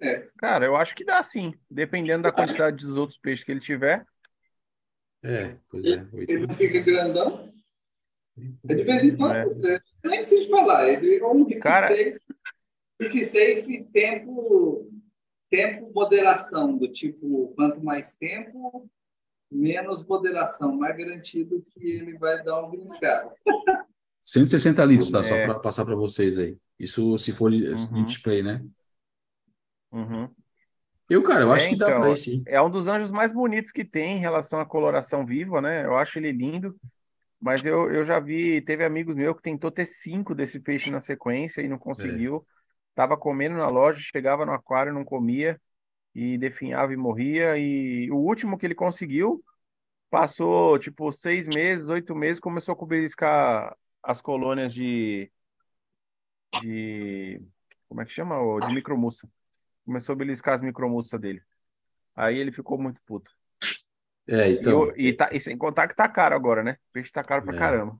[0.00, 0.28] É.
[0.38, 4.06] Cara, eu acho que dá sim, dependendo da quantidade dos outros peixes que ele tiver.
[5.24, 6.06] É, pois é.
[6.12, 7.47] Ele não fica grandão?
[8.68, 9.74] É de vez em quando, é.
[9.74, 9.80] é.
[10.04, 11.88] nem preciso falar, ele é um Cara...
[11.88, 14.90] safe, tempo,
[15.50, 18.88] tempo moderação, do tipo, quanto mais tempo,
[19.50, 23.30] menos moderação, mais garantido que ele vai dar um griscado.
[24.22, 25.20] 160 litros, tá?
[25.20, 25.22] É.
[25.22, 26.56] Só para passar para vocês aí.
[26.78, 27.94] Isso se for de, uhum.
[27.94, 28.62] de display, né?
[29.90, 30.28] Uhum.
[31.08, 32.42] Eu, cara, eu acho é, que dá então, para sim.
[32.46, 35.84] É um dos anjos mais bonitos que tem em relação à coloração viva, né?
[35.84, 36.76] Eu acho ele lindo.
[37.40, 41.00] Mas eu, eu já vi, teve amigos meus que tentou ter cinco desse peixe na
[41.00, 42.44] sequência e não conseguiu.
[42.44, 42.58] É.
[42.94, 45.60] Tava comendo na loja, chegava no aquário, não comia
[46.14, 47.56] e definhava e morria.
[47.56, 49.42] E o último que ele conseguiu
[50.10, 55.30] passou tipo seis meses, oito meses, começou a beliscar as colônias de,
[56.60, 57.40] de
[57.88, 58.36] como é que chama?
[58.60, 59.28] De micromussa.
[59.84, 61.42] Começou a beliscar as micromussas dele.
[62.16, 63.37] Aí ele ficou muito puto.
[64.28, 64.92] É, então.
[64.96, 66.72] E, e, tá, e sem contar que tá caro agora, né?
[66.72, 67.58] O peixe tá caro pra é.
[67.58, 67.96] caramba.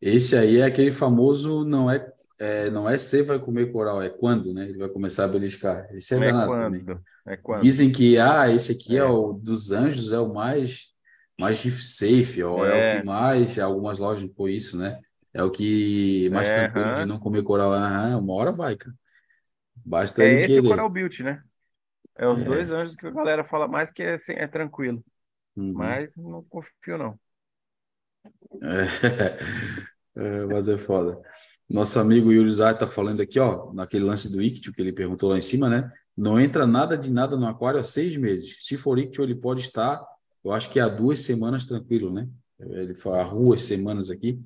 [0.00, 2.06] Esse aí é aquele famoso não é,
[2.38, 4.68] é não é se vai comer coral, é quando, né?
[4.68, 5.88] Ele vai começar a beliscar.
[5.94, 6.98] Esse é, é danado quando, também.
[7.26, 7.62] É quando.
[7.62, 9.00] Dizem que ah, esse aqui é.
[9.00, 9.04] é.
[9.04, 10.90] o dos anjos, é o mais
[11.38, 12.70] mais safe, ou é.
[12.70, 15.00] é o que mais, algumas lojas põem isso, né?
[15.32, 17.72] É o que mais é, tranquilo de não comer coral.
[17.72, 18.94] Aham, uma hora vai, cara.
[19.84, 20.66] Basta é ele esse querer.
[20.66, 21.42] o Coral Built, né?
[22.16, 25.02] É os dois anjos que a galera fala mais que é, é tranquilo.
[25.60, 25.72] Uhum.
[25.74, 27.20] Mas não confio, não.
[28.62, 28.86] É,
[30.16, 31.20] é, mas é foda.
[31.68, 35.28] Nosso amigo Yuri Zay tá falando aqui, ó, naquele lance do ictio que ele perguntou
[35.28, 35.92] lá em cima, né?
[36.16, 38.56] Não entra nada de nada no aquário há seis meses.
[38.60, 40.02] Se for ictio, ele pode estar,
[40.42, 42.28] eu acho que há duas semanas tranquilo, né?
[42.58, 44.42] Ele fala duas semanas aqui,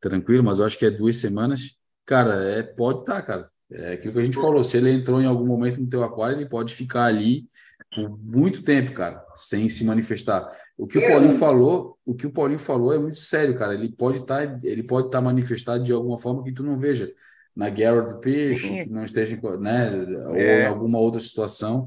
[0.00, 1.78] tranquilo, mas eu acho que é duas semanas.
[2.04, 3.50] Cara, é, pode estar, cara.
[3.70, 4.62] É aquilo que a gente falou.
[4.62, 7.48] Se ele entrou em algum momento no teu aquário, ele pode ficar ali
[7.94, 10.50] por muito tempo, cara, sem se manifestar.
[10.76, 13.74] O que o Paulinho falou, o que o Paulinho falou é muito sério, cara.
[13.74, 16.78] Ele pode estar, tá, ele pode estar tá manifestado de alguma forma que tu não
[16.78, 17.12] veja
[17.54, 20.26] na guerra do peixe, que não esteja, né, é.
[20.26, 21.86] ou em alguma outra situação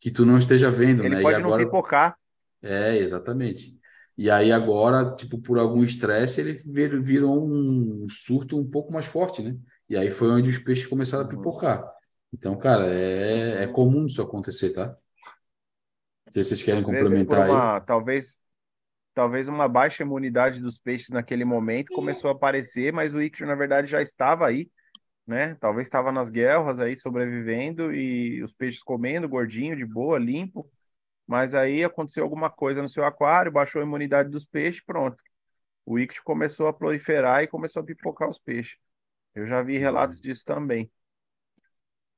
[0.00, 1.22] que tu não esteja vendo, ele né?
[1.22, 2.16] Pode e agora não pipocar.
[2.62, 3.76] É, exatamente.
[4.16, 6.54] E aí agora, tipo, por algum estresse, ele
[7.00, 9.56] virou um surto um pouco mais forte, né?
[9.88, 11.84] E aí foi onde os peixes começaram a pipocar.
[12.32, 14.96] Então, cara, é, é comum isso acontecer, tá?
[16.32, 17.80] Se vocês querem Às complementar uma, aí.
[17.82, 18.40] Talvez,
[19.14, 23.54] talvez uma baixa imunidade dos peixes naquele momento começou a aparecer, mas o ictio, na
[23.54, 24.70] verdade, já estava aí,
[25.26, 25.56] né?
[25.60, 30.68] Talvez estava nas guerras aí, sobrevivendo, e os peixes comendo, gordinho, de boa, limpo.
[31.26, 35.16] Mas aí aconteceu alguma coisa no seu aquário, baixou a imunidade dos peixes, pronto.
[35.84, 38.76] O ictio começou a proliferar e começou a pipocar os peixes.
[39.34, 40.22] Eu já vi relatos uhum.
[40.22, 40.90] disso também.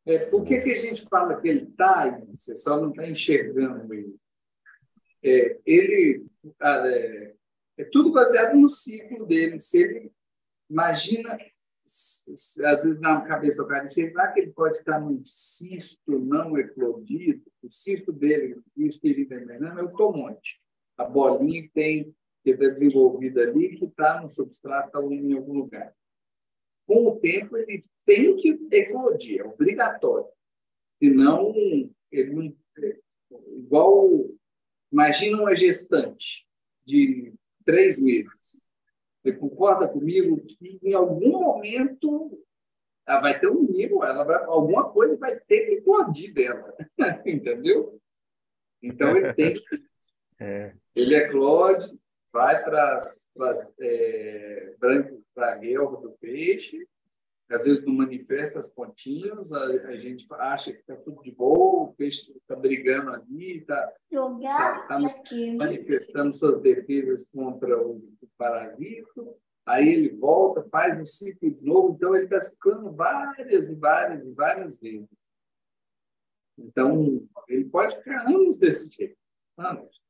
[0.07, 3.93] É, por que, que a gente fala que ele está Você só não está enxergando
[3.95, 4.17] ele.
[5.23, 6.27] É, ele
[6.61, 7.35] ah, é,
[7.79, 9.59] é, tudo baseado no ciclo dele.
[9.61, 10.13] Se ele
[10.69, 11.39] imagina,
[11.87, 17.43] às vezes na cabeça do cara, será que ele pode estar num cisto não eclodido?
[17.63, 20.61] O cisto dele, isso ele está envenenando, é o tomonte.
[20.99, 25.95] A bolinha que tem que está desenvolvida ali, que está no substrato em algum lugar
[26.87, 30.27] com o tempo, ele tem que eclodir, é obrigatório.
[31.03, 31.53] Senão,
[32.11, 32.57] ele não,
[33.57, 34.11] igual,
[34.93, 36.47] imagina uma gestante
[36.85, 37.33] de
[37.65, 38.65] três meses.
[39.23, 42.39] Você concorda comigo que em algum momento
[43.07, 46.75] ela vai ter um nível, ela vai, alguma coisa vai ter que eclodir dela,
[47.27, 48.01] entendeu?
[48.83, 49.63] Então ele tem que.
[50.39, 50.75] É.
[50.95, 51.99] Ele eclode,
[52.35, 53.29] vai para as
[53.81, 54.75] é,
[55.33, 56.85] para a guelra do peixe
[57.51, 61.85] às vezes não manifesta as pontinhas, a, a gente acha que está tudo de boa,
[61.85, 64.99] o peixe está brigando ali, está tá, tá
[65.57, 71.95] manifestando suas defesas contra o, o parasito, aí ele volta, faz um ciclo de novo,
[71.95, 75.09] então ele está ciclando várias e várias e várias vezes.
[76.59, 79.17] Então, ele pode ficar anos desse jeito,
[79.59, 80.01] anos.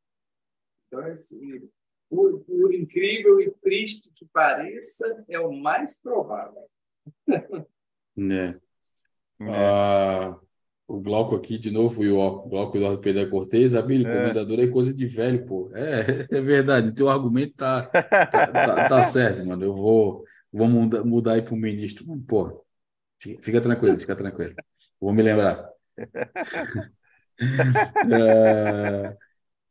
[0.87, 1.69] Então, assim,
[2.09, 6.69] por, por incrível e triste que pareça, é o mais provável.
[8.17, 8.59] né?
[9.41, 9.51] É.
[9.51, 10.39] Ah,
[10.87, 14.17] o Glauco aqui de novo, e o Glauco Eduardo Pedro Cortez, Abílio, é.
[14.17, 15.71] comendador é coisa de velho, pô.
[15.75, 19.65] É, é verdade, o teu argumento tá, tá, tá, tá, certo, mano.
[19.65, 22.05] Eu vou, vou mudar, mudar aí para o ministro.
[22.29, 22.65] Pô,
[23.19, 24.55] fica, fica, tranquilo, fica tranquilo.
[25.01, 25.69] Vou me lembrar.
[28.11, 29.17] é,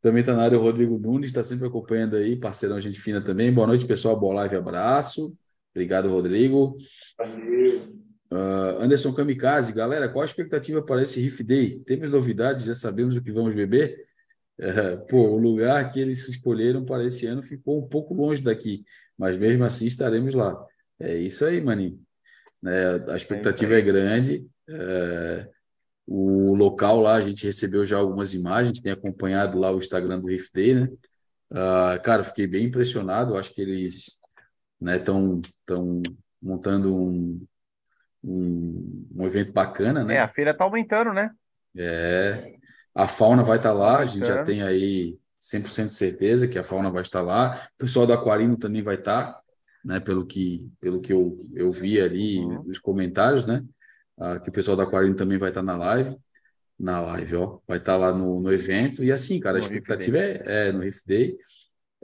[0.04, 3.50] também está na área o Rodrigo Nunes, está sempre acompanhando aí, parceirão, gente fina também.
[3.50, 4.14] Boa noite, pessoal.
[4.20, 5.34] Boa live, abraço.
[5.74, 6.76] Obrigado, Rodrigo.
[8.30, 11.80] Uh, Anderson Kamikaze, galera, qual a expectativa para esse Riff Day?
[11.86, 12.64] Temos novidades?
[12.64, 14.04] Já sabemos o que vamos beber?
[14.60, 18.84] Uh, pô, o lugar que eles escolheram para esse ano ficou um pouco longe daqui,
[19.16, 20.54] mas mesmo assim estaremos lá.
[21.00, 21.98] É isso aí, maninho.
[22.60, 24.46] Né, a expectativa é, é grande.
[24.68, 25.48] Uh,
[26.06, 30.26] o local lá, a gente recebeu já algumas imagens, tem acompanhado lá o Instagram do
[30.26, 30.88] Riff Day, né?
[31.50, 33.36] Uh, cara, fiquei bem impressionado.
[33.36, 34.20] Acho que eles
[34.80, 36.02] estão né, tão
[36.42, 37.46] montando um,
[38.22, 40.16] um, um, evento bacana, né?
[40.16, 41.30] É, a feira está aumentando, né?
[41.76, 42.56] É,
[42.94, 46.58] a fauna vai estar tá lá, a gente já tem aí 100% de certeza que
[46.58, 49.40] a fauna vai estar lá, o pessoal do Aquarino também vai estar,
[49.84, 52.62] né, pelo que, pelo que eu, eu vi ali uhum.
[52.62, 53.62] nos comentários, né,
[54.18, 56.16] ah, que o pessoal do Aquarino também vai estar na live,
[56.78, 60.18] na live, ó, vai estar lá no, no evento, e assim, cara, no a expectativa
[60.18, 61.36] é, é no Riff Day,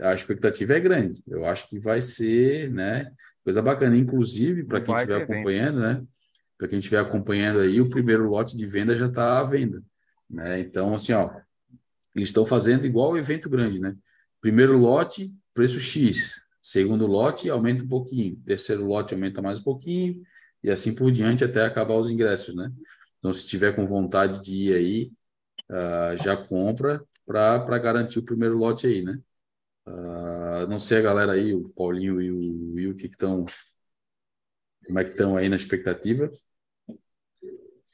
[0.01, 1.23] a expectativa é grande.
[1.27, 3.13] Eu acho que vai ser, né,
[3.45, 3.97] coisa bacana.
[3.97, 6.03] Inclusive, para quem estiver acompanhando, né,
[6.57, 9.83] para quem estiver acompanhando aí, o primeiro lote de venda já está à venda,
[10.29, 10.61] né?
[10.61, 11.31] Então, assim, ó,
[12.15, 13.97] eles estão fazendo igual o evento grande, né?
[14.41, 16.41] Primeiro lote, preço X.
[16.63, 18.37] Segundo lote, aumenta um pouquinho.
[18.45, 20.23] Terceiro lote, aumenta mais um pouquinho.
[20.63, 22.71] E assim por diante até acabar os ingressos, né?
[23.19, 25.13] Então, se tiver com vontade de ir aí,
[25.71, 29.19] uh, já compra para garantir o primeiro lote aí, né?
[29.87, 33.45] Uh, não sei a galera aí, o Paulinho e o Will, que estão.
[34.87, 36.31] Como é que estão aí na expectativa?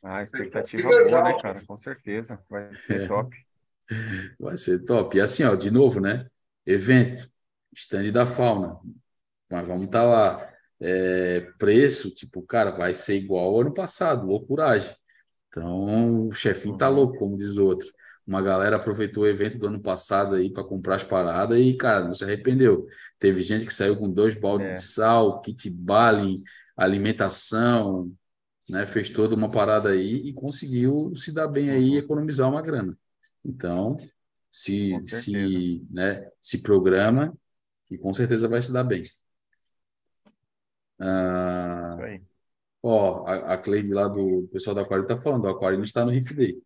[0.03, 1.65] Ah, expectativa boa, né, cara?
[1.67, 2.41] Com certeza.
[2.49, 3.09] Vai ser é.
[3.09, 3.37] top.
[4.39, 5.17] Vai ser top.
[5.17, 6.29] E assim, ó, de novo, né?
[6.65, 7.29] Evento,
[7.75, 8.79] stand da fauna.
[9.51, 10.56] Mas vamos estar tá lá.
[10.81, 14.95] É, preço, tipo, cara, vai ser igual ao ano passado, loucuragem.
[15.49, 16.97] Então, o chefinho tá uhum.
[16.97, 17.89] louco, como diz o outro
[18.27, 22.05] uma galera aproveitou o evento do ano passado aí para comprar as paradas e, cara,
[22.05, 22.87] não se arrependeu.
[23.19, 24.75] Teve gente que saiu com dois baldes é.
[24.75, 26.35] de sal, kit baling,
[26.77, 28.13] alimentação,
[28.69, 28.85] né?
[28.85, 32.99] Fez toda uma parada aí e conseguiu se dar bem aí e economizar uma grana.
[33.45, 33.97] Então,
[34.51, 37.33] se, se, né, se programa
[37.89, 39.05] e com certeza vai se dar bem.
[40.99, 41.99] Ah,
[42.83, 46.05] ó, a, a Cleide lá do pessoal da Aquário está falando, o Aquário não está
[46.05, 46.57] no Riff Day.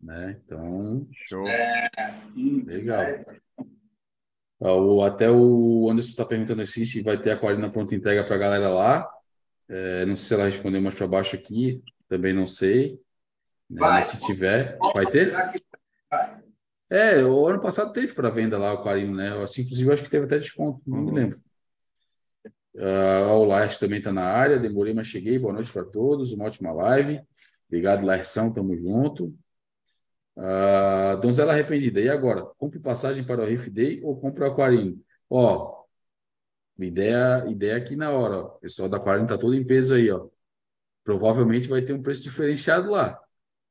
[0.00, 0.40] Né?
[0.44, 1.44] Então, Show.
[2.66, 3.04] legal.
[5.06, 8.38] até o Anderson está perguntando assim se vai ter a aquarina pronta entrega para a
[8.38, 9.08] galera lá.
[9.68, 13.00] É, não sei se ela respondeu mais para baixo aqui, também não sei.
[13.70, 13.80] Né?
[13.80, 15.32] Mas se tiver, vai ter?
[16.90, 19.30] É, o ano passado teve para venda lá o aquarino, né?
[19.42, 21.04] Assim, inclusive, acho que teve até desconto, não uhum.
[21.04, 21.40] me lembro.
[22.74, 25.38] Uh, o Lars também está na área, demorei, mas cheguei.
[25.38, 27.20] Boa noite para todos, uma ótima live.
[27.68, 29.34] Obrigado, Larsão, tamo junto.
[30.36, 32.00] Uh, donzela arrependida.
[32.00, 32.42] E agora?
[32.58, 34.98] Compre passagem para o Riff Day ou compre o Aquarino?
[35.28, 35.84] Ó,
[36.78, 38.36] ideia, ideia aqui na hora.
[38.36, 38.46] Ó.
[38.56, 40.10] O pessoal da Aquarino está todo em peso aí.
[40.10, 40.28] Ó.
[41.04, 43.18] Provavelmente vai ter um preço diferenciado lá.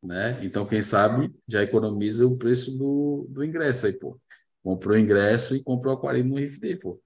[0.03, 0.43] Né?
[0.43, 4.19] Então, quem sabe já economiza o preço do, do ingresso aí, pô.
[4.63, 7.01] Comprou o ingresso e comprou o Aquarino no Riff Day, pô.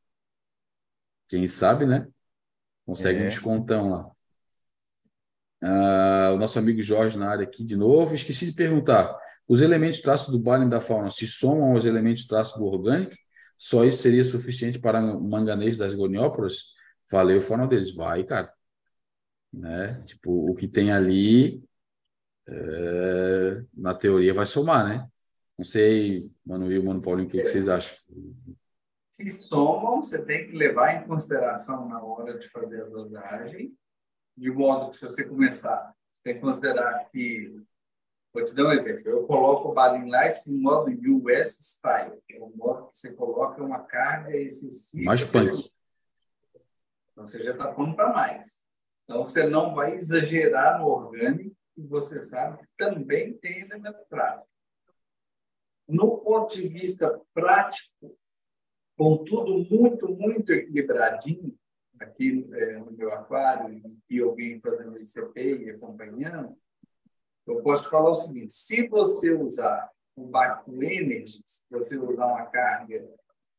[1.27, 2.07] Quem sabe, né?
[2.85, 3.23] Consegue é.
[3.23, 4.11] um descontão lá.
[5.63, 8.13] Uh, o nosso amigo Jorge na área aqui de novo.
[8.13, 9.17] Esqueci de perguntar.
[9.47, 13.15] Os elementos traço do Balen da fauna se somam aos elementos traço do orgânico?
[13.57, 16.73] Só isso seria suficiente para o manganês das gonióporas?
[17.11, 17.93] Valeu, fauna deles.
[17.93, 18.51] Vai, cara.
[19.53, 20.01] Né?
[20.03, 21.63] Tipo, o que tem ali,
[22.47, 25.07] é, na teoria, vai somar, né?
[25.57, 27.95] Não sei, Mano Will, Mano Paulinho, o que, que vocês acham?
[29.15, 33.73] Se somam, você tem que levar em consideração na hora de fazer a dosagem,
[34.35, 37.63] de modo que se você começar, você tem que considerar que
[38.33, 39.09] Vou te dar um exemplo.
[39.09, 43.13] Eu coloco o Balloon Lights em modo US Style, que é o modo que você
[43.13, 45.05] coloca uma carga excessiva.
[45.05, 45.71] Mais punk.
[47.13, 48.61] Então, você já está pondo para mais.
[49.05, 54.49] Então, você não vai exagerar no orgânico, e você sabe que também tem elemento prático.
[55.87, 58.17] No ponto de vista prático,
[58.97, 61.57] com tudo muito, muito equilibradinho,
[61.99, 66.57] aqui é, no meu aquário, e vim fazendo ICP e acompanhando,
[67.47, 72.45] eu posso falar o seguinte: se você usar o Bacto Energy, se você usar uma
[72.45, 73.07] carga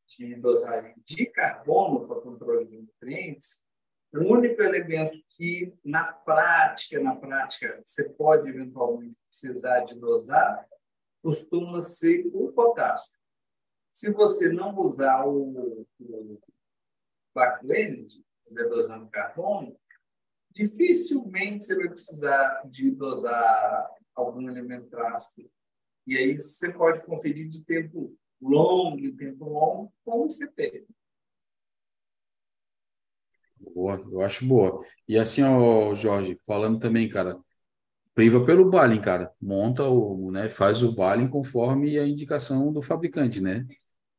[0.07, 3.63] de dosagem de carbono para controle de nutrientes,
[4.13, 10.65] o único elemento que, na prática, na prática, você pode eventualmente precisar de dosar,
[11.21, 13.17] costuma ser o potássio.
[13.97, 16.39] Se você não usar o, o
[17.73, 19.75] Energy, dosando carbono,
[20.51, 25.49] dificilmente você vai precisar de dosar algum elemento traço.
[26.05, 30.85] E aí você pode conferir de tempo longo em tempo longo com o CP.
[33.59, 34.85] Boa, eu acho boa.
[35.07, 37.35] E assim, ó, Jorge, falando também, cara,
[38.13, 39.33] priva pelo baling, cara.
[39.41, 43.65] Monta o, né, faz o baling conforme a indicação do fabricante, né?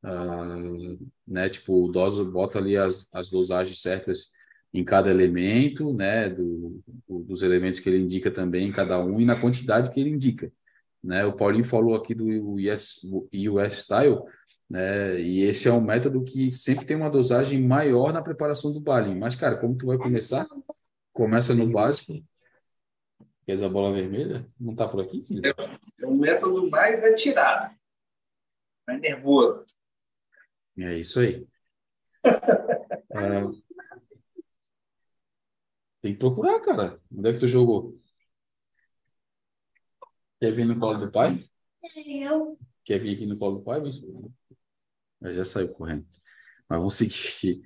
[0.03, 0.57] Ah,
[1.26, 4.28] né, tipo, dose, bota ali as, as dosagens certas
[4.72, 9.20] em cada elemento, né, do, do, dos elementos que ele indica também, em cada um,
[9.20, 10.53] e na quantidade que ele indica.
[11.03, 11.24] Né?
[11.24, 13.01] O Paulinho falou aqui do US,
[13.32, 14.18] US Style,
[14.68, 15.18] né?
[15.20, 19.18] E esse é um método que sempre tem uma dosagem maior na preparação do balinho.
[19.18, 20.46] Mas, cara, como tu vai começar?
[21.12, 22.12] Começa no básico.
[23.46, 24.46] Quer a bola vermelha?
[24.61, 25.40] Não tá por aqui, filho?
[25.46, 27.74] É o método mais atirado.
[28.86, 29.64] Mais nervoso.
[30.79, 31.47] É isso aí.
[33.11, 33.68] é...
[36.01, 37.01] Tem que procurar, cara.
[37.12, 38.01] Onde é que tu jogou?
[40.41, 41.45] Quer vir no colo do pai?
[42.07, 42.57] Eu.
[42.85, 43.81] Quer vir aqui no colo do pai?
[45.20, 46.07] Mas já saiu correndo.
[46.68, 47.62] Mas vamos seguir.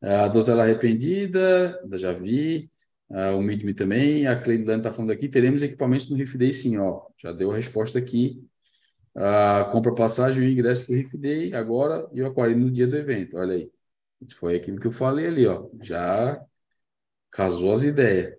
[0.00, 2.70] A Dozela Arrependida, já vi.
[3.10, 4.26] o Midme também.
[4.26, 5.28] A Cleidane está falando aqui.
[5.28, 6.78] Teremos equipamentos no Riff Day, sim.
[6.78, 8.42] Ó, já deu a resposta aqui.
[9.16, 12.86] Uh, compra passagem e ingresso para o Riff Day agora e o aquarino no dia
[12.86, 13.36] do evento.
[13.36, 13.70] Olha aí.
[14.36, 15.46] Foi aquilo que eu falei ali.
[15.46, 15.68] ó.
[15.80, 16.42] Já
[17.30, 18.36] casou as ideias.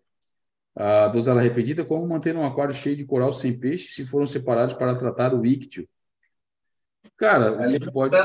[0.76, 4.74] A dosela arrependida, como manter um aquário cheio de coral sem peixe se foram separados
[4.74, 5.88] para tratar o íctio?
[7.16, 8.18] Cara, a gente pode...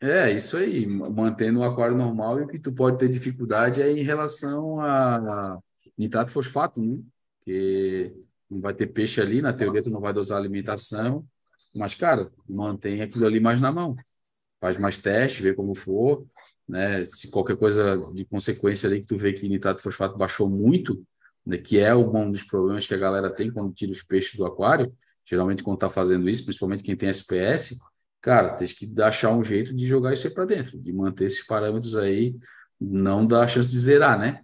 [0.00, 3.90] É, isso aí, mantendo o aquário normal e o que tu pode ter dificuldade é
[3.90, 5.58] em relação a
[5.96, 7.00] nitrato fosfato, né?
[7.44, 8.14] Que
[8.50, 11.26] não vai ter peixe ali, na teoria tu não vai dosar alimentação,
[11.74, 13.96] mas, cara, mantém aquilo ali mais na mão.
[14.60, 16.26] Faz mais teste, vê como for,
[16.68, 17.04] né?
[17.04, 21.04] Se qualquer coisa de consequência ali que tu vê que nitrato fosfato baixou muito,
[21.44, 24.46] né, que é um dos problemas que a galera tem quando tira os peixes do
[24.46, 27.78] aquário, geralmente quando está fazendo isso, principalmente quem tem SPS,
[28.20, 31.46] cara, tem que achar um jeito de jogar isso aí para dentro, de manter esses
[31.46, 32.34] parâmetros aí,
[32.80, 34.42] não dá a chance de zerar, né?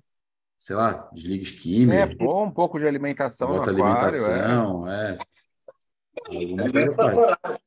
[0.60, 1.94] Sei lá, desliga esquema.
[1.94, 5.16] É bom um pouco de alimentação bota no alimentação, é.
[5.16, 6.36] é.
[6.36, 7.60] Alguma coisa faz.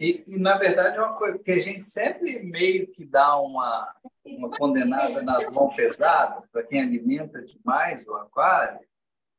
[0.00, 3.94] E, e, na verdade, é uma coisa que a gente sempre meio que dá uma,
[4.24, 8.80] uma condenada nas mãos pesadas para quem alimenta demais o aquário,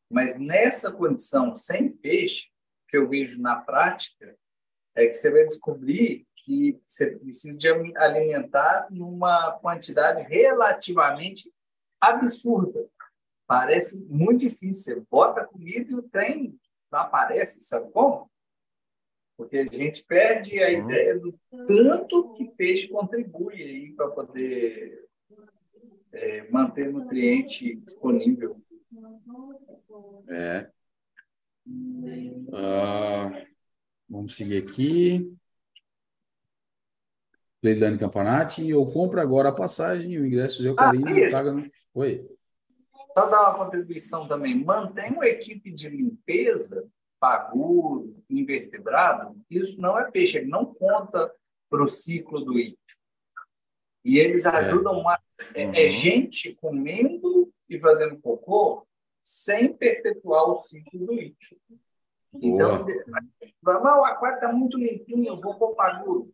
[0.09, 2.49] mas nessa condição sem peixe,
[2.87, 4.37] que eu vejo na prática,
[4.95, 7.67] é que você vai descobrir que você precisa de
[7.97, 11.51] alimentar numa quantidade relativamente
[12.09, 12.87] absurda.
[13.47, 14.95] Parece muito difícil.
[14.95, 16.59] Você bota comida e o trem
[16.91, 18.29] não aparece, sabe como?
[19.37, 20.89] Porque a gente perde a uhum.
[20.89, 21.37] ideia do
[21.67, 25.05] tanto que peixe contribui aí para poder
[26.13, 28.61] é, manter nutriente disponível.
[30.29, 30.69] É.
[32.53, 33.45] Ah,
[34.07, 35.35] vamos seguir aqui.
[37.61, 41.51] Leilane Campanati, eu compro agora a passagem e o ingresso de Eucarídeo ah, e paga
[41.51, 41.69] no...
[41.95, 42.29] Oi.
[43.17, 44.63] Só dar uma contribuição também.
[44.63, 46.87] Mantém uma equipe de limpeza
[47.17, 51.33] paguro, invertebrado, isso não é peixe, ele não conta
[51.69, 52.77] para o ciclo do ítio.
[54.03, 54.49] E eles é.
[54.49, 55.03] ajudam é.
[55.03, 55.21] mais.
[55.55, 58.85] É, é, gente comendo e fazendo cocô
[59.23, 61.57] sem perpetuar o ciclo do ítio.
[62.33, 62.85] Então,
[63.61, 66.31] vamos, o aquário está muito limpinho, eu vou pôr paguro.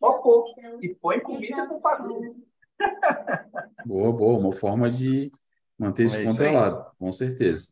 [0.00, 2.36] Pô, e põe comida para o paguro.
[3.86, 4.38] Boa, boa.
[4.38, 5.30] Uma forma de
[5.78, 7.68] manter isso controlado, com certeza.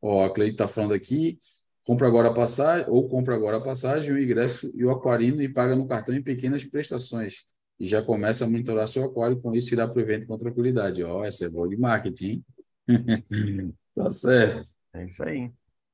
[0.00, 1.40] Ó, a Cleide está falando aqui,
[1.84, 5.48] compra agora a passagem, ou compra agora a passagem, o ingresso e o aquarino e
[5.48, 7.46] paga no cartão em pequenas prestações.
[7.78, 11.02] E já começa a monitorar seu aquário, com isso irá para o evento com tranquilidade.
[11.02, 12.44] Ó, essa é boa de marketing,
[13.94, 14.68] tá certo.
[14.94, 15.50] É isso aí.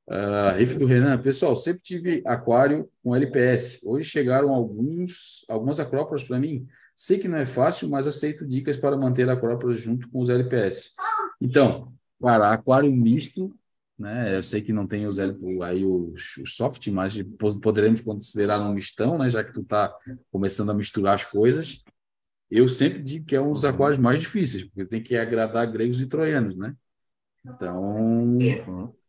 [0.08, 3.80] Uh, Riff do Renan, pessoal, sempre tive aquário com LPS.
[3.84, 6.66] Hoje chegaram alguns, algumas acrópolis para mim.
[6.96, 10.30] Sei que não é fácil, mas aceito dicas para manter a acrópolis junto com os
[10.30, 10.94] LPS.
[11.38, 13.54] Então, para aquário misto,
[13.98, 14.34] né?
[14.38, 17.14] Eu sei que não tem os aí os, os soft, mas
[17.62, 19.28] poderemos considerar um mistão, né?
[19.28, 19.94] Já que tu está
[20.30, 21.84] começando a misturar as coisas.
[22.50, 26.00] Eu sempre digo que é um dos aquários mais difíceis, porque tem que agradar gregos
[26.00, 26.74] e troianos, né?
[27.44, 28.38] Então,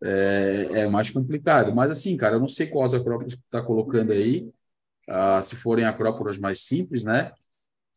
[0.03, 1.73] é, é mais complicado.
[1.73, 4.51] Mas assim, cara, eu não sei quais acrópolis que tu está colocando aí.
[5.07, 7.31] Ah, se forem acrópolis mais simples, né?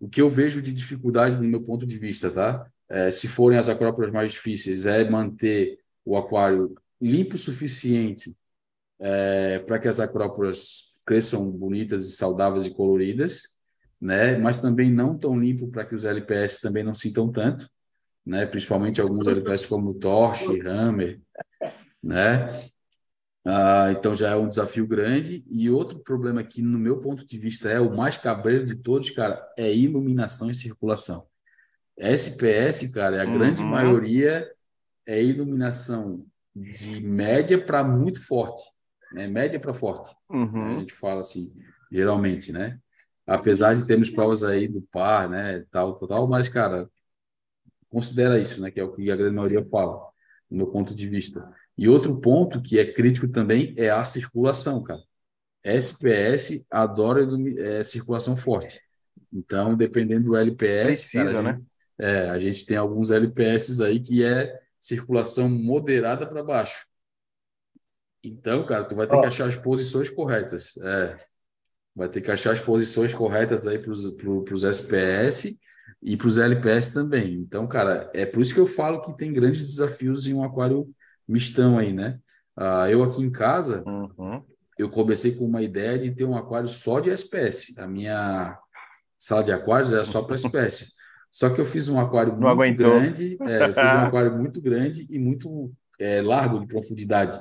[0.01, 2.67] O que eu vejo de dificuldade do meu ponto de vista, tá?
[2.89, 8.35] É, se forem as acrópolis mais difíceis, é manter o aquário limpo o suficiente
[8.99, 13.43] é, para que as acrópolis cresçam bonitas e saudáveis e coloridas,
[14.01, 14.37] né?
[14.37, 17.69] Mas também não tão limpo para que os LPS também não sintam tanto,
[18.25, 18.47] né?
[18.47, 21.21] Principalmente alguns LPS como Torch, Hammer,
[22.03, 22.71] né?
[23.45, 25.45] Ah, então já é um desafio grande.
[25.51, 29.11] E outro problema que, no meu ponto de vista, é o mais cabreiro de todos,
[29.11, 31.27] cara, é iluminação e circulação.
[31.97, 33.39] SPS, cara, é a uhum.
[33.39, 34.51] grande maioria
[35.07, 38.63] é iluminação de média para muito forte,
[39.13, 39.27] né?
[39.27, 40.15] Média para forte.
[40.29, 40.77] Uhum.
[40.77, 41.55] A gente fala assim,
[41.91, 42.79] geralmente, né?
[43.27, 45.65] Apesar de termos provas aí do par, né?
[45.71, 46.89] Tal, tal, tal, mas, cara,
[47.89, 48.71] considera isso, né?
[48.71, 49.99] Que é o que a grande maioria fala,
[50.51, 51.49] do meu ponto de vista.
[51.81, 55.01] E outro ponto que é crítico também é a circulação, cara.
[55.65, 57.27] SPS adora
[57.57, 58.83] é, circulação forte.
[59.33, 61.53] Então, dependendo do LPS, Precisa, cara, a, né?
[61.53, 61.67] gente,
[61.99, 66.85] é, a gente tem alguns LPS aí que é circulação moderada para baixo.
[68.23, 69.21] Então, cara, tu vai ter oh.
[69.23, 70.77] que achar as posições corretas.
[70.83, 71.17] É,
[71.97, 75.59] vai ter que achar as posições corretas aí para os SPS
[76.03, 77.37] e para os LPS também.
[77.37, 80.87] Então, cara, é por isso que eu falo que tem grandes desafios em um aquário
[81.31, 82.19] mistão aí, né?
[82.59, 84.43] Uh, eu aqui em casa, uhum.
[84.79, 87.79] eu comecei com uma ideia de ter um aquário só de espécie.
[87.81, 88.59] A minha
[89.19, 90.89] sala de aquários era só para espécie.
[91.31, 93.01] Só que eu fiz um aquário Não muito aguentou.
[93.01, 97.41] grande, é, eu fiz um aquário muito grande e muito é, largo de profundidade.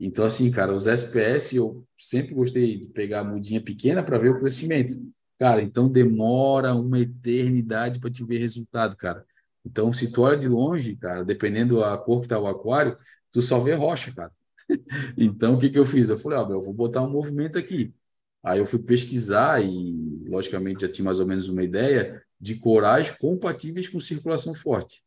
[0.00, 4.30] Então, assim, cara, os SPS eu sempre gostei de pegar a mudinha pequena para ver
[4.30, 4.96] o crescimento.
[5.38, 9.24] Cara, então demora uma eternidade para te ver resultado, cara.
[9.64, 12.96] Então, se tu olha de longe, cara, dependendo da cor que tá o aquário,
[13.30, 14.32] tu só vê rocha, cara.
[15.16, 16.08] então, o que, que eu fiz?
[16.08, 17.94] Eu falei, ó, oh, eu vou botar um movimento aqui.
[18.42, 23.10] Aí eu fui pesquisar e, logicamente, já tinha mais ou menos uma ideia de corais
[23.10, 25.02] compatíveis com circulação forte.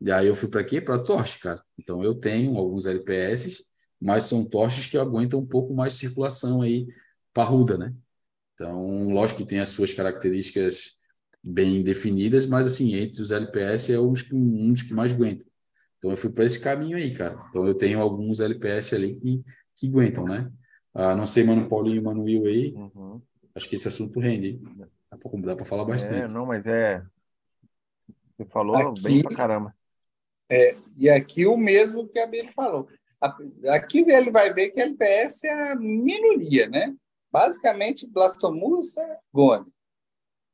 [0.00, 0.80] E aí eu fui para quê?
[0.80, 1.62] Para torche, cara.
[1.78, 3.64] Então eu tenho alguns LPS,
[4.00, 6.88] mas são torches que aguentam um pouco mais de circulação aí
[7.32, 7.94] parruda, né?
[8.54, 10.96] Então, lógico que tem as suas características
[11.42, 15.12] bem definidas, mas assim, entre os LPS é um dos que, um dos que mais
[15.12, 15.46] aguenta.
[16.02, 17.40] Então eu fui para esse caminho aí, cara.
[17.48, 19.44] Então eu tenho alguns LPS ali que,
[19.76, 20.50] que aguentam, né?
[20.92, 22.72] Ah, não sei, mano, Paulinho e Mano Will aí.
[22.72, 23.22] Uhum.
[23.54, 24.60] Acho que esse assunto rende.
[25.44, 26.22] Dá para falar bastante.
[26.22, 27.04] É, não, mas é.
[28.36, 29.76] Você falou aqui, bem pra caramba.
[30.50, 32.88] É, e aqui o mesmo que a Bíblia falou.
[33.68, 36.92] Aqui ele vai ver que a LPS é a minoria, né?
[37.30, 39.66] Basicamente, blastomusa, gone.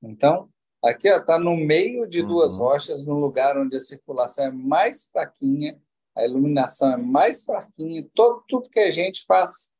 [0.02, 0.50] Então,
[0.82, 2.64] Aqui está no meio de duas uhum.
[2.64, 5.80] rochas, no lugar onde a circulação é mais fraquinha,
[6.16, 9.72] a iluminação é mais fraquinha, todo, tudo que a gente faz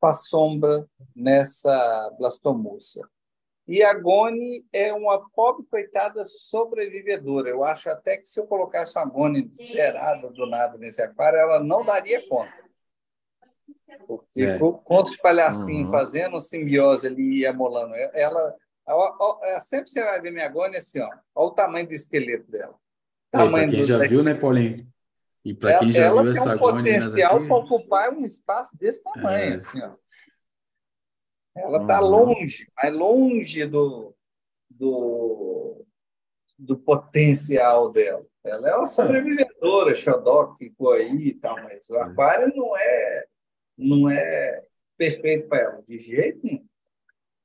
[0.00, 3.08] faz sombra nessa blastomussa.
[3.66, 7.48] E a Gone é uma pobre coitada sobrevivedora.
[7.48, 11.58] Eu acho até que se eu colocasse uma Gone cerada do nada nesse aquário, ela
[11.58, 12.64] não daria conta.
[14.06, 14.58] Porque é.
[14.58, 15.98] com, os palhacinhos uhum.
[15.98, 18.54] fazendo simbiose ali e amolando, ela
[19.60, 21.08] sempre você vai ver minha agônia assim, ó.
[21.34, 22.74] Olha o tamanho do esqueleto dela.
[23.30, 24.86] Tamanho quem já viu, né, Paulinho?
[25.44, 26.80] E para quem já ela viu essa agônia...
[26.80, 29.54] Ela tem um potencial para ocupar um espaço desse tamanho, é.
[29.54, 29.94] assim, ó.
[31.56, 32.08] Ela está uhum.
[32.08, 34.14] longe, mais longe do,
[34.68, 35.86] do,
[36.58, 38.24] do potencial dela.
[38.44, 42.02] Ela é uma sobrevivedora, Xodó, que ficou aí e tal, mas o é.
[42.02, 43.24] aquário não é,
[43.76, 44.64] não é
[44.98, 46.65] perfeito para ela, de jeito nenhum.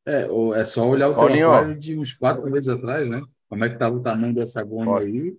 [0.06, 0.28] É,
[0.60, 3.22] é só olhar o Paulinho, teu de uns quatro meses atrás, né?
[3.48, 5.38] Como é que estava o tamanho dessa gônia aí?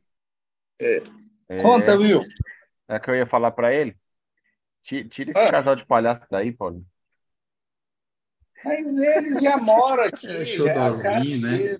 [0.78, 1.02] É.
[1.48, 1.62] É...
[1.62, 2.22] Conta, Will.
[2.88, 3.96] É que eu ia falar para ele.
[4.82, 5.50] Tira esse ah.
[5.50, 6.86] casal de palhaço daí, Paulinho.
[8.64, 10.26] Mas eles já moram aqui.
[10.30, 11.78] É xodózinho, né?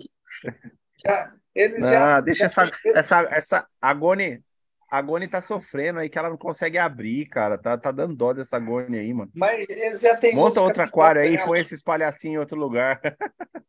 [1.05, 2.21] Já, eles já.
[2.21, 4.43] Deixa essa, essa, essa agônia
[4.93, 7.57] a Goni tá sofrendo aí que ela não consegue abrir, cara.
[7.57, 9.33] Tá, tá dando dó dessa Goni aí, mano.
[9.35, 13.01] Mas eles já tem Monta outro aquário aí e põe esses palhacinhos em outro lugar.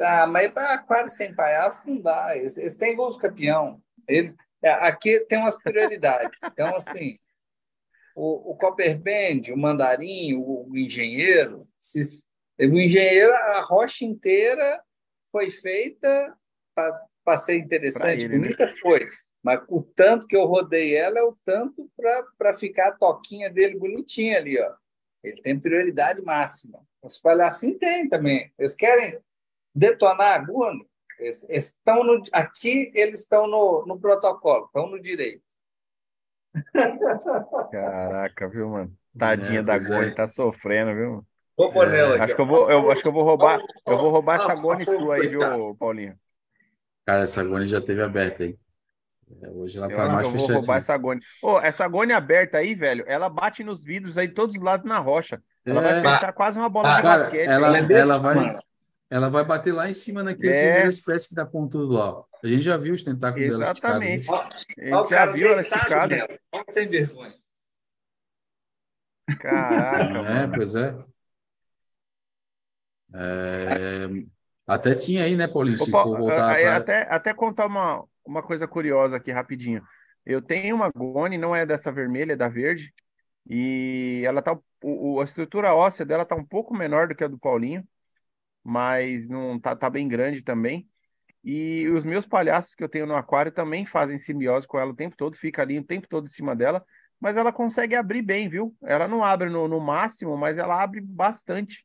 [0.00, 2.36] ah, mas para aquário sem palhaço não dá.
[2.36, 3.80] Eles, eles têm gols campeão.
[4.06, 6.38] Eles, é, aqui tem umas prioridades.
[6.44, 7.16] Então, assim,
[8.14, 12.22] o, o Copperband, o Mandarim, o, o engenheiro, se,
[12.58, 14.82] o engenheiro, a rocha inteira
[15.32, 16.36] foi feita
[17.24, 18.26] para ser interessante.
[18.26, 18.68] Ele, né?
[18.82, 19.08] foi.
[19.42, 23.78] Mas o tanto que eu rodei ela é o tanto para ficar a toquinha dele
[23.78, 24.74] bonitinha ali, ó.
[25.22, 26.80] Ele tem prioridade máxima.
[27.02, 28.52] Os palhacinhos têm também.
[28.58, 29.18] Eles querem
[29.74, 30.84] detonar a Guna.
[31.18, 35.42] Eles, estão no, aqui eles estão no, no protocolo, estão no direito.
[37.70, 38.92] Caraca, viu, mano?
[39.18, 40.14] Tadinha é, da Goni, é.
[40.14, 41.26] tá sofrendo, viu?
[41.56, 42.22] Vou pôr nela aqui.
[42.22, 44.84] Acho que eu vou, eu acho que eu vou roubar, eu vou roubar essa Goni
[44.86, 46.18] sua aí, viu, Paulinho?
[47.04, 48.58] Cara, essa Goni já teve aberta aí.
[49.42, 51.20] É, hoje ela tá eu mais eu vou roubar essa Goni.
[51.42, 54.98] Oh, essa Goni aberta aí, velho, ela bate nos vidros aí todos os lados na
[54.98, 55.40] rocha.
[55.64, 57.48] Ela é, vai fechar quase uma bola ah, de cara, basquete.
[57.48, 58.58] Ela, ela, ela vai,
[59.10, 60.64] ela vai bater lá em cima naquele é.
[60.64, 62.22] primeiro espécie que tá com tudo lá.
[62.42, 64.26] A gente já viu os tentáculos Exatamente.
[64.26, 64.66] dela esticados.
[64.78, 64.94] Exatamente.
[64.94, 66.40] A gente já viu ela esticada.
[66.68, 67.34] Sem vergonha.
[69.38, 70.32] Caraca.
[70.32, 70.96] É, pois é.
[73.14, 74.08] é.
[74.66, 75.76] Até tinha aí, né, Paulinho?
[75.76, 76.76] Se Opa, for voltar pra...
[76.76, 79.82] até, até contar uma, uma coisa curiosa aqui rapidinho.
[80.24, 82.92] Eu tenho uma Gone, não é dessa vermelha, é da verde,
[83.48, 87.28] e ela tá o, a estrutura óssea dela tá um pouco menor do que a
[87.28, 87.86] do Paulinho,
[88.64, 90.88] mas não tá, tá bem grande também.
[91.42, 94.96] E os meus palhaços que eu tenho no aquário também fazem simbiose com ela o
[94.96, 96.84] tempo todo, fica ali o tempo todo em cima dela
[97.20, 98.74] mas ela consegue abrir bem, viu?
[98.82, 101.84] Ela não abre no, no máximo, mas ela abre bastante.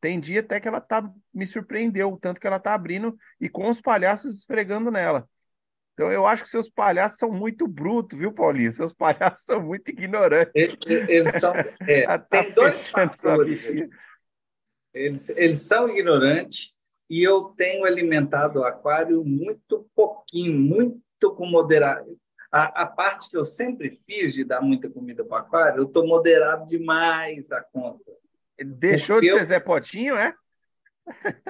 [0.00, 3.68] Tem dia até que ela tá me surpreendeu, tanto que ela tá abrindo e com
[3.68, 5.28] os palhaços esfregando nela.
[6.00, 8.72] Então eu acho que seus palhaços são muito brutos, viu, Paulinho?
[8.72, 10.50] Seus palhaços são muito ignorantes.
[10.54, 11.52] Eles, são.
[11.54, 13.68] É, tá tem dois fatores.
[14.94, 16.72] Eles, eles são ignorantes
[17.10, 22.18] e eu tenho alimentado o aquário muito pouquinho, muito com moderado.
[22.50, 25.84] A, a, parte que eu sempre fiz de dar muita comida para o aquário, eu
[25.86, 28.10] estou moderado demais da conta.
[28.58, 29.46] Deixou porque de ser eu...
[29.46, 30.34] Zé Potinho, é?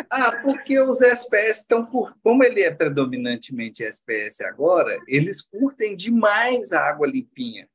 [0.08, 2.16] Ah, porque os SPS estão por.
[2.22, 7.68] Como ele é predominantemente SPS agora, eles curtem demais a água limpinha.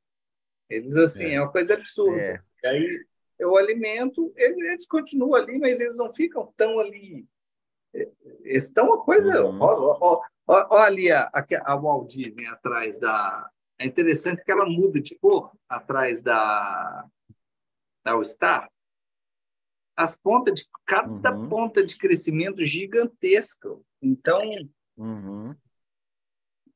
[0.68, 2.20] Eles, assim, é, é uma coisa absurda.
[2.20, 2.68] É.
[2.68, 3.04] Aí
[3.38, 7.26] eu alimento, eles, eles, continuam ali, mas eles não ficam tão ali.
[7.94, 9.44] Eles estão uma coisa.
[9.44, 9.58] Uhum.
[9.60, 11.28] Ó, ó, Olha ali a,
[11.64, 13.50] a, Walt Disney atrás da.
[13.78, 17.04] É interessante que ela muda de cor atrás da,
[18.04, 18.70] da Star.
[19.96, 21.48] As pontas de cada uhum.
[21.48, 23.70] ponta de crescimento gigantesca.
[24.02, 24.42] Então,
[24.96, 25.54] uhum.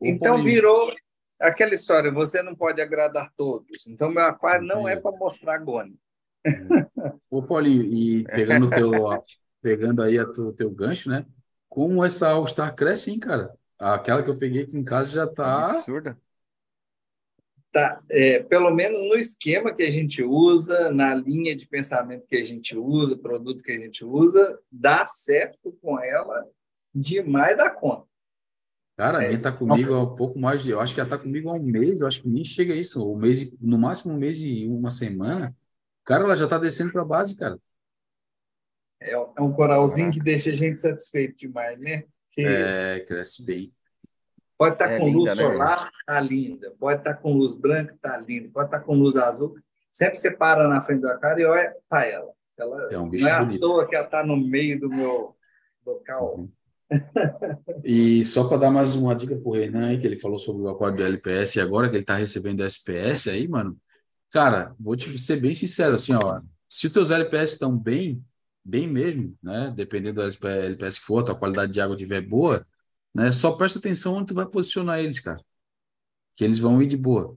[0.01, 0.93] então virou
[1.39, 2.11] aquela história.
[2.11, 3.87] Você não pode agradar todos.
[3.87, 5.99] Então meu aquário não é para mostrar gone.
[7.29, 8.93] Ô Paulinho, e pegando teu,
[9.61, 11.27] pegando aí o teu gancho, né?
[11.69, 13.55] Como essa All Star cresce, hein, cara?
[13.79, 15.79] Aquela que eu peguei aqui em casa já está.
[15.79, 16.19] Absurda.
[17.73, 22.37] Tá, é, pelo menos no esquema que a gente usa, na linha de pensamento que
[22.37, 26.45] a gente usa, produto que a gente usa, dá certo com ela
[26.93, 28.11] demais da conta.
[28.97, 30.71] Cara, a minha está comigo há um pouco mais de.
[30.71, 33.09] Eu acho que ela está comigo há um mês, eu acho que nem chega isso.
[33.09, 35.57] Um mês, no máximo um mês e uma semana.
[36.05, 37.59] Cara, ela já está descendo para a base, cara.
[39.01, 42.05] É, é um coralzinho que deixa a gente satisfeito demais, né?
[42.31, 43.73] Que é, cresce bem.
[44.61, 45.43] Pode estar tá é com linda, luz né?
[45.43, 46.75] solar, tá linda.
[46.79, 48.51] Pode estar tá com luz branca, tá linda.
[48.53, 49.57] Pode estar tá com luz azul.
[49.91, 52.31] Sempre você para na frente da cara e olha para ela.
[52.59, 52.89] ela.
[52.93, 53.65] É um bicho não é bonito.
[53.65, 55.35] à toa que ela está no meio do meu
[55.87, 56.41] local.
[56.41, 56.51] Uhum.
[57.83, 60.69] e só para dar mais uma dica para o Renan, que ele falou sobre o
[60.69, 63.79] aquário do LPS e agora que ele está recebendo SPS aí, mano.
[64.31, 66.39] Cara, vou te ser bem sincero, assim, ó.
[66.69, 68.23] Se os teus LPS estão bem,
[68.63, 69.73] bem mesmo, né?
[69.75, 72.67] Dependendo do LPS que for, a qualidade de água estiver boa,
[73.15, 73.33] né?
[73.33, 75.41] Só presta atenção onde tu vai posicionar eles, cara.
[76.37, 77.37] Que eles vão ir de boa,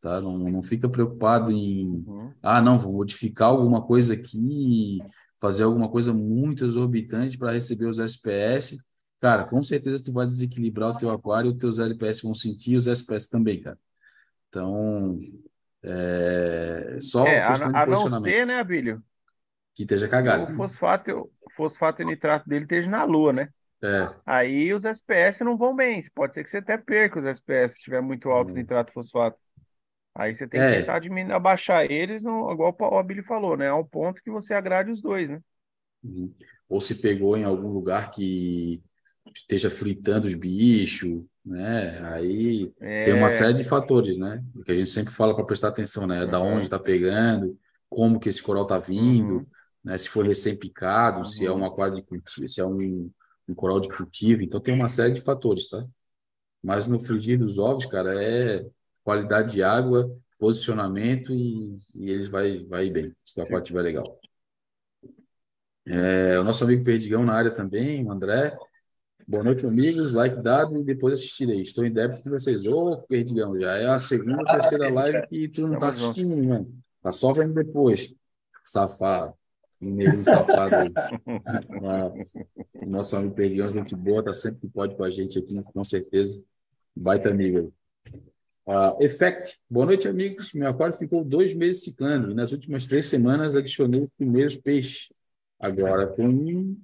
[0.00, 0.20] tá?
[0.20, 2.32] Não, não fica preocupado em, uhum.
[2.42, 4.98] ah, não, vou modificar alguma coisa aqui,
[5.40, 8.82] fazer alguma coisa muito exorbitante para receber os SPS.
[9.20, 12.86] Cara, com certeza tu vai desequilibrar o teu aquário, os teus LPS vão sentir, os
[12.86, 13.78] SPS também, cara.
[14.48, 15.20] Então,
[15.82, 19.02] é só é, a, a não ser, né, Abílio?
[19.74, 20.52] que esteja cagado.
[20.52, 23.48] O fosfato, o fosfato e nitrato dele esteja na lua, né?
[23.82, 24.14] É.
[24.26, 26.02] Aí os SPS não vão bem.
[26.14, 28.56] Pode ser que você até perca os SPS se estiver muito alto hum.
[28.56, 29.38] nitrato fosfato.
[30.14, 30.80] Aí você tem que é.
[30.80, 33.68] tentar diminuir, abaixar eles, no, igual o Abílio falou, né?
[33.68, 35.40] Ao ponto que você agrade os dois, né?
[36.02, 36.34] Uhum.
[36.68, 38.82] Ou se pegou em algum lugar que
[39.34, 42.00] esteja fritando os bichos, né?
[42.12, 43.02] Aí é.
[43.04, 44.42] tem uma série de fatores, né?
[44.64, 46.26] Que a gente sempre fala para prestar atenção, né?
[46.26, 47.56] Da onde está pegando,
[47.88, 49.36] como que esse coral está vindo.
[49.36, 49.46] Uhum
[49.84, 49.96] né?
[49.96, 51.24] Se foi recém-picado, uhum.
[51.24, 53.10] se é um aquário de cultivo, se é um,
[53.50, 54.42] um coral de cultivo.
[54.42, 55.84] Então, tem uma série de fatores, tá?
[56.62, 58.66] Mas no frigir dos ovos, cara, é
[59.02, 64.20] qualidade de água, posicionamento e, e eles vai, vai bem, se o aquário estiver legal.
[65.86, 68.56] É, o nosso amigo Perdigão na área também, o André.
[69.26, 70.12] Boa noite, amigos.
[70.12, 71.60] Like dado e depois assistirei.
[71.60, 72.64] Estou em débito com vocês.
[72.64, 76.72] Ô, oh, Perdigão, já é a segunda, terceira live que tu não tá assistindo, mano.
[77.02, 78.14] Tá só vendo depois.
[78.62, 79.34] Safado.
[79.80, 80.92] Mineiro safado.
[82.86, 86.44] Nosso amigo Perdigão, gente boa, tá sempre que pode com a gente aqui, com certeza.
[86.94, 87.72] Baita amigo.
[88.66, 89.58] Uh, Effect.
[89.68, 90.52] Boa noite, amigos.
[90.52, 95.08] Meu aquário ficou dois meses ciclando e nas últimas três semanas adicionei os primeiros peixes.
[95.58, 96.76] Agora, com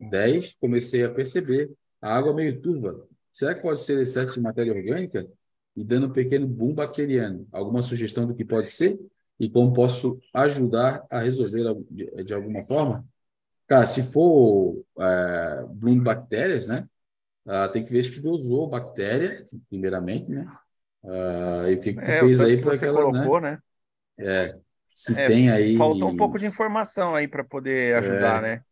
[0.00, 1.70] 10, comecei a perceber
[2.00, 3.06] a água meio turva.
[3.32, 5.28] Será que pode ser excesso de matéria orgânica?
[5.76, 7.46] E dando um pequeno boom bacteriano.
[7.52, 8.98] Alguma sugestão do que pode ser?
[9.40, 13.04] E como posso ajudar a resolver de, de alguma forma?
[13.66, 16.86] Cara, se for é, bloom bactérias, né?
[17.46, 20.46] Uh, tem que ver se tu dosou bactéria, primeiramente, né?
[21.02, 23.12] Uh, e o que, que tu é, fez aí para aquelas, né?
[23.12, 23.58] colocou, né?
[24.18, 24.26] né?
[24.26, 24.58] É,
[24.94, 25.76] se é, tem aí...
[25.76, 28.62] Faltou um pouco de informação aí para poder ajudar, é, né?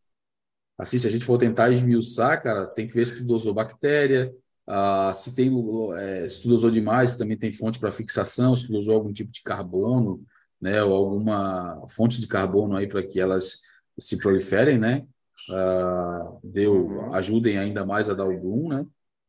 [0.76, 4.32] Assim, se a gente for tentar esmiuçar, cara, tem que ver se tu dosou bactéria,
[4.68, 5.50] uh, se tem,
[5.96, 9.32] é, se tu dosou demais, também tem fonte para fixação, se tu dosou algum tipo
[9.32, 10.22] de carbono,
[10.60, 13.60] né, ou alguma fonte de carbono aí para que elas
[13.98, 15.04] se proliferem, né,
[15.50, 17.14] uh, deu, uhum.
[17.14, 18.80] ajudem ainda mais a dar o boom, né,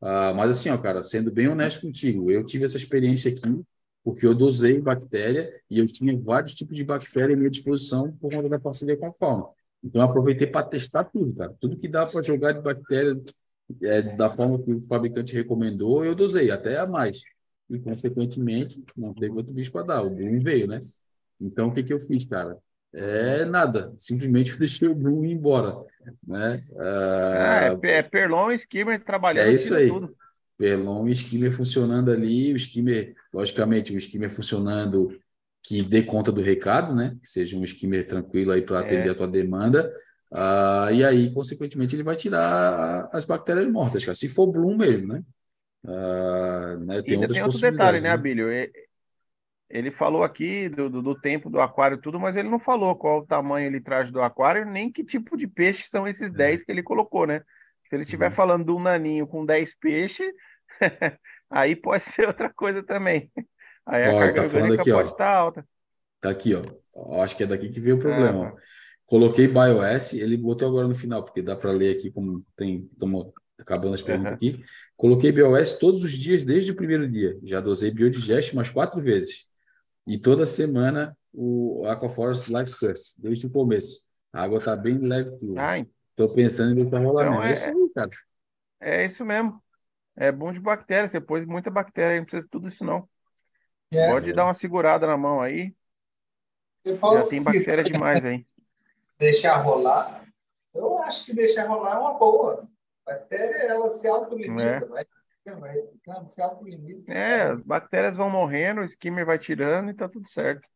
[0.01, 3.61] uh, mas assim, ó, cara, sendo bem honesto contigo, eu tive essa experiência aqui,
[4.03, 8.31] porque eu dosei bactéria e eu tinha vários tipos de bactéria à minha disposição por
[8.31, 9.47] conta da parceria com a fauna.
[9.83, 11.55] Então, eu aproveitei para testar tudo, cara.
[11.59, 13.19] Tudo que dá para jogar de bactéria
[13.81, 17.21] é, da forma que o fabricante recomendou, eu dosei, até a mais.
[17.69, 20.01] E, consequentemente, não teve outro bicho para dar.
[20.01, 20.79] O Bloom veio, né?
[21.39, 22.57] Então, o que, que eu fiz, cara?
[22.93, 23.93] É nada.
[23.97, 25.75] Simplesmente deixei o Bloom ir embora.
[26.25, 26.63] Né?
[26.77, 29.47] Ah, é, é Perlon e Skimmer trabalhando.
[29.47, 29.89] É isso aí.
[29.89, 30.15] Tudo.
[30.57, 32.53] Perlon e Skimmer funcionando ali.
[32.53, 35.17] O Skimmer, logicamente, o Skimmer funcionando
[35.63, 37.17] que dê conta do recado, né?
[37.21, 39.11] Que seja um skimmer tranquilo aí para atender é.
[39.11, 39.93] a tua demanda.
[40.31, 44.15] Uh, e aí, consequentemente, ele vai tirar as bactérias mortas, cara.
[44.15, 45.23] Se for Bloom mesmo, né?
[45.83, 48.47] Uh, né tem, tem outro detalhe, né, né, Abílio?
[49.69, 53.19] Ele falou aqui do, do, do, tempo do aquário tudo, mas ele não falou qual
[53.19, 56.65] o tamanho ele traz do aquário, nem que tipo de peixe são esses 10 é.
[56.65, 57.43] que ele colocou, né?
[57.87, 58.35] Se ele estiver uhum.
[58.35, 60.27] falando de um naninho com 10 peixes,
[61.49, 63.31] aí pode ser outra coisa também.
[63.85, 65.11] Aí a carga tá falando aqui, pode ó.
[65.11, 65.67] estar alta.
[66.19, 67.21] Tá aqui, ó.
[67.21, 68.47] Acho que é daqui que veio o problema.
[68.47, 68.53] É.
[69.05, 72.87] Coloquei BIOS, ele botou agora no final, porque dá para ler aqui como tem.
[72.91, 74.35] Estamos acabando as perguntas uhum.
[74.35, 74.63] aqui.
[74.95, 77.37] Coloquei BIOS todos os dias, desde o primeiro dia.
[77.43, 79.48] Já dosei Biodigest umas quatro vezes.
[80.09, 84.07] E toda semana o Aquaforest Life Source, desde o começo.
[84.33, 85.29] A água está bem leve.
[86.09, 87.45] Estou pensando em deixar rolar então, mesmo.
[87.45, 88.09] É, é isso aí, cara.
[88.81, 89.63] É isso mesmo.
[90.17, 91.07] É bom de bactéria.
[91.07, 93.07] Você pôs muita bactéria, não precisa de tudo isso, não.
[93.91, 94.07] É.
[94.07, 95.75] Pode dar uma segurada na mão aí.
[96.83, 98.47] Já tem bactéria demais aí.
[99.19, 100.25] Deixar rolar,
[100.73, 102.67] eu acho que deixar rolar é uma boa.
[103.05, 104.73] A bactéria, ela se autolimita, é.
[104.75, 105.18] autolimita.
[107.07, 110.67] É, as bactérias vão morrendo, o skimmer vai tirando e tá tudo certo.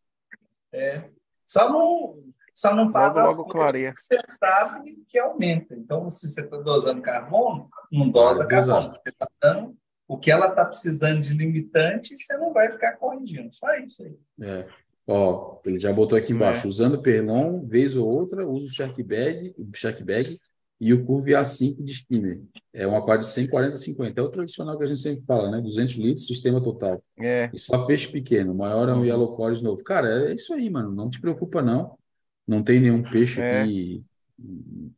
[0.72, 1.10] É.
[1.46, 2.24] Só não,
[2.54, 3.94] só não faz logo, as logo clareia.
[3.94, 5.76] que você sabe que aumenta.
[5.76, 8.92] Então, se você está dosando carbono, não dosa carbono.
[8.92, 9.78] Você está dando
[10.08, 13.52] o que ela está precisando de limitante, você não vai ficar corrigindo.
[13.52, 14.18] Só isso aí.
[14.42, 14.68] É.
[15.08, 16.70] Ó, ele já botou aqui embaixo, é.
[16.70, 20.40] usando Perlon, vez ou outra, usa o Shark Bag, o Shark Bag
[20.80, 22.42] e o Curve A5 de skimmer.
[22.74, 24.20] É um aquário de 140 a 50.
[24.20, 25.62] É o tradicional que a gente sempre fala, né?
[25.62, 27.02] 200 litros, sistema total.
[27.20, 27.50] É.
[27.54, 28.54] E só peixe pequeno.
[28.54, 29.06] maior é um uhum.
[29.06, 29.84] Yellow Core de novo.
[29.84, 30.92] Cara, é isso aí, mano.
[30.92, 31.98] Não te preocupa, não.
[32.46, 33.62] Não tem nenhum peixe é.
[33.62, 34.04] aqui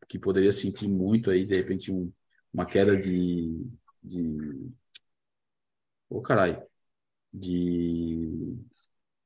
[0.07, 2.11] que poderia sentir muito aí, de repente, um,
[2.51, 3.67] uma queda de,
[4.01, 4.71] de
[6.09, 6.61] Ô, caralho.
[7.33, 8.57] De.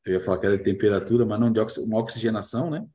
[0.06, 1.78] Eu ia falar que era de temperatura, mas não de ox...
[1.78, 2.86] uma oxigenação, né?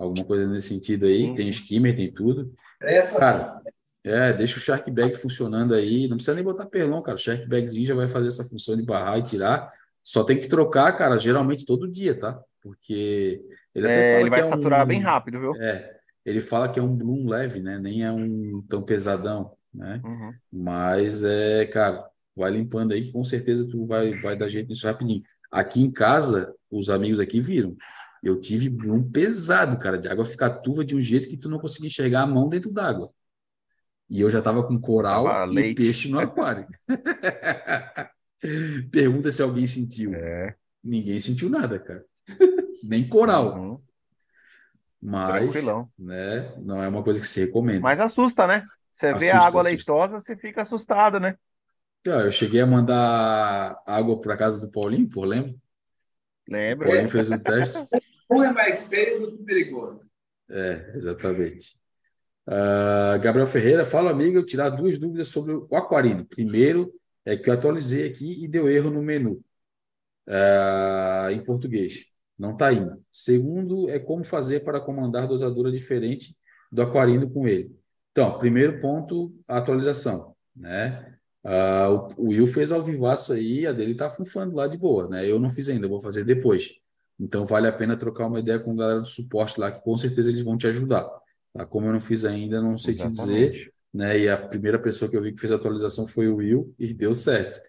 [0.00, 1.24] Alguma coisa nesse sentido aí.
[1.24, 1.34] Uhum.
[1.34, 2.54] Tem skimmer, tem tudo.
[2.80, 3.18] Essa...
[3.18, 3.60] Cara,
[4.02, 6.08] é, deixa o Shark Bag funcionando aí.
[6.08, 7.16] Não precisa nem botar perlão, cara.
[7.16, 9.70] O Shark Bagzinho já vai fazer essa função de barrar e tirar.
[10.02, 12.42] Só tem que trocar, cara, geralmente todo dia, tá?
[12.62, 13.42] Porque
[13.74, 14.88] ele até é, fala ele vai é saturar um...
[14.88, 15.54] bem rápido, viu?
[15.56, 17.78] É, ele fala que é um bloom leve, né?
[17.78, 20.00] Nem é um tão pesadão, né?
[20.02, 20.32] Uhum.
[20.50, 24.86] Mas é, cara, vai limpando aí, que com certeza tu vai, vai dar jeito nisso
[24.86, 25.22] rapidinho.
[25.52, 27.76] Aqui em casa, os amigos aqui viram.
[28.22, 31.58] Eu tive um pesado, cara, de água ficar turva de um jeito que tu não
[31.58, 33.10] conseguia enxergar a mão dentro d'água.
[34.08, 35.76] E eu já tava com coral ah, e leite.
[35.76, 36.66] peixe no aquário.
[38.90, 40.14] Pergunta se alguém sentiu.
[40.14, 40.54] É.
[40.82, 42.04] Ninguém sentiu nada, cara.
[42.82, 43.56] Nem coral.
[43.56, 43.80] Uhum.
[45.00, 45.54] Mas,
[45.98, 47.80] né, não é uma coisa que se recomenda.
[47.80, 48.66] Mas assusta, né?
[48.92, 49.92] Você assusta, vê a água assusta.
[49.92, 51.36] leitosa, você fica assustado, né?
[52.04, 55.54] Eu cheguei a mandar água para casa do Paulinho, por lembra?
[56.48, 56.86] Lembro.
[56.86, 57.78] O Paulinho fez o teste.
[58.30, 60.08] Um é mais feio do que perigoso.
[60.48, 61.80] É, exatamente.
[62.46, 66.24] Uh, Gabriel Ferreira, fala, amigo, eu tirar duas dúvidas sobre o aquarino.
[66.24, 66.92] Primeiro,
[67.24, 69.42] é que eu atualizei aqui e deu erro no menu
[70.28, 72.06] uh, em português.
[72.38, 73.02] Não está indo.
[73.12, 76.36] Segundo, é como fazer para comandar dosadora diferente
[76.72, 77.76] do aquarino com ele.
[78.12, 80.34] Então, primeiro ponto, a atualização.
[80.56, 81.16] Né?
[81.44, 85.08] Uh, o, o Will fez ao vivaço aí, a dele está funfando lá de boa.
[85.08, 85.28] Né?
[85.28, 86.79] Eu não fiz ainda, vou fazer depois.
[87.20, 89.96] Então, vale a pena trocar uma ideia com a galera do suporte lá, que com
[89.96, 91.06] certeza eles vão te ajudar.
[91.52, 91.66] Tá?
[91.66, 93.16] Como eu não fiz ainda, não sei Exatamente.
[93.16, 93.72] te dizer.
[93.92, 94.20] Né?
[94.20, 96.94] E a primeira pessoa que eu vi que fez a atualização foi o Will e
[96.94, 97.60] deu certo.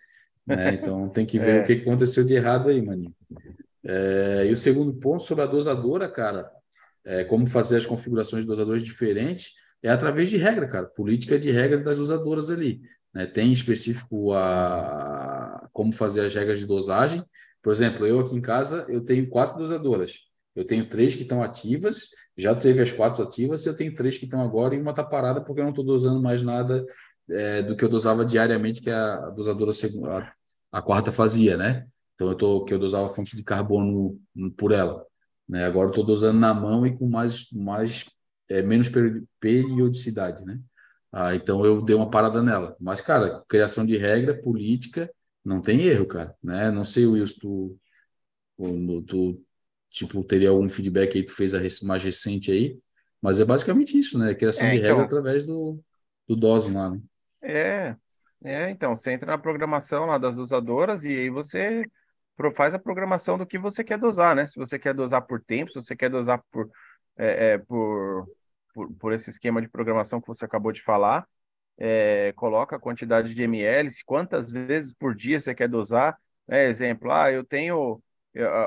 [0.47, 0.73] Né?
[0.81, 1.61] Então tem que ver é.
[1.61, 3.13] o que aconteceu de errado aí, maninho.
[3.83, 6.49] É, e o segundo ponto sobre a dosadora, cara,
[7.03, 9.53] é, como fazer as configurações de dosadores diferentes,
[9.83, 12.81] é através de regra, cara, política de regra das dosadoras ali.
[13.13, 13.25] Né?
[13.25, 17.23] Tem específico a como fazer as regras de dosagem.
[17.61, 20.31] Por exemplo, eu aqui em casa eu tenho quatro dosadoras.
[20.55, 24.25] Eu tenho três que estão ativas, já teve as quatro ativas, eu tenho três que
[24.25, 26.85] estão agora e uma está parada porque eu não estou dosando mais nada
[27.29, 29.71] é, do que eu dosava diariamente, que a dosadora
[30.09, 31.87] a, a quarta fazia, né?
[32.15, 34.19] Então eu tô que eu dosava fonte de carbono
[34.57, 35.05] por ela,
[35.47, 35.65] né?
[35.65, 38.05] Agora eu estou dosando na mão e com mais mais
[38.49, 38.89] é, menos
[39.39, 40.59] periodicidade, né?
[41.11, 42.75] Ah, então eu dei uma parada nela.
[42.79, 45.09] Mas cara, criação de regra política
[45.43, 46.69] não tem erro, cara, né?
[46.71, 47.79] Não sei Wilson, tu,
[49.07, 49.43] tu,
[49.89, 52.77] tipo, teria algum feedback aí, tu fez a mais recente aí,
[53.21, 54.33] mas é basicamente isso, né?
[54.33, 55.79] Criação é, de então, regra através do,
[56.27, 56.99] do dose lá, né?
[57.41, 57.95] É,
[58.43, 61.85] é, então, você entra na programação lá das dosadoras e aí você
[62.55, 64.47] faz a programação do que você quer dosar, né?
[64.47, 66.69] Se você quer dosar por tempo, se você quer dosar por,
[67.15, 68.27] é, é, por,
[68.73, 71.27] por, por, esse esquema de programação que você acabou de falar,
[71.83, 76.15] é, coloca a quantidade de ml, quantas vezes por dia você quer dosar.
[76.47, 76.67] Né?
[76.67, 77.99] Exemplo, ah, eu tenho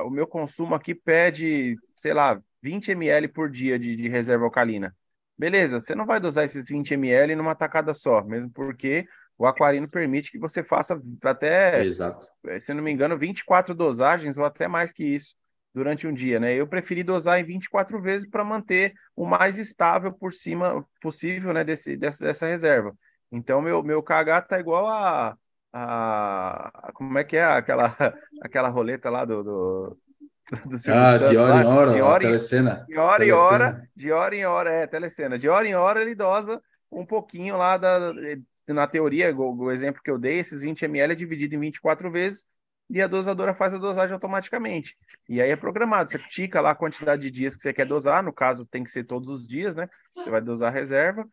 [0.03, 4.93] o meu consumo aqui pede, sei lá, 20 ml por dia de, de reserva alcalina.
[5.37, 9.89] Beleza, você não vai dosar esses 20 ml numa tacada só, mesmo porque o aquarino
[9.89, 12.27] permite que você faça até, Exato.
[12.47, 15.33] Eh, se não me engano, 24 dosagens ou até mais que isso
[15.73, 16.53] durante um dia, né?
[16.53, 21.63] Eu preferi dosar em 24 vezes para manter o mais estável por cima possível, né,
[21.65, 22.95] desse, dessa, dessa reserva.
[23.31, 25.37] Então, meu, meu KH tá igual a,
[25.73, 27.95] a, como é que é aquela,
[28.41, 29.97] aquela roleta lá do, do,
[30.65, 32.85] do ah, de hora em hora, de hora, em, telecena.
[32.87, 35.37] De hora em hora, de hora em hora, é, telecena.
[35.37, 36.61] De hora em hora ele dosa
[36.91, 38.13] um pouquinho lá da,
[38.67, 42.09] na teoria, o, o exemplo que eu dei, esses 20 ml é dividido em 24
[42.11, 42.45] vezes
[42.89, 44.95] e a dosadora faz a dosagem automaticamente.
[45.27, 48.23] E aí é programado, você tica lá a quantidade de dias que você quer dosar,
[48.23, 49.89] no caso tem que ser todos os dias, né?
[50.15, 51.27] Você vai dosar a reserva,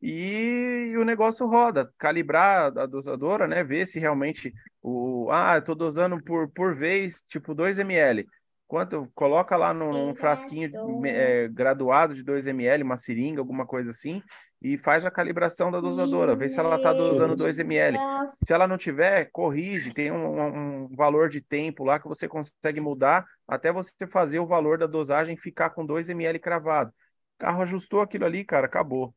[0.00, 3.64] e o negócio roda, calibrar a dosadora, né?
[3.64, 4.52] Ver se realmente
[4.82, 8.26] o ah, eu tô dosando por, por vez, tipo 2 ml.
[8.66, 10.70] Quanto coloca lá num, frasquinho
[11.06, 14.22] é, graduado de 2 ml, uma seringa, alguma coisa assim,
[14.60, 17.98] e faz a calibração da dosadora, vê se ela está dosando 2 ml.
[18.42, 22.80] Se ela não tiver, corrige, tem um, um, valor de tempo lá que você consegue
[22.80, 26.90] mudar até você fazer o valor da dosagem ficar com 2 ml cravado.
[26.90, 29.14] O carro ajustou aquilo ali, cara, acabou.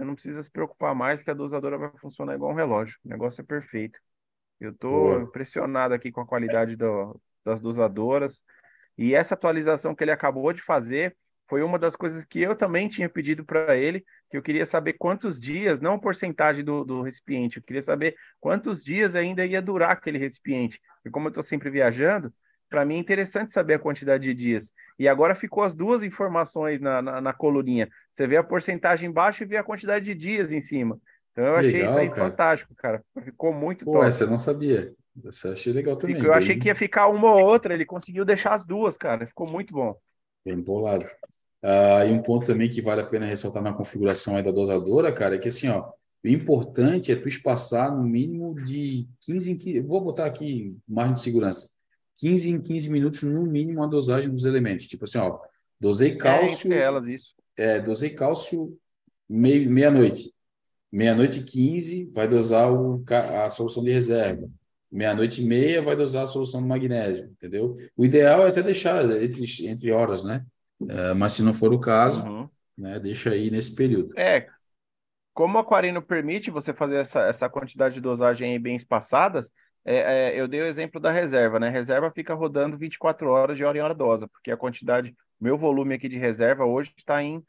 [0.00, 2.96] Você não precisa se preocupar mais que a dosadora vai funcionar igual um relógio.
[3.04, 4.00] O negócio é perfeito.
[4.58, 8.42] Eu estou impressionado aqui com a qualidade do, das dosadoras.
[8.96, 11.14] E essa atualização que ele acabou de fazer
[11.50, 14.94] foi uma das coisas que eu também tinha pedido para ele, que eu queria saber
[14.94, 19.60] quantos dias, não a porcentagem do, do recipiente, eu queria saber quantos dias ainda ia
[19.60, 20.80] durar aquele recipiente.
[21.04, 22.32] E como eu estou sempre viajando,
[22.70, 24.72] para mim é interessante saber a quantidade de dias.
[24.98, 27.88] E agora ficou as duas informações na, na, na coluninha.
[28.12, 30.98] Você vê a porcentagem embaixo e vê a quantidade de dias em cima.
[31.32, 32.30] Então eu achei legal, isso aí cara.
[32.30, 33.04] fantástico, cara.
[33.24, 34.06] Ficou muito Pô, top.
[34.06, 34.92] Essa eu não sabia.
[35.26, 36.22] Essa eu achei legal também.
[36.22, 39.26] Eu achei que ia ficar uma ou outra, ele conseguiu deixar as duas, cara.
[39.26, 39.96] Ficou muito bom.
[40.44, 41.04] Bem bolado.
[41.62, 45.12] Ah, e um ponto também que vale a pena ressaltar na configuração aí da dosadora,
[45.12, 45.90] cara, é que assim, ó,
[46.24, 51.14] o importante é tu espaçar no mínimo de 15 em 15, vou botar aqui margem
[51.14, 51.70] de segurança,
[52.20, 54.86] 15 em 15 minutos no mínimo a dosagem dos elementos.
[54.86, 55.38] Tipo assim, ó,
[55.80, 56.72] dosei é, cálcio.
[56.72, 57.34] É, elas, isso.
[57.56, 58.78] É, dosei cálcio
[59.28, 60.32] meia-noite.
[60.92, 64.48] Meia-noite e 15 vai dosar o, a solução de reserva.
[64.92, 67.76] Meia-noite e meia vai dosar a solução do magnésio, entendeu?
[67.96, 70.44] O ideal é até deixar entre, entre horas, né?
[70.88, 72.48] É, mas se não for o caso, uhum.
[72.76, 74.18] né, deixa aí nesse período.
[74.18, 74.48] É,
[75.32, 79.50] como o aquarino permite você fazer essa, essa quantidade de dosagem bem espaçadas,
[79.84, 79.96] é,
[80.32, 81.68] é, eu dei o exemplo da reserva, né?
[81.68, 85.94] Reserva fica rodando 24 horas de hora em hora dosa, porque a quantidade, meu volume
[85.94, 87.42] aqui de reserva hoje está em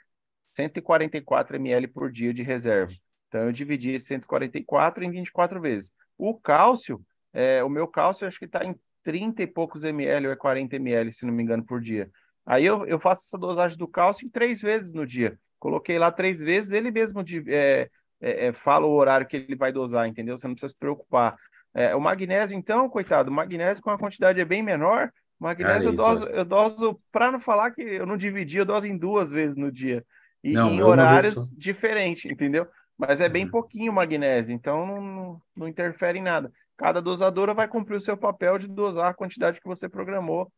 [0.55, 2.93] 144 ml por dia de reserva.
[3.27, 5.91] Então eu dividi esse 144 em 24 vezes.
[6.17, 7.01] O cálcio,
[7.33, 10.75] é, o meu cálcio acho que está em 30 e poucos ml ou é 40
[10.75, 12.09] ml, se não me engano, por dia.
[12.45, 15.37] Aí eu, eu faço essa dosagem do cálcio em três vezes no dia.
[15.59, 17.89] Coloquei lá três vezes, ele mesmo é,
[18.19, 20.37] é, é, fala o horário que ele vai dosar, entendeu?
[20.37, 21.35] Você não precisa se preocupar.
[21.73, 25.11] É, o magnésio, então, coitado, o magnésio com a quantidade é bem menor.
[25.39, 28.85] O magnésio eu doso, eu doso para não falar que eu não dividi, eu doso
[28.85, 30.05] em duas vezes no dia.
[30.43, 32.67] E não, em horários diferentes, entendeu?
[32.97, 33.51] Mas é bem uhum.
[33.51, 36.51] pouquinho o magnésio, então não, não interfere em nada.
[36.77, 40.51] Cada dosadora vai cumprir o seu papel de dosar a quantidade que você programou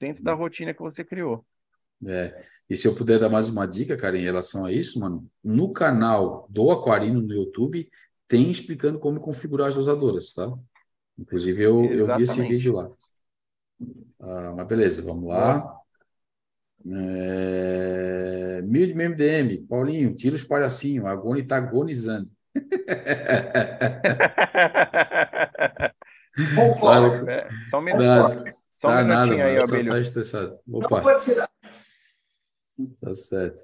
[0.00, 1.44] dentro da rotina que você criou.
[2.06, 2.44] É.
[2.68, 5.72] E se eu puder dar mais uma dica, cara, em relação a isso, mano, no
[5.72, 7.88] canal do Aquarino no YouTube
[8.28, 10.52] tem explicando como configurar as dosadoras, tá?
[11.18, 12.90] Inclusive eu, eu vi esse vídeo lá.
[14.20, 15.74] Ah, mas beleza, vamos lá.
[16.86, 18.60] É...
[18.62, 22.30] Mil de MDM, Paulinho, tira os palhacinhos, a Agoni está agonizando.
[26.54, 27.26] Concordo.
[27.30, 28.54] É, só um minutinho.
[28.76, 29.90] Só um tá minutinho nada, aí, Abelho.
[29.90, 30.58] Tá estressado.
[30.70, 30.96] Opa.
[30.96, 31.48] Não pode tirar.
[33.00, 33.62] Tá certo.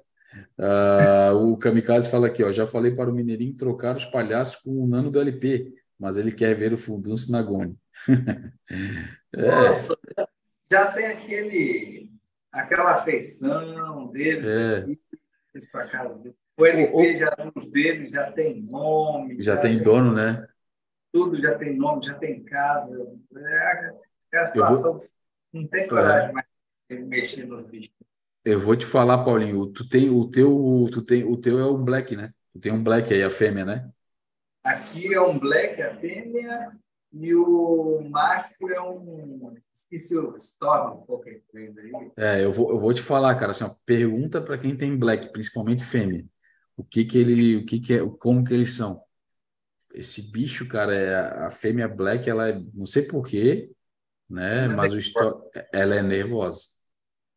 [0.57, 4.71] Uh, o Kamikaze fala aqui, ó, já falei para o Mineirinho trocar os palhaços com
[4.71, 7.77] o Nano do LP, mas ele quer ver o Fundunço na Gone.
[9.35, 9.51] é.
[9.51, 9.97] Nossa,
[10.71, 12.11] já tem aquele,
[12.51, 14.77] aquela afeição deles é.
[14.77, 14.99] aqui,
[15.71, 16.19] casa
[16.57, 19.41] O LP o, já os deles já tem nome.
[19.41, 20.47] Já, já tem dono, né?
[21.11, 22.95] Tudo já tem nome, já tem casa.
[23.35, 23.93] É,
[24.33, 24.99] é a situação vou...
[24.99, 25.07] que
[25.53, 26.31] não tem coragem é.
[26.31, 26.47] mais
[26.89, 27.93] de mexer nos bichos.
[28.45, 31.83] Eu vou te falar, Paulinho, tu tem o teu, tu tem o teu é um
[31.83, 32.33] black, né?
[32.51, 33.89] Tu tem um black aí, a fêmea, né?
[34.61, 36.71] Aqui é um black, a fêmea,
[37.13, 39.55] e o macho é um.
[39.73, 42.11] Esqueci o Storm, qualquer coisa aí.
[42.17, 45.31] É, eu vou, eu vou te falar, cara, assim, ó, pergunta para quem tem black,
[45.31, 46.25] principalmente fêmea.
[46.75, 49.01] O que que ele, o que que é, como que eles são?
[49.93, 53.71] Esse bicho, cara, é a fêmea black, ela é, não sei porquê,
[54.29, 54.67] né?
[54.67, 55.39] Mas o Storm,
[55.71, 56.73] ela é nervosa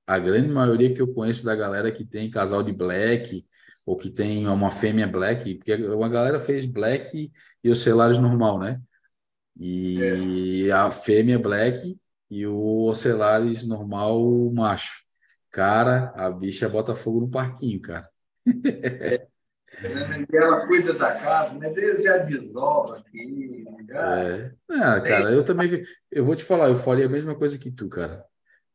[0.07, 3.45] a grande maioria que eu conheço da galera que tem casal de black
[3.85, 8.59] ou que tem uma fêmea black, porque uma galera fez black e o Celares normal,
[8.59, 8.81] né?
[9.57, 10.73] E é.
[10.73, 11.99] a fêmea black
[12.31, 14.21] e o Ocelares normal
[14.53, 15.03] macho.
[15.51, 18.09] Cara, a bicha bota fogo no parquinho, cara.
[18.47, 19.27] É.
[19.83, 23.65] E ela cuida da casa, mas eles já desovam aqui.
[23.87, 24.21] Já...
[24.21, 24.55] É.
[24.71, 25.83] Ah, cara, eu também.
[26.11, 28.25] Eu vou te falar, eu faria a mesma coisa que tu, cara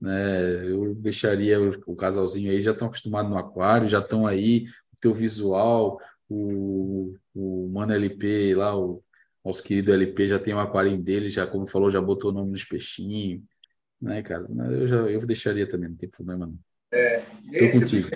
[0.01, 0.65] né?
[0.67, 4.99] Eu deixaria o, o casalzinho aí, já estão acostumados no aquário, já estão aí, o
[4.99, 9.03] teu visual, o, o Mano LP lá, o
[9.45, 12.51] nosso querido LP já tem um aquário dele, já, como falou, já botou o nome
[12.51, 13.43] nos peixinhos,
[14.01, 14.47] né, cara?
[14.71, 16.57] Eu, já, eu deixaria também, não tem problema não.
[16.91, 18.09] É, Tô contigo.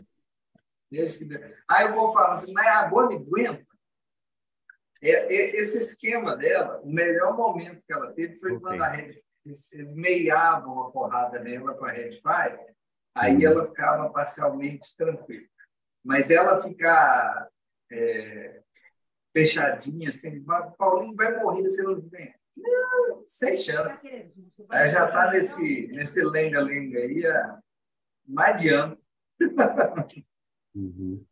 [1.69, 3.65] Aí eu vou falar assim, mas a Bonnie aguenta.
[5.01, 8.61] É, é, esse esquema dela, o melhor momento que ela teve foi okay.
[8.61, 12.59] quando a rede eles meiavam a porrada nela com a Red Fire,
[13.13, 13.51] aí uhum.
[13.51, 15.47] ela ficava parcialmente tranquila.
[16.03, 17.49] Mas ela ficar
[17.91, 18.61] é,
[19.31, 20.43] fechadinha, assim,
[20.77, 22.33] Paulinho vai morrer se não vem.
[23.27, 24.07] sem chance.
[24.71, 27.59] Ela já está nesse, nesse lenga-lenga aí há
[28.27, 28.97] mais de ano.
[30.73, 31.25] Uhum.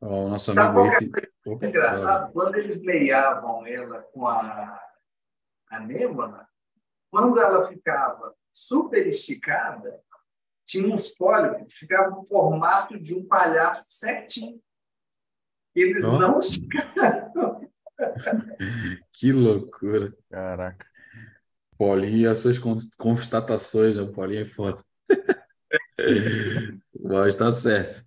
[0.00, 1.18] Oh, o nosso Sabe amigo
[1.64, 2.32] é engraçado?
[2.32, 4.80] Quando eles meiavam ela com a,
[5.70, 6.48] a Nêmona,
[7.10, 10.00] quando ela ficava super esticada,
[10.66, 14.60] tinha uns pólipos que ficavam no formato de um palhaço certinho.
[15.74, 16.18] Eles oh.
[16.18, 17.70] não esticaram.
[19.12, 20.14] que loucura.
[20.30, 20.86] Caraca.
[21.78, 22.58] Paulinho e as suas
[22.98, 24.04] constatações, né?
[24.12, 24.82] Paulinho é foda.
[27.00, 28.04] Mas tá certo.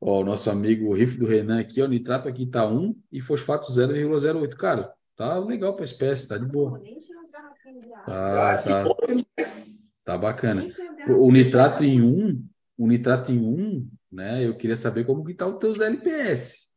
[0.00, 3.20] Ó, o nosso amigo o Riff do Renan aqui, ó, nitrato aqui tá 1 e
[3.20, 4.56] fosfato 0,08.
[4.56, 6.82] Cara, tá legal para a espécie, tá de boa.
[8.06, 8.84] Tá, tá,
[10.04, 10.66] tá bacana.
[11.08, 14.46] O nitrato em 1, o nitrato em 1, né?
[14.46, 16.72] Eu queria saber como que tá os teus LPS.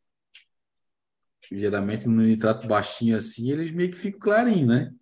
[1.51, 4.93] Geralmente no nitrato baixinho assim, eles meio que ficam clarinhos, né?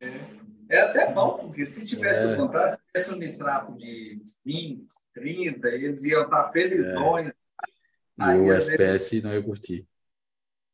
[0.00, 0.36] É.
[0.68, 2.34] É até bom, porque se tivesse é.
[2.34, 7.28] o contrário, se tivesse um nitrato de 20, 30, eles iam estar felizões.
[7.28, 8.34] É.
[8.34, 9.86] E o SPS não ia curtir.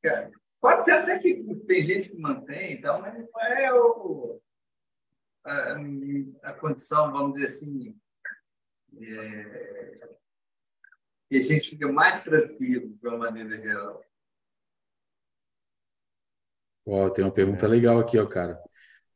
[0.05, 0.31] É.
[0.61, 4.40] Pode ser até que tem gente que mantém, então, mas não é o,
[5.44, 5.77] a,
[6.43, 7.97] a condição, vamos dizer assim,
[9.01, 9.94] é,
[11.28, 14.05] que a gente fica mais tranquilo, de uma maneira geral.
[16.85, 18.60] Ó, tem uma pergunta legal aqui, ó, cara.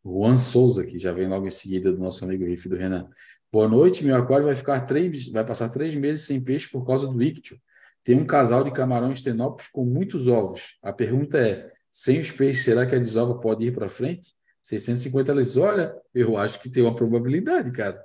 [0.04, 3.10] Juan Souza, que já vem logo em seguida do nosso amigo Riff do Renan.
[3.50, 7.08] Boa noite, meu aquário vai ficar três, vai passar três meses sem peixe por causa
[7.08, 7.60] do ictio.
[8.04, 10.78] Tem um casal de camarões tenópolis com muitos ovos.
[10.80, 14.32] A pergunta é: sem os peixes, será que a desova pode ir para frente?
[14.66, 15.56] 650 litros.
[15.56, 18.04] Olha, eu acho que tem uma probabilidade, cara,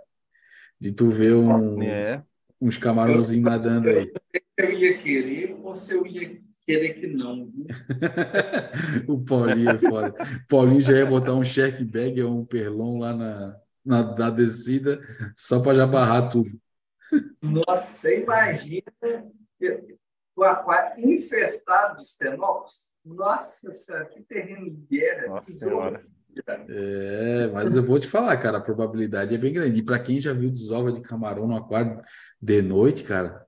[0.79, 2.23] de tu ver um, é.
[2.59, 4.11] uns camarãozinhos nadando aí.
[4.57, 7.51] eu ia querer ou se eu ia querer que não.
[9.07, 10.13] o Paulinho é foda.
[10.43, 14.29] O Paulinho já ia botar um check bag ou um perlon lá na, na, na
[14.29, 15.01] descida,
[15.35, 16.51] só para já barrar tudo.
[17.41, 18.93] Nossa, você imagina
[20.35, 22.91] o aquário infestado de estenópolis?
[23.03, 25.27] Nossa senhora, que terreno de guerra.
[25.27, 26.05] Nossa que senhora.
[26.69, 29.79] É, mas eu vou te falar, cara, a probabilidade é bem grande.
[29.79, 32.01] E para quem já viu desova de camarão no aquário
[32.41, 33.45] de noite, cara,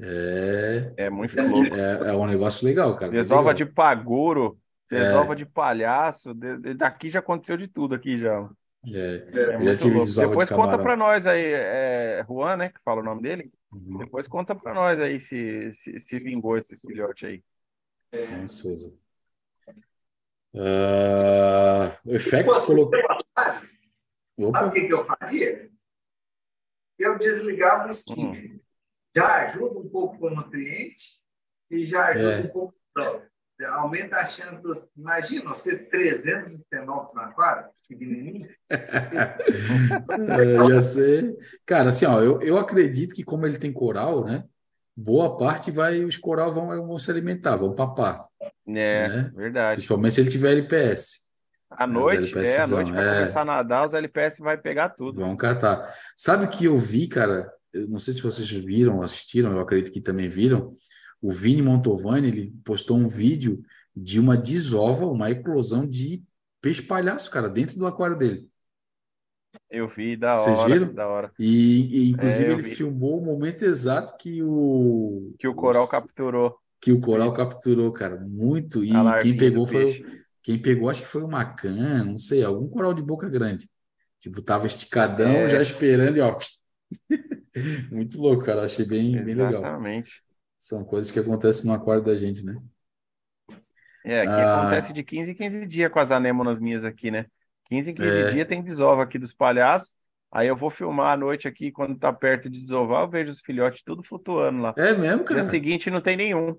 [0.00, 0.92] é.
[0.96, 1.74] É muito louco.
[1.74, 3.10] É, é um negócio legal, cara.
[3.10, 4.58] Desova de paguro,
[4.90, 5.36] desova é.
[5.36, 8.48] de palhaço, de, daqui já aconteceu de tudo aqui já.
[8.86, 10.12] É, é muito louco.
[10.12, 13.50] Depois de conta para nós aí, é Juan, né, que fala o nome dele.
[13.72, 13.98] Uhum.
[13.98, 17.42] Depois conta para nós aí se, se, se vingou esses filhotes aí.
[18.12, 18.46] É.
[18.46, 18.94] Souza.
[20.56, 22.98] Uh, o Effect colocou.
[24.50, 25.70] Sabe o que, que eu faria?
[26.98, 28.54] Eu desligava o skimmer.
[28.54, 28.60] Hum.
[29.14, 31.20] Já ajuda um pouco com o nutriente
[31.70, 32.40] e já ajuda é.
[32.40, 32.74] um pouco
[33.64, 34.90] aumenta a chance dos.
[34.96, 38.48] Imagina você 300 estenópolis no aquário, pequenininho.
[38.70, 41.36] é, ia ser.
[41.64, 44.44] Cara, assim, ó, eu, eu acredito que, como ele tem coral, né?
[44.96, 48.26] Boa parte vai, os coral vão, vão se alimentar, vão papar.
[48.66, 49.32] É, né?
[49.34, 49.76] verdade.
[49.76, 51.26] Principalmente se ele tiver LPS.
[51.70, 53.20] À noite, é, à noite, para é.
[53.20, 55.20] começar a nadar, os LPS vai pegar tudo.
[55.20, 55.92] Vão catar.
[56.16, 57.52] Sabe o que eu vi, cara?
[57.72, 60.76] Eu não sei se vocês viram, assistiram, eu acredito que também viram
[61.20, 63.62] o Vini Montovani ele postou um vídeo
[63.94, 66.22] de uma desova, uma eclosão de
[66.60, 68.48] peixe palhaço, cara, dentro do aquário dele.
[69.70, 70.94] Eu vi, da Vocês hora, viram?
[70.94, 71.32] da hora.
[71.38, 72.74] E, e inclusive é, ele vi.
[72.74, 76.56] filmou o momento exato que o que o coral os, capturou.
[76.80, 78.84] Que o coral capturou, cara, muito.
[78.84, 78.90] E
[79.22, 80.04] quem pegou foi
[80.46, 83.68] quem pegou, acho que foi o Macan, não sei, algum coral de boca grande.
[84.20, 85.48] Tipo, tava esticadão, é.
[85.48, 86.36] já esperando e ó.
[87.90, 89.54] muito louco, cara, achei bem, bem legal.
[89.54, 90.22] Exatamente.
[90.56, 92.56] São coisas que acontecem no aquário da gente, né?
[94.04, 97.26] É, aqui ah, acontece de 15 em 15 dias com as anêmonas minhas aqui, né?
[97.68, 98.30] 15 em 15 é.
[98.30, 99.94] dias tem desova aqui dos palhaços.
[100.30, 103.40] Aí eu vou filmar à noite aqui, quando tá perto de desovar, eu vejo os
[103.40, 104.74] filhotes tudo flutuando lá.
[104.76, 105.40] É mesmo, cara?
[105.40, 106.56] Dia seguinte não tem nenhum.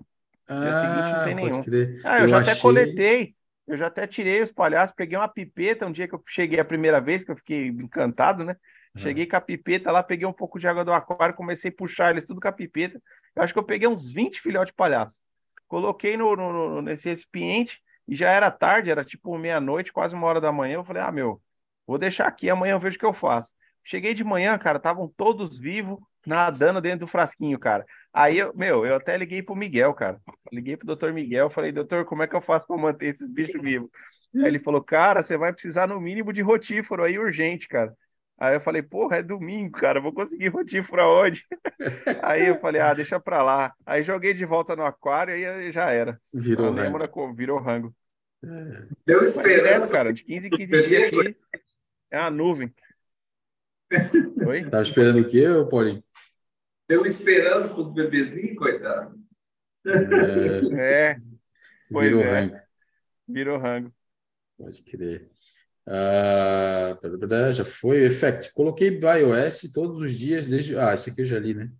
[0.48, 2.00] Ah, Dia seguinte não tem nenhum.
[2.04, 2.52] Ah, eu, eu já achei...
[2.52, 3.34] até coletei.
[3.66, 6.64] Eu já até tirei os palhaços, peguei uma pipeta um dia que eu cheguei a
[6.64, 8.56] primeira vez, que eu fiquei encantado, né?
[8.96, 12.10] Cheguei com a pipeta lá, peguei um pouco de água do aquário, comecei a puxar
[12.10, 13.00] eles tudo com a pipeta.
[13.36, 15.20] Eu acho que eu peguei uns 20 filhotes de palhaço.
[15.68, 20.26] Coloquei no, no, no, nesse recipiente e já era tarde, era tipo meia-noite, quase uma
[20.26, 20.74] hora da manhã.
[20.76, 21.40] Eu falei, ah, meu,
[21.86, 23.52] vou deixar aqui, amanhã eu vejo o que eu faço.
[23.84, 27.86] Cheguei de manhã, cara, estavam todos vivos, nadando dentro do frasquinho, cara.
[28.12, 30.20] Aí, eu, meu, eu até liguei pro Miguel, cara.
[30.52, 33.60] Liguei pro doutor Miguel, falei, doutor, como é que eu faço para manter esses bichos
[33.62, 33.90] vivos?
[34.40, 37.94] Aí ele falou, cara, você vai precisar no mínimo de rotífero aí urgente, cara.
[38.38, 41.44] Aí eu falei, porra, é domingo, cara, vou conseguir rotífero onde?
[42.22, 43.74] aí eu falei, ah, deixa pra lá.
[43.84, 46.16] Aí joguei de volta no aquário e já era.
[46.32, 47.34] Virou rango.
[47.34, 47.94] Virou rango.
[49.04, 49.92] Deu esperança.
[49.92, 51.36] cara, de 15 em 15 dias aqui
[52.10, 52.72] é uma nuvem.
[54.46, 54.70] Oi?
[54.70, 56.02] Tava esperando o quê, Paulinho?
[56.88, 59.18] Deu esperança pros bebezinhos, coitado.
[59.84, 61.10] É.
[61.10, 61.20] é.
[61.90, 62.30] Pois Virou é.
[62.30, 62.56] rango.
[63.26, 63.92] Virou rango.
[64.56, 65.28] Pode crer.
[65.88, 68.04] Uh, já foi.
[68.04, 68.52] Effect.
[68.52, 70.78] Coloquei iOS todos os dias desde.
[70.78, 71.70] Ah, isso aqui eu já li, né?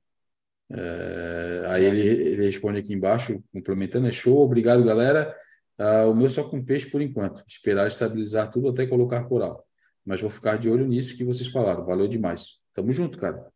[0.71, 5.37] Uh, aí ele, ele responde aqui embaixo, complementando: é show, obrigado, galera.
[5.79, 7.45] Uh, o meu só com peixe por enquanto.
[7.47, 9.67] Esperar estabilizar tudo até colocar coral.
[10.05, 11.85] Mas vou ficar de olho nisso que vocês falaram.
[11.85, 12.63] Valeu demais.
[12.73, 13.47] Tamo junto, cara.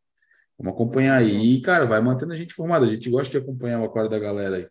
[0.58, 1.54] Vamos acompanhar aí.
[1.54, 2.84] E, cara, vai mantendo a gente informada.
[2.84, 4.68] A gente gosta de acompanhar o aquário da galera aí.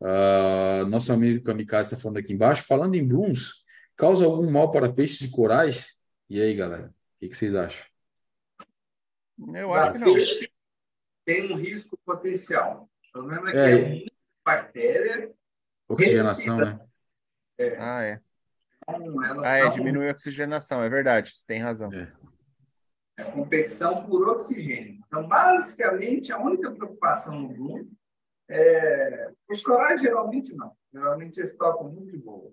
[0.00, 2.64] Uh, nosso amigo Kamikaze está falando aqui embaixo.
[2.64, 3.64] Falando em blooms,
[3.98, 5.96] Causa algum mal para peixes e corais?
[6.30, 6.86] E aí, galera?
[6.86, 7.84] O que, que vocês acham?
[9.52, 10.14] Eu acho que não.
[11.24, 12.88] Tem um risco potencial.
[13.08, 14.12] O problema é que é, é muita
[14.44, 15.34] bactéria.
[15.88, 16.80] Oxigenação, né?
[17.58, 17.76] É.
[17.76, 18.20] Ah, é.
[18.88, 21.92] Então, ah, é, diminui a oxigenação, é verdade, você tem razão.
[21.92, 22.12] É.
[23.18, 25.02] é competição por oxigênio.
[25.08, 27.90] Então, basicamente, a única preocupação no mundo
[28.48, 29.32] é.
[29.50, 30.72] Os corais geralmente não.
[30.92, 32.52] Geralmente eles tocam muito de boa.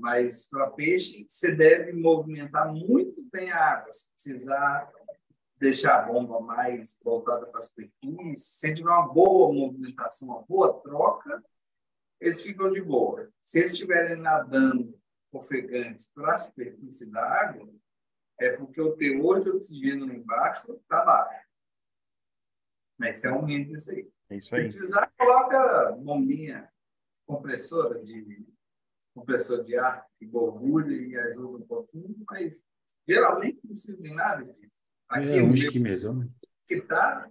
[0.00, 3.92] Mas para peixe, você deve movimentar muito bem a água.
[3.92, 4.90] Se precisar
[5.58, 10.80] deixar a bomba mais voltada para a superfície, se tiver uma boa movimentação, uma boa
[10.80, 11.44] troca,
[12.18, 13.30] eles ficam de boa.
[13.42, 14.98] Se eles estiverem nadando
[15.30, 17.68] ofegantes para a superfície da água,
[18.38, 21.46] é porque o teor de oxigênio lá embaixo está baixo.
[22.98, 24.10] Mas você aumenta isso aí.
[24.30, 24.72] É isso aí.
[24.72, 26.70] Se precisar, coloca bombinha
[27.26, 28.46] compressora de
[29.14, 32.64] compressor de ar que borbulha e ajuda um pouquinho, mas
[33.06, 34.76] geralmente não precisa de nada disso.
[35.08, 36.28] Aqui é um esquimezão, né?
[36.68, 37.28] Que tá,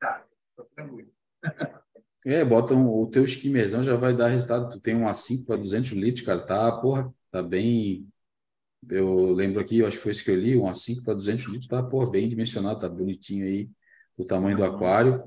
[0.00, 0.26] tá,
[0.56, 1.10] tá tranquilo.
[2.26, 4.68] É, botam o teu skimmerzão já vai dar resultado.
[4.70, 8.08] Tu tem um A5 para 200 litros, cara, tá, porra, tá bem.
[8.90, 11.44] Eu lembro aqui, eu acho que foi isso que eu li, um A5 para 200
[11.44, 13.70] litros, tá, porra, bem dimensionado, tá bonitinho aí,
[14.16, 15.22] o tamanho do aquário.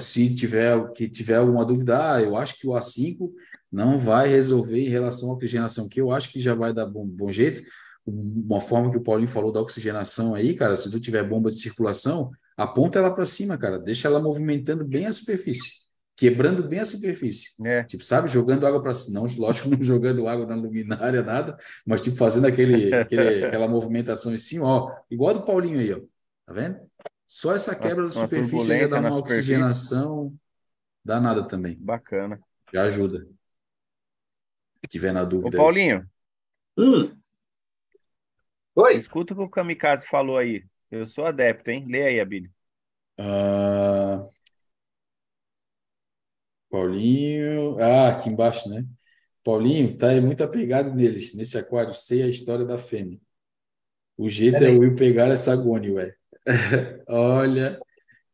[0.00, 3.30] Se tiver que tiver alguma dúvida, ah, eu acho que o A5
[3.74, 7.04] não vai resolver em relação à oxigenação, que eu acho que já vai dar bom,
[7.04, 7.60] bom jeito.
[8.06, 11.58] Uma forma que o Paulinho falou da oxigenação aí, cara, se tu tiver bomba de
[11.58, 15.72] circulação, aponta ela para cima, cara, deixa ela movimentando bem a superfície,
[16.14, 17.48] quebrando bem a superfície.
[17.64, 17.82] É.
[17.82, 22.00] Tipo, sabe, jogando água para cima, não, lógico, não jogando água na luminária, nada, mas
[22.00, 26.00] tipo fazendo aquele, aquele aquela movimentação em cima, ó, igual do Paulinho aí, ó.
[26.46, 26.78] Tá vendo?
[27.26, 30.32] Só essa quebra da superfície ainda dá uma oxigenação
[31.04, 31.76] danada também.
[31.80, 32.38] Bacana.
[32.72, 33.26] Já ajuda.
[34.84, 35.56] Se tiver na dúvida.
[35.56, 36.06] Ô, Paulinho.
[36.76, 37.16] Hum.
[38.74, 38.96] Oi.
[38.96, 40.62] Escuta o que o Kamikaze falou aí.
[40.90, 41.82] Eu sou adepto, hein?
[41.86, 42.50] Lê aí, Abílio.
[43.18, 44.28] Uh...
[46.68, 47.78] Paulinho.
[47.80, 48.84] Ah, aqui embaixo, né?
[49.42, 51.94] Paulinho tá muito apegado neles, nesse aquário.
[51.94, 53.18] Sei a história da fêmea.
[54.18, 56.14] O jeito é o Will pegar essa gônia, ué.
[57.08, 57.80] Olha.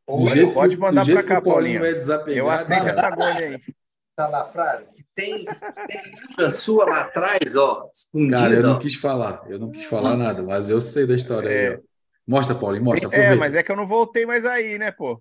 [0.04, 1.84] Pode mandar para cá, Paulinho.
[1.84, 3.74] É desapegado, Eu aceito essa gônia aí.
[4.18, 8.36] Salafrário, que tem, tem sua lá atrás, ó, escondida.
[8.36, 11.48] Cara, eu não quis falar, eu não quis falar nada, mas eu sei da história
[11.48, 11.68] é.
[11.68, 11.90] aí, ó.
[12.26, 13.06] Mostra, Paulinho, mostra.
[13.06, 13.34] É, aproveita.
[13.34, 15.20] É, mas é que eu não voltei mais aí, né, pô?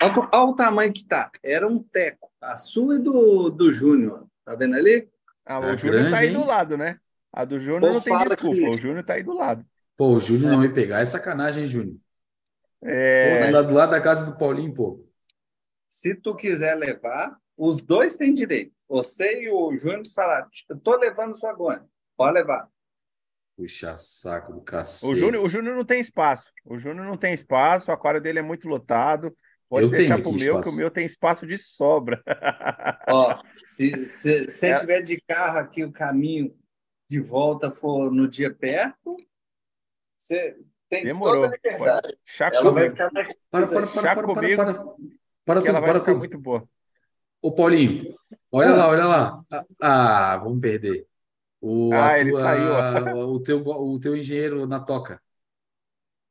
[0.00, 1.30] Olha, olha o tamanho que tá.
[1.42, 2.30] Era um teco.
[2.40, 4.26] A sua e do, do Júnior.
[4.44, 5.08] Tá vendo ali?
[5.44, 6.34] Ah, tá o Júnior tá aí hein?
[6.34, 6.98] do lado, né?
[7.32, 8.36] A do Júnior não tem desculpa.
[8.36, 8.68] Que...
[8.68, 9.64] O Júnior tá aí do lado.
[9.96, 10.52] Pô, o Júnior é.
[10.52, 11.96] não me pegar é sacanagem, hein, Júnior?
[12.82, 13.46] É.
[13.46, 15.04] Pô, tá do lado da casa do Paulinho, pô.
[15.88, 18.72] Se tu quiser levar, os dois têm direito.
[18.88, 21.84] Você e o Júnior falar, estou levando sua gônia.
[22.16, 22.68] Pode levar.
[23.56, 25.12] Puxa saco do cacete.
[25.12, 26.50] O Júnior, o Júnior não tem espaço.
[26.64, 29.36] O Júnior não tem espaço, o aquário dele é muito lotado.
[29.68, 30.62] Pode eu deixar para o meu, espaço.
[30.62, 32.22] que o meu tem espaço de sobra.
[33.10, 33.34] Ó,
[33.66, 34.74] se você é.
[34.76, 36.56] tiver de carro aqui, o caminho
[37.10, 39.16] de volta for no dia perto,
[40.16, 40.56] você
[40.88, 41.42] tem Demorou.
[41.42, 42.18] toda a liberdade.
[42.40, 43.34] Ela vai ficar mais...
[43.50, 44.74] Para, para, para, para, para, para, para,
[45.44, 46.18] para, tudo, ela vai para ficar tudo.
[46.18, 46.68] muito boa.
[47.40, 48.14] Ô, Paulinho,
[48.50, 49.44] olha lá, olha lá.
[49.80, 51.06] Ah, vamos perder.
[51.60, 52.72] O, ah, tua, ele saiu.
[53.34, 55.20] O teu, o teu engenheiro na toca.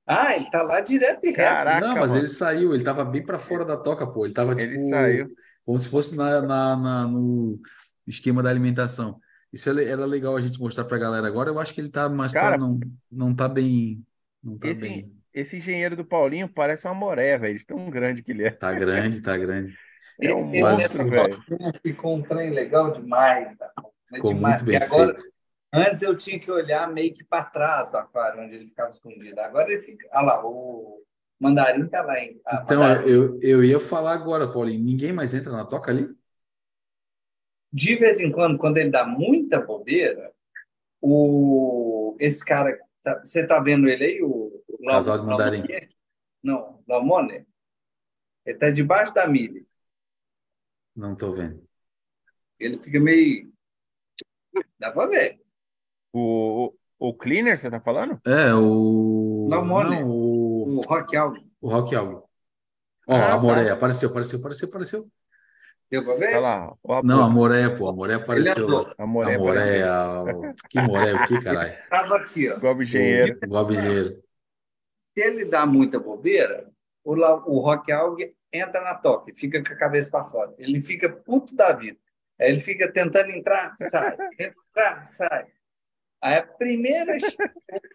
[0.05, 1.35] Ah, ele tá lá direto e reto.
[1.35, 2.21] Caraca, Não, mas mano.
[2.21, 4.25] ele saiu, ele tava bem para fora da toca, pô.
[4.25, 4.71] Ele tava tipo.
[4.71, 5.35] Ele saiu.
[5.65, 7.59] Como se fosse na, na, na, no
[8.07, 9.19] esquema da alimentação.
[9.51, 11.49] Isso era legal a gente mostrar pra galera agora.
[11.49, 12.79] Eu acho que ele tá, mas Cara, tá, não,
[13.11, 14.05] não tá bem.
[14.41, 15.11] Não tá esse, bem.
[15.33, 17.65] esse engenheiro do Paulinho parece uma moré, velho.
[17.65, 18.51] Tão grande que ele é.
[18.51, 19.77] Tá grande, tá grande.
[20.19, 21.43] É um monstro, velho.
[21.81, 23.55] Ficou um trem legal demais.
[23.55, 23.71] Tá?
[24.07, 24.61] Ficou demais.
[24.61, 25.31] muito bem agora, feito.
[25.73, 29.39] Antes eu tinha que olhar meio que para trás do aquário, onde ele ficava escondido.
[29.39, 30.07] Agora ele fica.
[30.13, 31.03] Olha lá, o
[31.39, 32.19] mandarim está lá.
[32.19, 32.41] Hein?
[32.45, 34.83] Ah, então, eu, eu ia falar agora, Paulinho.
[34.83, 36.09] Ninguém mais entra na toca ali?
[37.71, 40.31] De vez em quando, quando ele dá muita bobeira,
[41.01, 42.79] o, esse cara.
[43.03, 44.21] Tá, você está vendo ele aí?
[44.23, 45.63] O, o Casal de mandarim.
[46.41, 47.45] Não, Lamone.
[48.45, 49.63] Ele está debaixo da milha.
[50.97, 51.63] Não estou vendo.
[52.59, 53.53] Ele fica meio.
[54.79, 55.39] Dá para ver.
[56.11, 58.19] O, o, o Cleaner, você tá falando?
[58.25, 59.47] É, o.
[59.47, 60.77] Não, não o...
[60.77, 61.37] o Rock Algo.
[61.61, 62.27] O Rock Algo.
[63.07, 63.73] Ó, ah, a Moreia, tá.
[63.75, 65.03] apareceu, apareceu, apareceu, apareceu.
[65.89, 66.35] Deu pra ver?
[66.35, 67.01] Olha lá.
[67.03, 68.67] Não, a Moreia, pô, a Moreia apareceu.
[68.67, 68.93] Lá.
[68.97, 69.37] A Moreia.
[69.37, 70.55] A Moreia.
[70.67, 71.77] Que Moreia, o que, caralho?
[71.89, 72.59] Tava aqui, ó.
[72.59, 73.39] Bob Engenheiro.
[73.47, 74.23] Bob Engenheiro.
[75.13, 76.67] Se ele dá muita bobeira,
[77.03, 78.17] o, o Rock Algo
[78.51, 80.53] entra na toca, fica com a cabeça para fora.
[80.57, 81.97] Ele fica puto da vida.
[82.39, 85.47] Aí ele fica tentando entrar, sai, entrar, sai.
[86.21, 87.15] Aí a primeira.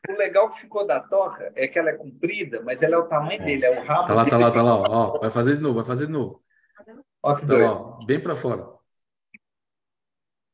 [0.09, 3.09] o legal que ficou da toca é que ela é comprida, mas ela é o
[3.09, 3.45] tamanho é.
[3.45, 4.07] dele, é o rabo.
[4.07, 4.75] Tá lá, tá lá, tá lá.
[4.75, 6.43] Ó, vai fazer de novo, vai fazer de novo.
[7.23, 7.65] Ó, que tá doido.
[7.65, 8.67] Lá, bem para fora.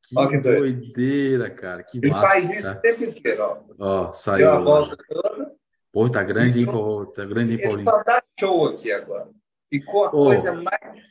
[0.07, 1.83] Que, ó, que doideira, cara.
[1.83, 3.59] Que ele massa, faz isso o tempo inteiro, ó.
[3.79, 4.39] Ó, saiu.
[4.39, 5.53] Deu a volta toda.
[5.93, 7.07] Pô, tá grande, hein, Paulo?
[7.07, 7.81] Tá grande, hein, Paulinho?
[7.81, 9.29] Ele só dá show aqui agora.
[9.69, 10.25] Ficou a oh.
[10.25, 11.03] coisa mais,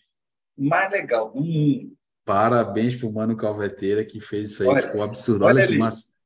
[0.57, 1.97] mais legal do mundo.
[2.25, 5.45] Parabéns pro Mano Calveteira que fez isso aí, olha, ficou absurdo.
[5.45, 6.17] Olha, olha que massa.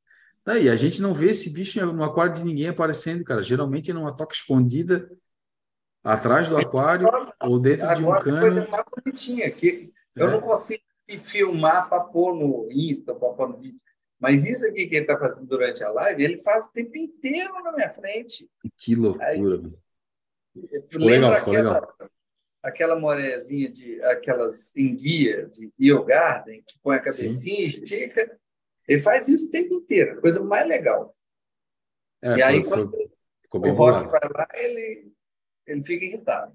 [0.44, 3.44] Aí, a gente não vê esse bicho no aquário de ninguém aparecendo, cara.
[3.44, 5.08] Geralmente é numa toca escondida
[6.04, 8.40] atrás do aquário agora, ou dentro de um cano.
[8.40, 10.32] coisa mais bonitinha que eu é.
[10.32, 10.82] não consigo
[11.20, 13.80] filmar para pôr no Insta, para pôr no vídeo.
[14.20, 17.54] Mas isso aqui que ele está fazendo durante a live, ele faz o tempo inteiro
[17.64, 18.50] na minha frente.
[18.78, 19.40] Que loucura, Aí,
[20.88, 21.96] Ficou legal, ficou legal
[22.62, 28.38] aquela morezinha de aquelas enguia de Io Garden, que põe a cabecinha, estica.
[28.88, 31.12] Ele faz isso o tempo inteiro, a coisa mais legal.
[32.22, 32.88] É, e aí, foi,
[33.50, 35.12] quando foi, o Rock vai lá, ele,
[35.66, 36.54] ele fica irritado.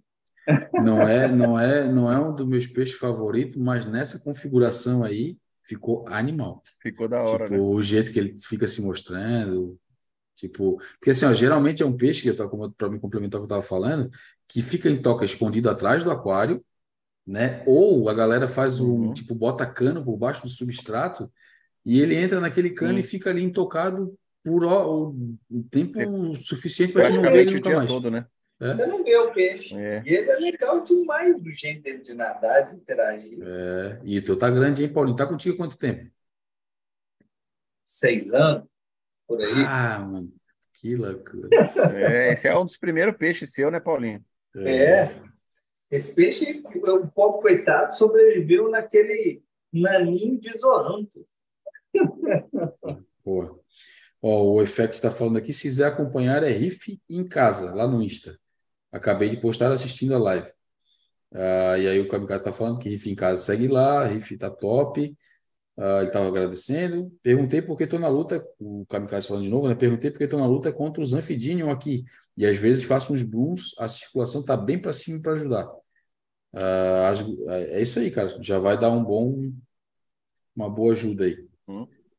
[0.75, 5.37] Não é, não é, não é um dos meus peixes favoritos, mas nessa configuração aí
[5.65, 6.63] ficou animal.
[6.81, 7.59] Ficou da hora, tipo, né?
[7.59, 9.77] o jeito que ele fica se mostrando,
[10.37, 13.45] tipo, porque assim, ó, geralmente é um peixe que eu tô para me complementar o
[13.47, 14.09] que eu estava falando,
[14.47, 16.65] que fica em toca escondido atrás do aquário,
[17.27, 17.65] né?
[17.67, 19.15] Ou a galera faz um, Uhum.
[19.15, 21.29] tipo, bota cano por baixo do substrato
[21.85, 22.99] e ele entra naquele cano Sim.
[23.01, 27.51] e fica ali intocado por ó, o o tempo suficiente para gente não ver ele
[27.51, 27.91] o nunca dia mais.
[27.91, 28.27] todo, né?
[28.61, 29.75] Ainda não vê o peixe.
[29.77, 30.03] É.
[30.07, 33.39] E ele é legal demais do jeito dele de nadar, de interagir.
[33.43, 35.17] É, e tu tá grande, hein, Paulinho?
[35.17, 36.11] Tá contigo quanto tempo?
[37.85, 38.65] Seis anos,
[39.27, 39.65] por aí.
[39.67, 40.33] Ah, mano,
[40.75, 41.49] que loucura.
[41.95, 44.25] É, esse é um dos primeiros peixes seu, né, Paulinho?
[44.57, 45.15] É.
[45.91, 49.43] Esse peixe, o pobre coitado, sobreviveu naquele
[49.73, 51.27] naninho de isolanto.
[53.25, 53.59] Boa.
[54.21, 58.03] Ó, o Efex está falando aqui, se quiser acompanhar é Riff em casa, lá no
[58.03, 58.39] Insta.
[58.91, 60.51] Acabei de postar assistindo a live.
[61.33, 64.51] Ah, e aí o Kamikaze está falando que Riff em casa segue lá, Riff tá
[64.51, 65.17] top.
[65.79, 67.13] Ah, ele estava agradecendo.
[67.23, 69.75] Perguntei por que estou na luta, o Kamikaze falando de novo, né?
[69.75, 72.05] Perguntei por que estou na luta contra os Anfidinium aqui.
[72.37, 75.71] E às vezes faço uns booms, a circulação tá bem para cima para ajudar.
[76.55, 78.37] Ah, as- é isso aí, cara.
[78.43, 79.51] Já vai dar um bom,
[80.55, 81.37] uma boa ajuda aí.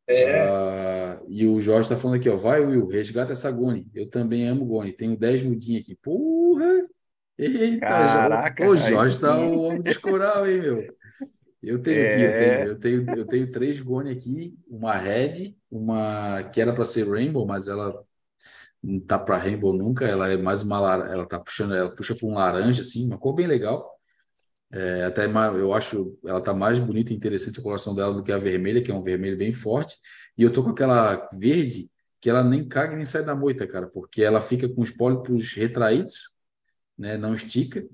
[0.09, 2.35] É, Ah, e o Jorge está falando aqui, ó.
[2.37, 3.87] Vai, Will, resgata essa Goni.
[3.93, 4.93] Eu também amo Goni.
[4.93, 5.95] Tenho 10 mudinhas aqui.
[5.95, 6.87] Porra!
[7.39, 9.43] Eita, Caraca, o aí Jorge está sim.
[9.45, 10.95] o homem dos coral, hein, meu?
[11.61, 12.37] Eu tenho aqui, eu É.
[12.37, 17.09] tenho, eu tenho, eu tenho três Goni aqui, uma Red, uma que era para ser
[17.09, 18.03] Rainbow, mas ela
[18.83, 20.77] não tá para Rainbow nunca, ela é mais uma
[21.07, 23.93] ela tá puxando, ela puxa para um laranja assim, uma cor bem legal.
[24.71, 28.23] É, até mais, eu acho ela tá mais bonita e interessante a coloração dela do
[28.23, 29.95] que a vermelha, que é um vermelho bem forte.
[30.37, 31.89] E eu tô com aquela verde
[32.19, 35.53] que ela nem caga nem sai da moita, cara, porque ela fica com os pólipos
[35.53, 36.31] retraídos,
[36.97, 37.17] né?
[37.17, 37.85] Não estica.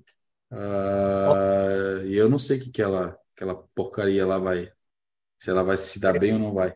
[0.51, 4.71] Ah, e eu não sei o que que ela, aquela porcaria lá vai,
[5.39, 6.75] se ela vai se dar bem ou não vai.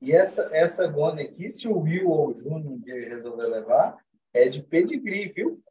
[0.00, 3.96] E essa, essa Gone aqui, se o Will ou o Júnior um dia resolver levar,
[4.32, 5.62] é de pedigree, viu?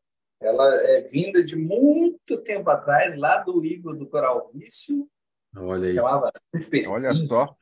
[0.42, 5.08] Ela é vinda de muito tempo atrás, lá do Igor do Coral Vício,
[5.56, 5.96] Olha aí.
[5.96, 7.56] chamava Super Olha só.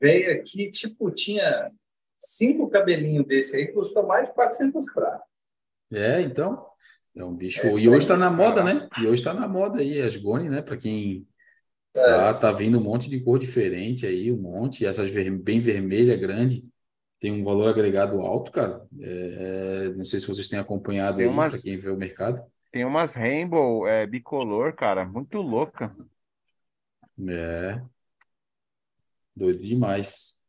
[0.00, 1.64] Veio aqui, tipo, tinha
[2.18, 5.26] cinco cabelinhos desse aí, custou mais de 400 pratas.
[5.92, 6.67] É, então,
[7.18, 7.60] é um bicho.
[7.60, 8.36] É, e hoje está na cara.
[8.36, 8.88] moda, né?
[8.98, 10.62] E hoje está na moda aí, as Goni, né?
[10.62, 11.26] Para quem
[11.92, 14.86] tá, tá vindo um monte de cor diferente aí, um monte.
[14.86, 16.68] Essas ver- bem vermelha, grande,
[17.20, 18.86] tem um valor agregado alto, cara.
[19.00, 21.96] É, é, não sei se vocês têm acompanhado Tem aí, umas- para quem vê o
[21.96, 22.42] mercado.
[22.72, 25.94] Tem umas rainbow é, bicolor, cara, muito louca.
[27.26, 27.88] É.
[29.34, 30.40] Doido demais.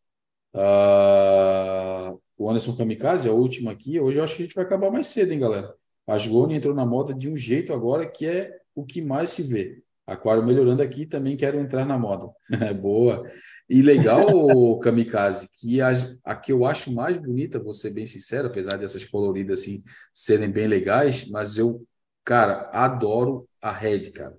[0.54, 4.00] Ah, o Anderson Kamikaze, a última aqui.
[4.02, 5.76] Hoje eu acho que a gente vai acabar mais cedo, hein, galera?
[6.10, 9.44] A Asgoni entrou na moda de um jeito agora que é o que mais se
[9.44, 9.84] vê.
[10.07, 12.31] Aquário melhorando aqui, também quero entrar na moda.
[12.81, 13.30] Boa.
[13.69, 14.26] E legal,
[14.80, 15.91] Kamikaze, que a,
[16.23, 20.49] a que eu acho mais bonita, vou ser bem sincero, apesar dessas coloridas assim serem
[20.49, 21.86] bem legais, mas eu,
[22.26, 24.36] cara, adoro a Red, cara.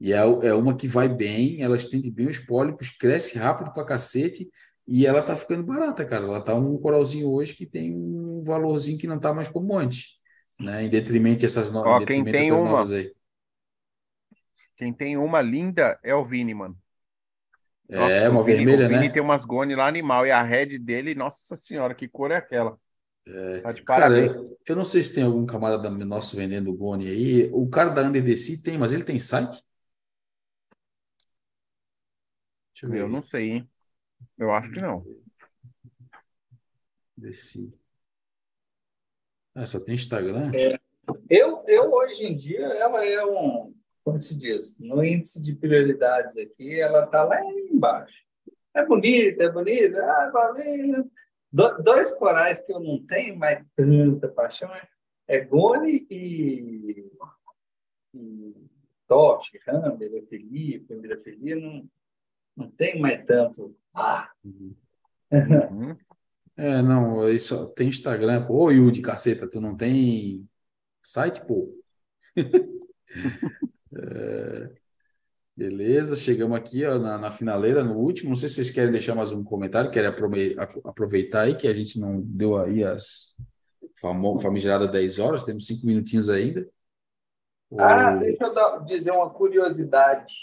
[0.00, 3.84] E é, é uma que vai bem, ela estende bem os pólipos, cresce rápido pra
[3.84, 4.48] cacete
[4.88, 6.24] e ela tá ficando barata, cara.
[6.24, 10.18] Ela tá um coralzinho hoje que tem um valorzinho que não tá mais como antes,
[10.58, 10.84] né?
[10.84, 11.80] Em detrimento dessas, no...
[11.82, 13.14] Ó, em quem tem dessas uma- novas aí.
[14.78, 16.78] Quem tem uma linda é o Vini, mano.
[17.94, 19.10] Nossa, É, uma Vini- vermelha, o Vini né?
[19.10, 22.78] tem umas gone lá animal e a red dele, nossa senhora, que cor é aquela?
[23.62, 27.50] Tá de Cara, eu, eu não sei se tem algum camarada nosso vendendo Goni aí.
[27.52, 29.62] O cara da Underdeci tem, mas ele tem site?
[32.74, 33.02] Deixa eu ver.
[33.02, 33.70] Eu não sei, hein?
[34.38, 35.08] Eu acho que não.
[37.16, 37.74] Deci.
[39.56, 40.52] Ah, só tem Instagram?
[41.30, 43.74] Eu, eu, hoje em dia, ela é um,
[44.04, 48.14] como se diz, no índice de prioridades aqui, ela está lá embaixo.
[48.74, 51.10] É bonita, é bonita, ah, valeu.
[51.50, 54.86] Do- dois corais que eu não tenho mais tanta paixão é,
[55.26, 57.10] é Gone e,
[58.14, 58.54] e
[59.08, 61.88] Toche, Hammer, Felipe, Mira Felipe, não,
[62.54, 63.74] não tem mais tanto.
[63.94, 64.74] Ah, Uhum.
[66.56, 68.46] É, não, só tem Instagram.
[68.46, 70.48] Pô, Ô, Yudi, caceta, tu não tem
[71.02, 71.72] site, pô?
[73.98, 74.70] É,
[75.56, 78.30] beleza, chegamos aqui ó, na, na finaleira, no último.
[78.30, 81.66] Não sei se vocês querem deixar mais um comentário, querem aprove- ap- aproveitar aí que
[81.66, 83.34] a gente não deu aí as
[83.98, 86.68] famo- famigeradas 10 horas, temos cinco minutinhos ainda.
[87.78, 90.34] ah Ô, deixa eu dar- dizer uma curiosidade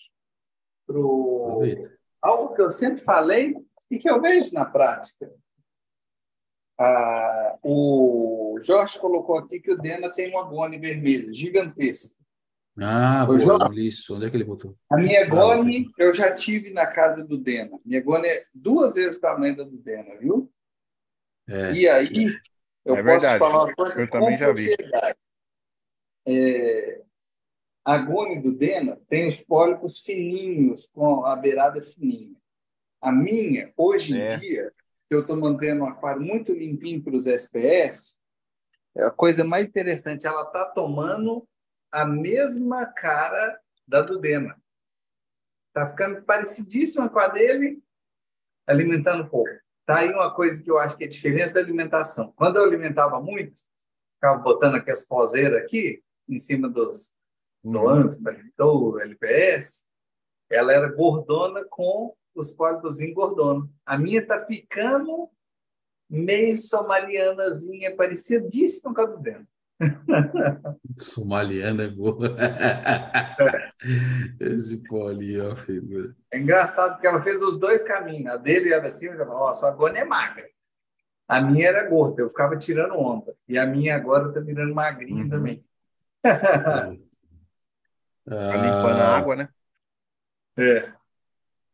[0.87, 1.95] pro aproveita.
[2.21, 3.53] algo que eu sempre falei
[3.91, 5.29] e que eu vejo na prática.
[6.77, 12.15] Ah, o Jorge colocou aqui que o Dena tem uma gone vermelha, gigantesca.
[12.79, 14.15] Ah, boa, Jorge, isso.
[14.15, 14.75] Onde é que ele botou?
[14.89, 17.79] A minha ah, gone, eu já tive na casa do Dena.
[17.85, 20.51] Minha gone é duas vezes o tamanho da do Dena, viu?
[21.47, 21.71] É.
[21.73, 22.35] E aí,
[22.83, 23.39] eu é posso verdade.
[23.39, 24.69] falar uma coisa eu também já vi.
[26.25, 27.01] É,
[27.85, 32.35] a gone do Dena tem os pólipos fininhos, com a beirada fininha.
[33.01, 34.35] A minha, hoje é.
[34.35, 34.73] em dia,
[35.13, 38.19] eu estou mantendo um aquário muito limpinho para os SPS,
[38.95, 41.47] é a coisa mais interessante, ela está tomando
[41.91, 44.55] a mesma cara da Dudena.
[45.67, 47.81] Está ficando parecidíssima com a dele,
[48.67, 49.49] alimentando pouco.
[49.85, 52.31] Tá aí uma coisa que eu acho que é a diferença da alimentação.
[52.35, 53.61] Quando eu alimentava muito,
[54.15, 57.13] ficava botando aquelas poseiras aqui, em cima dos
[57.67, 58.99] zoantes, uhum.
[58.99, 59.85] LPS,
[60.49, 63.69] ela era gordona com os pólipos engordando.
[63.85, 65.29] A minha está ficando
[66.09, 69.47] meio somalianazinha, parecidíssima com a do dentro.
[70.97, 72.27] Somaliana é boa.
[74.39, 76.15] Esse pó ali, ó, figura.
[76.31, 78.33] É engraçado que ela fez os dois caminhos.
[78.33, 80.47] A dele era assim, eu já falava, ó, sua gona é magra.
[81.27, 83.35] A minha era gorda, eu ficava tirando onda.
[83.47, 85.29] E a minha agora está virando magrinha uhum.
[85.29, 85.65] também.
[88.25, 89.49] Tá limpando a água, né?
[90.57, 90.93] É.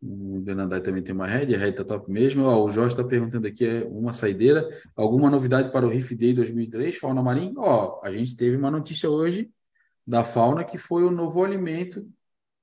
[0.01, 2.43] O Benandai também tem uma head, a head tá top mesmo.
[2.43, 4.67] Ó, o Jorge está perguntando aqui, é uma saideira.
[4.95, 7.53] Alguma novidade para o Riff Day 2003, Fauna Marim?
[7.57, 9.51] Ó, a gente teve uma notícia hoje
[10.07, 12.07] da fauna que foi o novo alimento,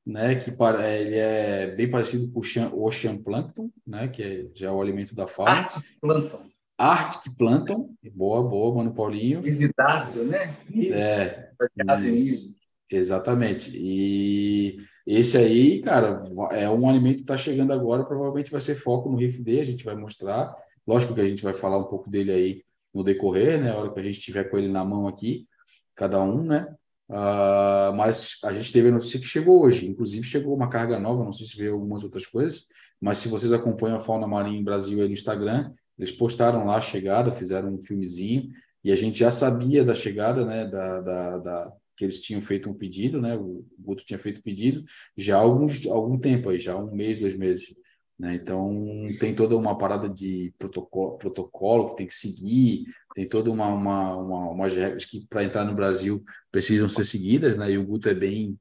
[0.05, 0.35] né?
[0.35, 4.09] Que para, é, ele é bem parecido com o Ocean Plankton, né?
[4.09, 5.53] Que é, já é o alimento da fauna.
[5.53, 6.41] Arctic Plankton.
[6.79, 7.95] Arctic Plankton.
[8.15, 9.43] Boa, boa, mano Paulinho.
[9.43, 10.57] Visitácio, né?
[10.71, 10.95] Isso.
[10.95, 11.53] É.
[12.01, 12.57] Isso.
[12.91, 13.73] Exatamente.
[13.75, 16.23] E esse aí, cara,
[16.53, 19.65] é um alimento que está chegando agora, provavelmente vai ser foco no Riff Day, a
[19.65, 20.55] gente vai mostrar.
[20.87, 22.65] Lógico que a gente vai falar um pouco dele aí
[22.95, 23.71] no decorrer, né?
[23.71, 25.47] A hora que a gente tiver com ele na mão aqui,
[25.95, 26.75] cada um, né?
[27.09, 31.23] Uh, mas a gente teve a notícia que chegou hoje, inclusive chegou uma carga nova,
[31.23, 32.67] não sei se veio algumas outras coisas,
[33.01, 36.81] mas se vocês acompanham a Fauna Marinha Brasil aí no Instagram, eles postaram lá a
[36.81, 38.51] chegada, fizeram um filmezinho,
[38.83, 42.71] e a gente já sabia da chegada, né, da, da, da que eles tinham feito
[42.71, 43.37] um pedido, né?
[43.37, 44.85] O Guto tinha feito pedido
[45.17, 47.75] já há alguns, algum tempo aí, já um mês, dois meses.
[48.19, 48.35] Né?
[48.35, 48.87] Então,
[49.21, 54.17] tem toda uma parada de protocolo, protocolo que tem que seguir, tem toda uma, uma,
[54.17, 57.71] uma umas regras que para entrar no Brasil precisam ser seguidas, né?
[57.71, 58.59] E o Guto é bem,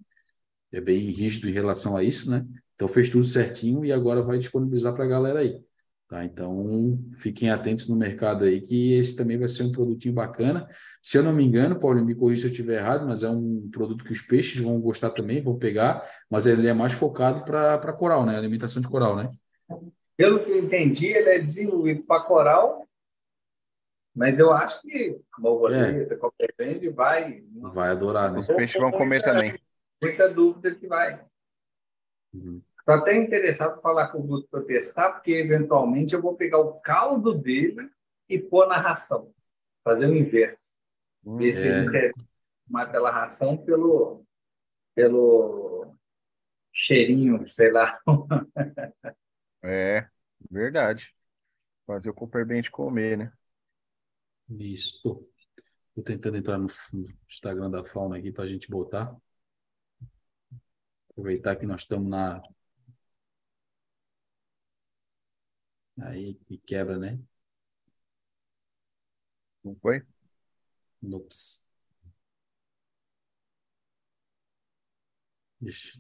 [0.72, 2.46] é bem rígido em relação a isso, né?
[2.76, 5.65] Então, fez tudo certinho e agora vai disponibilizar para a galera aí.
[6.08, 6.24] Tá?
[6.24, 10.68] Então, fiquem atentos no mercado aí, que esse também vai ser um produtinho bacana.
[11.02, 13.68] Se eu não me engano, Paulo, me corrija se eu estiver errado, mas é um
[13.72, 17.94] produto que os peixes vão gostar também, vão pegar, mas ele é mais focado para
[17.94, 18.38] coral, né?
[18.38, 19.32] Alimentação de coral, né?
[20.16, 22.88] Pelo que eu entendi, ele é desenvolvido para coral,
[24.16, 26.18] mas eu acho que borboleta, é.
[26.18, 27.44] qualquer vende, vai.
[27.74, 28.40] Vai adorar, né?
[28.40, 29.60] Os peixes vão comer também.
[30.02, 31.20] Muita dúvida que vai.
[32.32, 32.62] Uhum.
[32.88, 36.60] Estou até interessado em falar com o Guto para testar, porque eventualmente eu vou pegar
[36.60, 37.90] o caldo dele
[38.30, 39.34] e pôr na ração,
[39.84, 40.76] fazer o inverso.
[41.26, 42.14] Hum, Ver se ele quer
[42.68, 44.24] mais pela ração pelo,
[44.94, 45.96] pelo
[46.72, 48.00] cheirinho, sei lá.
[49.64, 50.08] é,
[50.52, 51.12] verdade.
[51.88, 53.34] Fazer o Cooper bem de comer, né?
[54.48, 55.28] Isso.
[55.88, 56.68] Estou tentando entrar no
[57.28, 59.16] Instagram da Fauna aqui para a gente botar.
[61.10, 62.44] Aproveitar que nós estamos na
[66.02, 67.20] Aí me quebra, né?
[69.64, 70.02] Não foi?
[71.04, 71.66] Ups.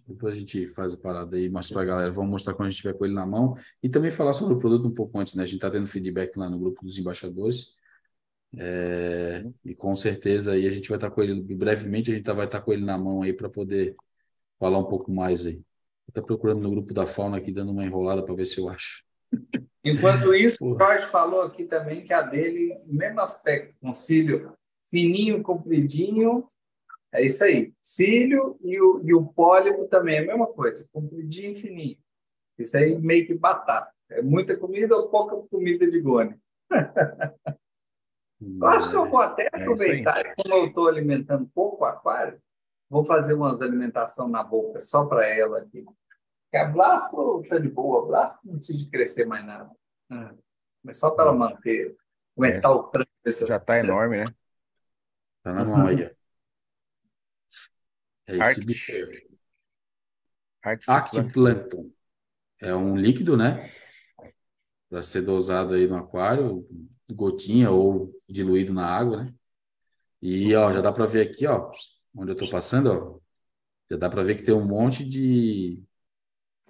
[0.07, 2.11] depois a gente faz a parada aí, mostra pra galera.
[2.11, 3.55] Vamos mostrar quando a gente tiver com ele na mão.
[3.81, 5.43] E também falar sobre o produto um pouco antes, né?
[5.43, 7.75] A gente tá tendo feedback lá no grupo dos embaixadores.
[8.57, 12.23] É, e com certeza aí a gente vai estar tá com ele brevemente, a gente
[12.25, 13.95] tá, vai estar tá com ele na mão aí para poder
[14.59, 15.61] falar um pouco mais aí.
[16.13, 19.03] Tá procurando no grupo da fauna aqui, dando uma enrolada para ver se eu acho.
[19.83, 24.53] Enquanto isso, o Jorge falou aqui também que a dele, mesmo aspecto, com cílio
[24.89, 26.45] fininho, compridinho,
[27.13, 27.73] é isso aí.
[27.81, 31.97] Cílio e o, e o pólipo também é a mesma coisa, compridinho e fininho.
[32.57, 33.91] Isso aí meio que batata.
[34.09, 36.35] É muita comida ou pouca comida de gone.
[38.63, 42.39] acho que eu vou até é aproveitar, é como eu estou alimentando pouco o aquário,
[42.89, 45.85] vou fazer umas alimentação na boca só para ela aqui.
[46.45, 49.69] Porque a Blasto está de boa, a Blasto não precisa crescer mais nada.
[50.09, 50.37] Hum.
[50.83, 51.95] Mas só para manter,
[52.37, 52.75] aguentar é.
[52.75, 54.25] o tranco dessas Já está enorme, né?
[55.37, 56.03] Está na mão aí.
[58.27, 58.65] É esse Arctic.
[58.65, 58.91] bicho
[60.87, 61.33] Arctic
[62.61, 63.71] É um líquido, né?
[64.89, 66.67] Para ser dosado aí no aquário.
[67.11, 69.33] gotinha ou diluído na água, né?
[70.21, 71.71] E ó, já dá para ver aqui, ó,
[72.15, 73.19] onde eu estou passando, ó,
[73.91, 75.83] já dá para ver que tem um monte de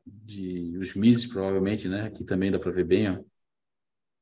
[0.05, 2.03] de os mises provavelmente, né?
[2.03, 3.19] Aqui também dá para ver bem, ó.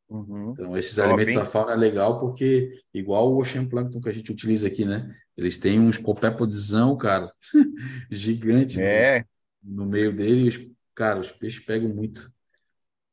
[0.10, 0.52] Uhum.
[0.52, 1.36] Então, esses Top, alimentos hein?
[1.38, 5.16] da fauna é legal porque, igual o Ocean Plankton que a gente utiliza aqui, né?
[5.36, 7.32] Eles têm uns copépodzão, cara,
[8.12, 9.26] gigante é.
[9.62, 10.70] no, no meio deles.
[10.94, 12.32] Cara, os peixes pegam muito.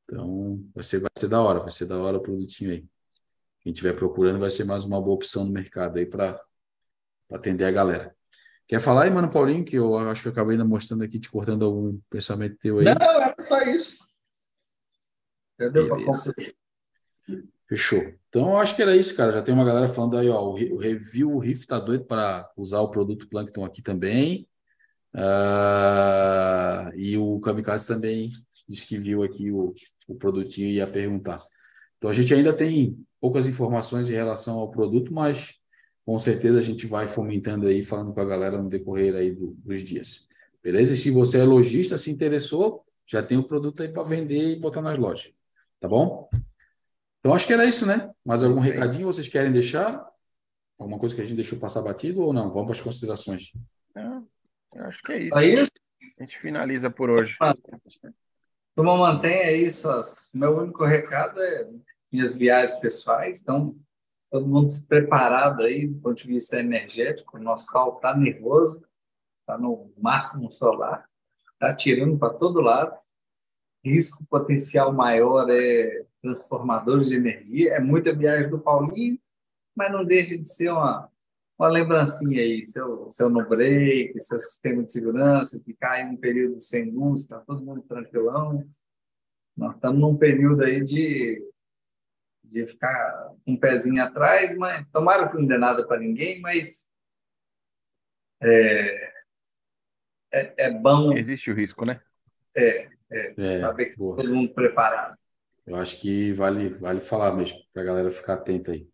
[0.05, 2.85] Então, vai ser, vai ser da hora, vai ser da hora o produtinho aí.
[3.61, 6.39] Quem estiver procurando vai ser mais uma boa opção no mercado aí para
[7.31, 8.15] atender a galera.
[8.71, 11.29] Quer falar aí, mano, Paulinho, que eu acho que eu acabei ainda mostrando aqui, te
[11.29, 12.85] cortando algum pensamento teu aí?
[12.85, 13.97] Não, era só isso.
[15.59, 15.89] Entendeu?
[17.69, 17.99] Fechou.
[18.29, 19.33] Então, eu acho que era isso, cara.
[19.33, 20.41] Já tem uma galera falando aí, ó.
[20.45, 24.49] O review, o Riff tá doido para usar o produto Plankton aqui também.
[25.17, 28.31] Uh, e o Kamikaze também
[28.69, 29.75] disse que viu aqui o,
[30.07, 31.43] o produtinho e ia perguntar.
[31.99, 35.60] Então, a gente ainda tem poucas informações em relação ao produto, mas
[36.11, 39.53] com certeza a gente vai fomentando aí, falando com a galera no decorrer aí do,
[39.59, 40.29] dos dias.
[40.61, 40.93] Beleza?
[40.93, 44.59] E se você é lojista, se interessou, já tem o produto aí para vender e
[44.59, 45.33] botar nas lojas.
[45.79, 46.29] Tá bom?
[47.21, 48.11] Então, acho que era isso, né?
[48.25, 50.05] Mais algum recadinho vocês querem deixar?
[50.77, 52.51] Alguma coisa que a gente deixou passar batido ou não?
[52.51, 53.53] Vamos para as considerações.
[53.97, 54.05] É,
[54.81, 55.39] eu acho que é isso.
[55.39, 55.71] É isso?
[56.19, 57.37] A gente finaliza por hoje.
[58.75, 59.89] Turma, mantenha isso.
[60.35, 61.69] Meu único recado é
[62.11, 63.41] minhas viagens pessoais.
[63.41, 63.79] Então,
[64.31, 67.37] todo mundo se preparado aí do ponto de vista energético.
[67.37, 68.85] O nosso carro está nervoso,
[69.41, 71.05] está no máximo solar,
[71.53, 72.97] está tirando para todo lado.
[73.85, 77.75] Risco potencial maior é transformadores de energia.
[77.75, 79.19] É muita viagem do Paulinho,
[79.75, 81.11] mas não deixa de ser uma,
[81.59, 82.65] uma lembrancinha aí.
[82.65, 87.41] Seu, seu no break, seu sistema de segurança, ficar em um período sem luz, está
[87.41, 88.65] todo mundo tranquilão.
[89.57, 91.43] Nós estamos num período aí de,
[92.51, 96.89] de ficar um pezinho atrás, mas tomara que não dê nada para ninguém, mas
[98.43, 99.13] é,
[100.33, 101.17] é, é, bom.
[101.17, 102.01] Existe o risco, né?
[102.55, 104.17] É, é, é saber que boa.
[104.17, 105.17] todo mundo preparado.
[105.67, 108.89] Eu acho que vale, vale falar mesmo, para a galera ficar atenta aí.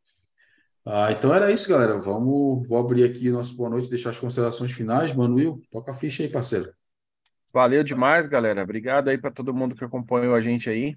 [0.84, 1.96] Ah, então era isso, galera.
[1.96, 5.14] Vamos, vou abrir aqui nosso boa noite, deixar as considerações finais.
[5.14, 6.70] Manuel, toca a ficha aí, parceiro.
[7.52, 8.62] Valeu demais, galera.
[8.62, 10.94] Obrigado aí para todo mundo que acompanhou a gente aí,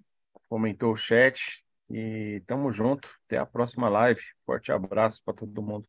[0.49, 3.10] comentou o chat e tamo junto.
[3.26, 4.22] Até a próxima live.
[4.45, 5.88] Forte abraço para todo mundo.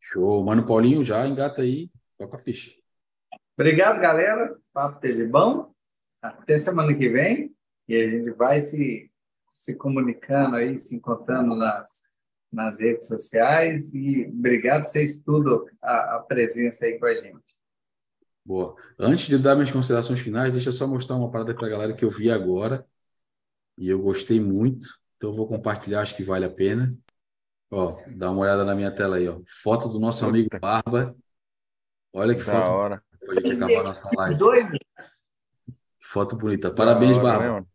[0.00, 0.44] Show.
[0.44, 2.72] Mano Paulinho, já engata aí, toca a ficha.
[3.56, 4.56] Obrigado, galera.
[4.72, 5.72] Papo teve bom.
[6.22, 7.54] Até semana que vem.
[7.88, 9.10] E a gente vai se,
[9.50, 12.02] se comunicando aí, se encontrando nas,
[12.52, 13.92] nas redes sociais.
[13.94, 17.58] E obrigado vocês tudo a, a presença aí com a gente.
[18.44, 18.76] Boa.
[18.98, 21.92] Antes de dar minhas considerações finais, deixa eu só mostrar uma parada para a galera
[21.92, 22.86] que eu vi agora
[23.78, 24.86] e eu gostei muito.
[25.16, 26.90] Então eu vou compartilhar, acho que vale a pena.
[27.70, 29.40] Ó, dá uma olhada na minha tela aí, ó.
[29.46, 31.14] Foto do nosso amigo Barba.
[32.12, 32.70] Olha que da foto.
[32.70, 33.02] Hora.
[33.24, 34.36] Pode acabar a nossa live.
[34.36, 34.78] Doido.
[36.00, 36.70] Foto bonita.
[36.70, 37.60] Parabéns, hora, Barba.
[37.60, 37.66] Né,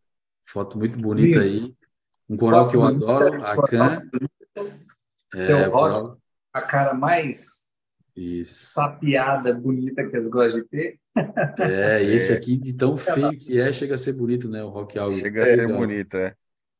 [0.46, 1.74] Foto muito bonita aí.
[2.28, 4.02] Um coral que eu adoro, a Can.
[5.34, 6.18] Seu é, rock,
[6.52, 7.68] a cara mais
[8.14, 8.72] Isso.
[8.72, 11.00] sapiada, bonita que eles gostam de ter.
[11.58, 14.64] É, e esse aqui, de tão feio que é, chega a ser bonito, né?
[14.64, 15.20] O rock áudio.
[15.20, 16.34] Chega a ser bonito, é.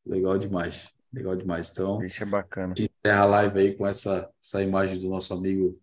[0.04, 0.88] Legal demais.
[1.12, 1.70] Legal demais.
[1.70, 2.72] Então, Bicho é bacana.
[2.72, 5.78] A gente encerra a live aí com essa, essa imagem do nosso amigo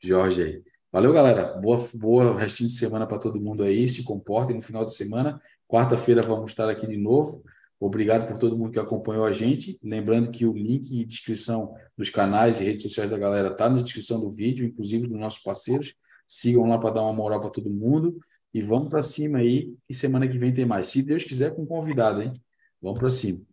[0.00, 0.62] Jorge aí.
[0.90, 1.54] Valeu, galera.
[1.58, 3.88] Boa, boa restinho de semana para todo mundo aí.
[3.88, 5.40] Se comportem no final de semana.
[5.68, 7.42] Quarta-feira vamos estar aqui de novo.
[7.80, 9.78] Obrigado por todo mundo que acompanhou a gente.
[9.82, 13.80] Lembrando que o link e descrição dos canais e redes sociais da galera está na
[13.80, 15.94] descrição do vídeo, inclusive dos nossos parceiros.
[16.34, 18.18] Sigam lá para dar uma moral para todo mundo.
[18.54, 19.76] E vamos para cima aí.
[19.86, 20.86] E semana que vem tem mais.
[20.86, 22.32] Se Deus quiser, com convidado, hein?
[22.80, 23.44] Vamos para cima.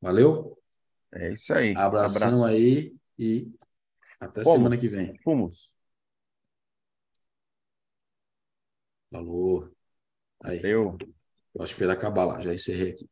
[0.00, 0.56] Valeu?
[1.12, 1.74] É isso aí.
[1.76, 2.44] Abração Abraço.
[2.44, 3.50] aí e
[4.20, 4.56] até Fomos.
[4.56, 5.18] semana que vem.
[5.18, 5.68] Fomos.
[9.10, 9.68] Falou.
[10.44, 10.58] Aí.
[10.58, 10.96] Valeu.
[11.52, 13.10] Vou esperar acabar lá, já encerrei aqui.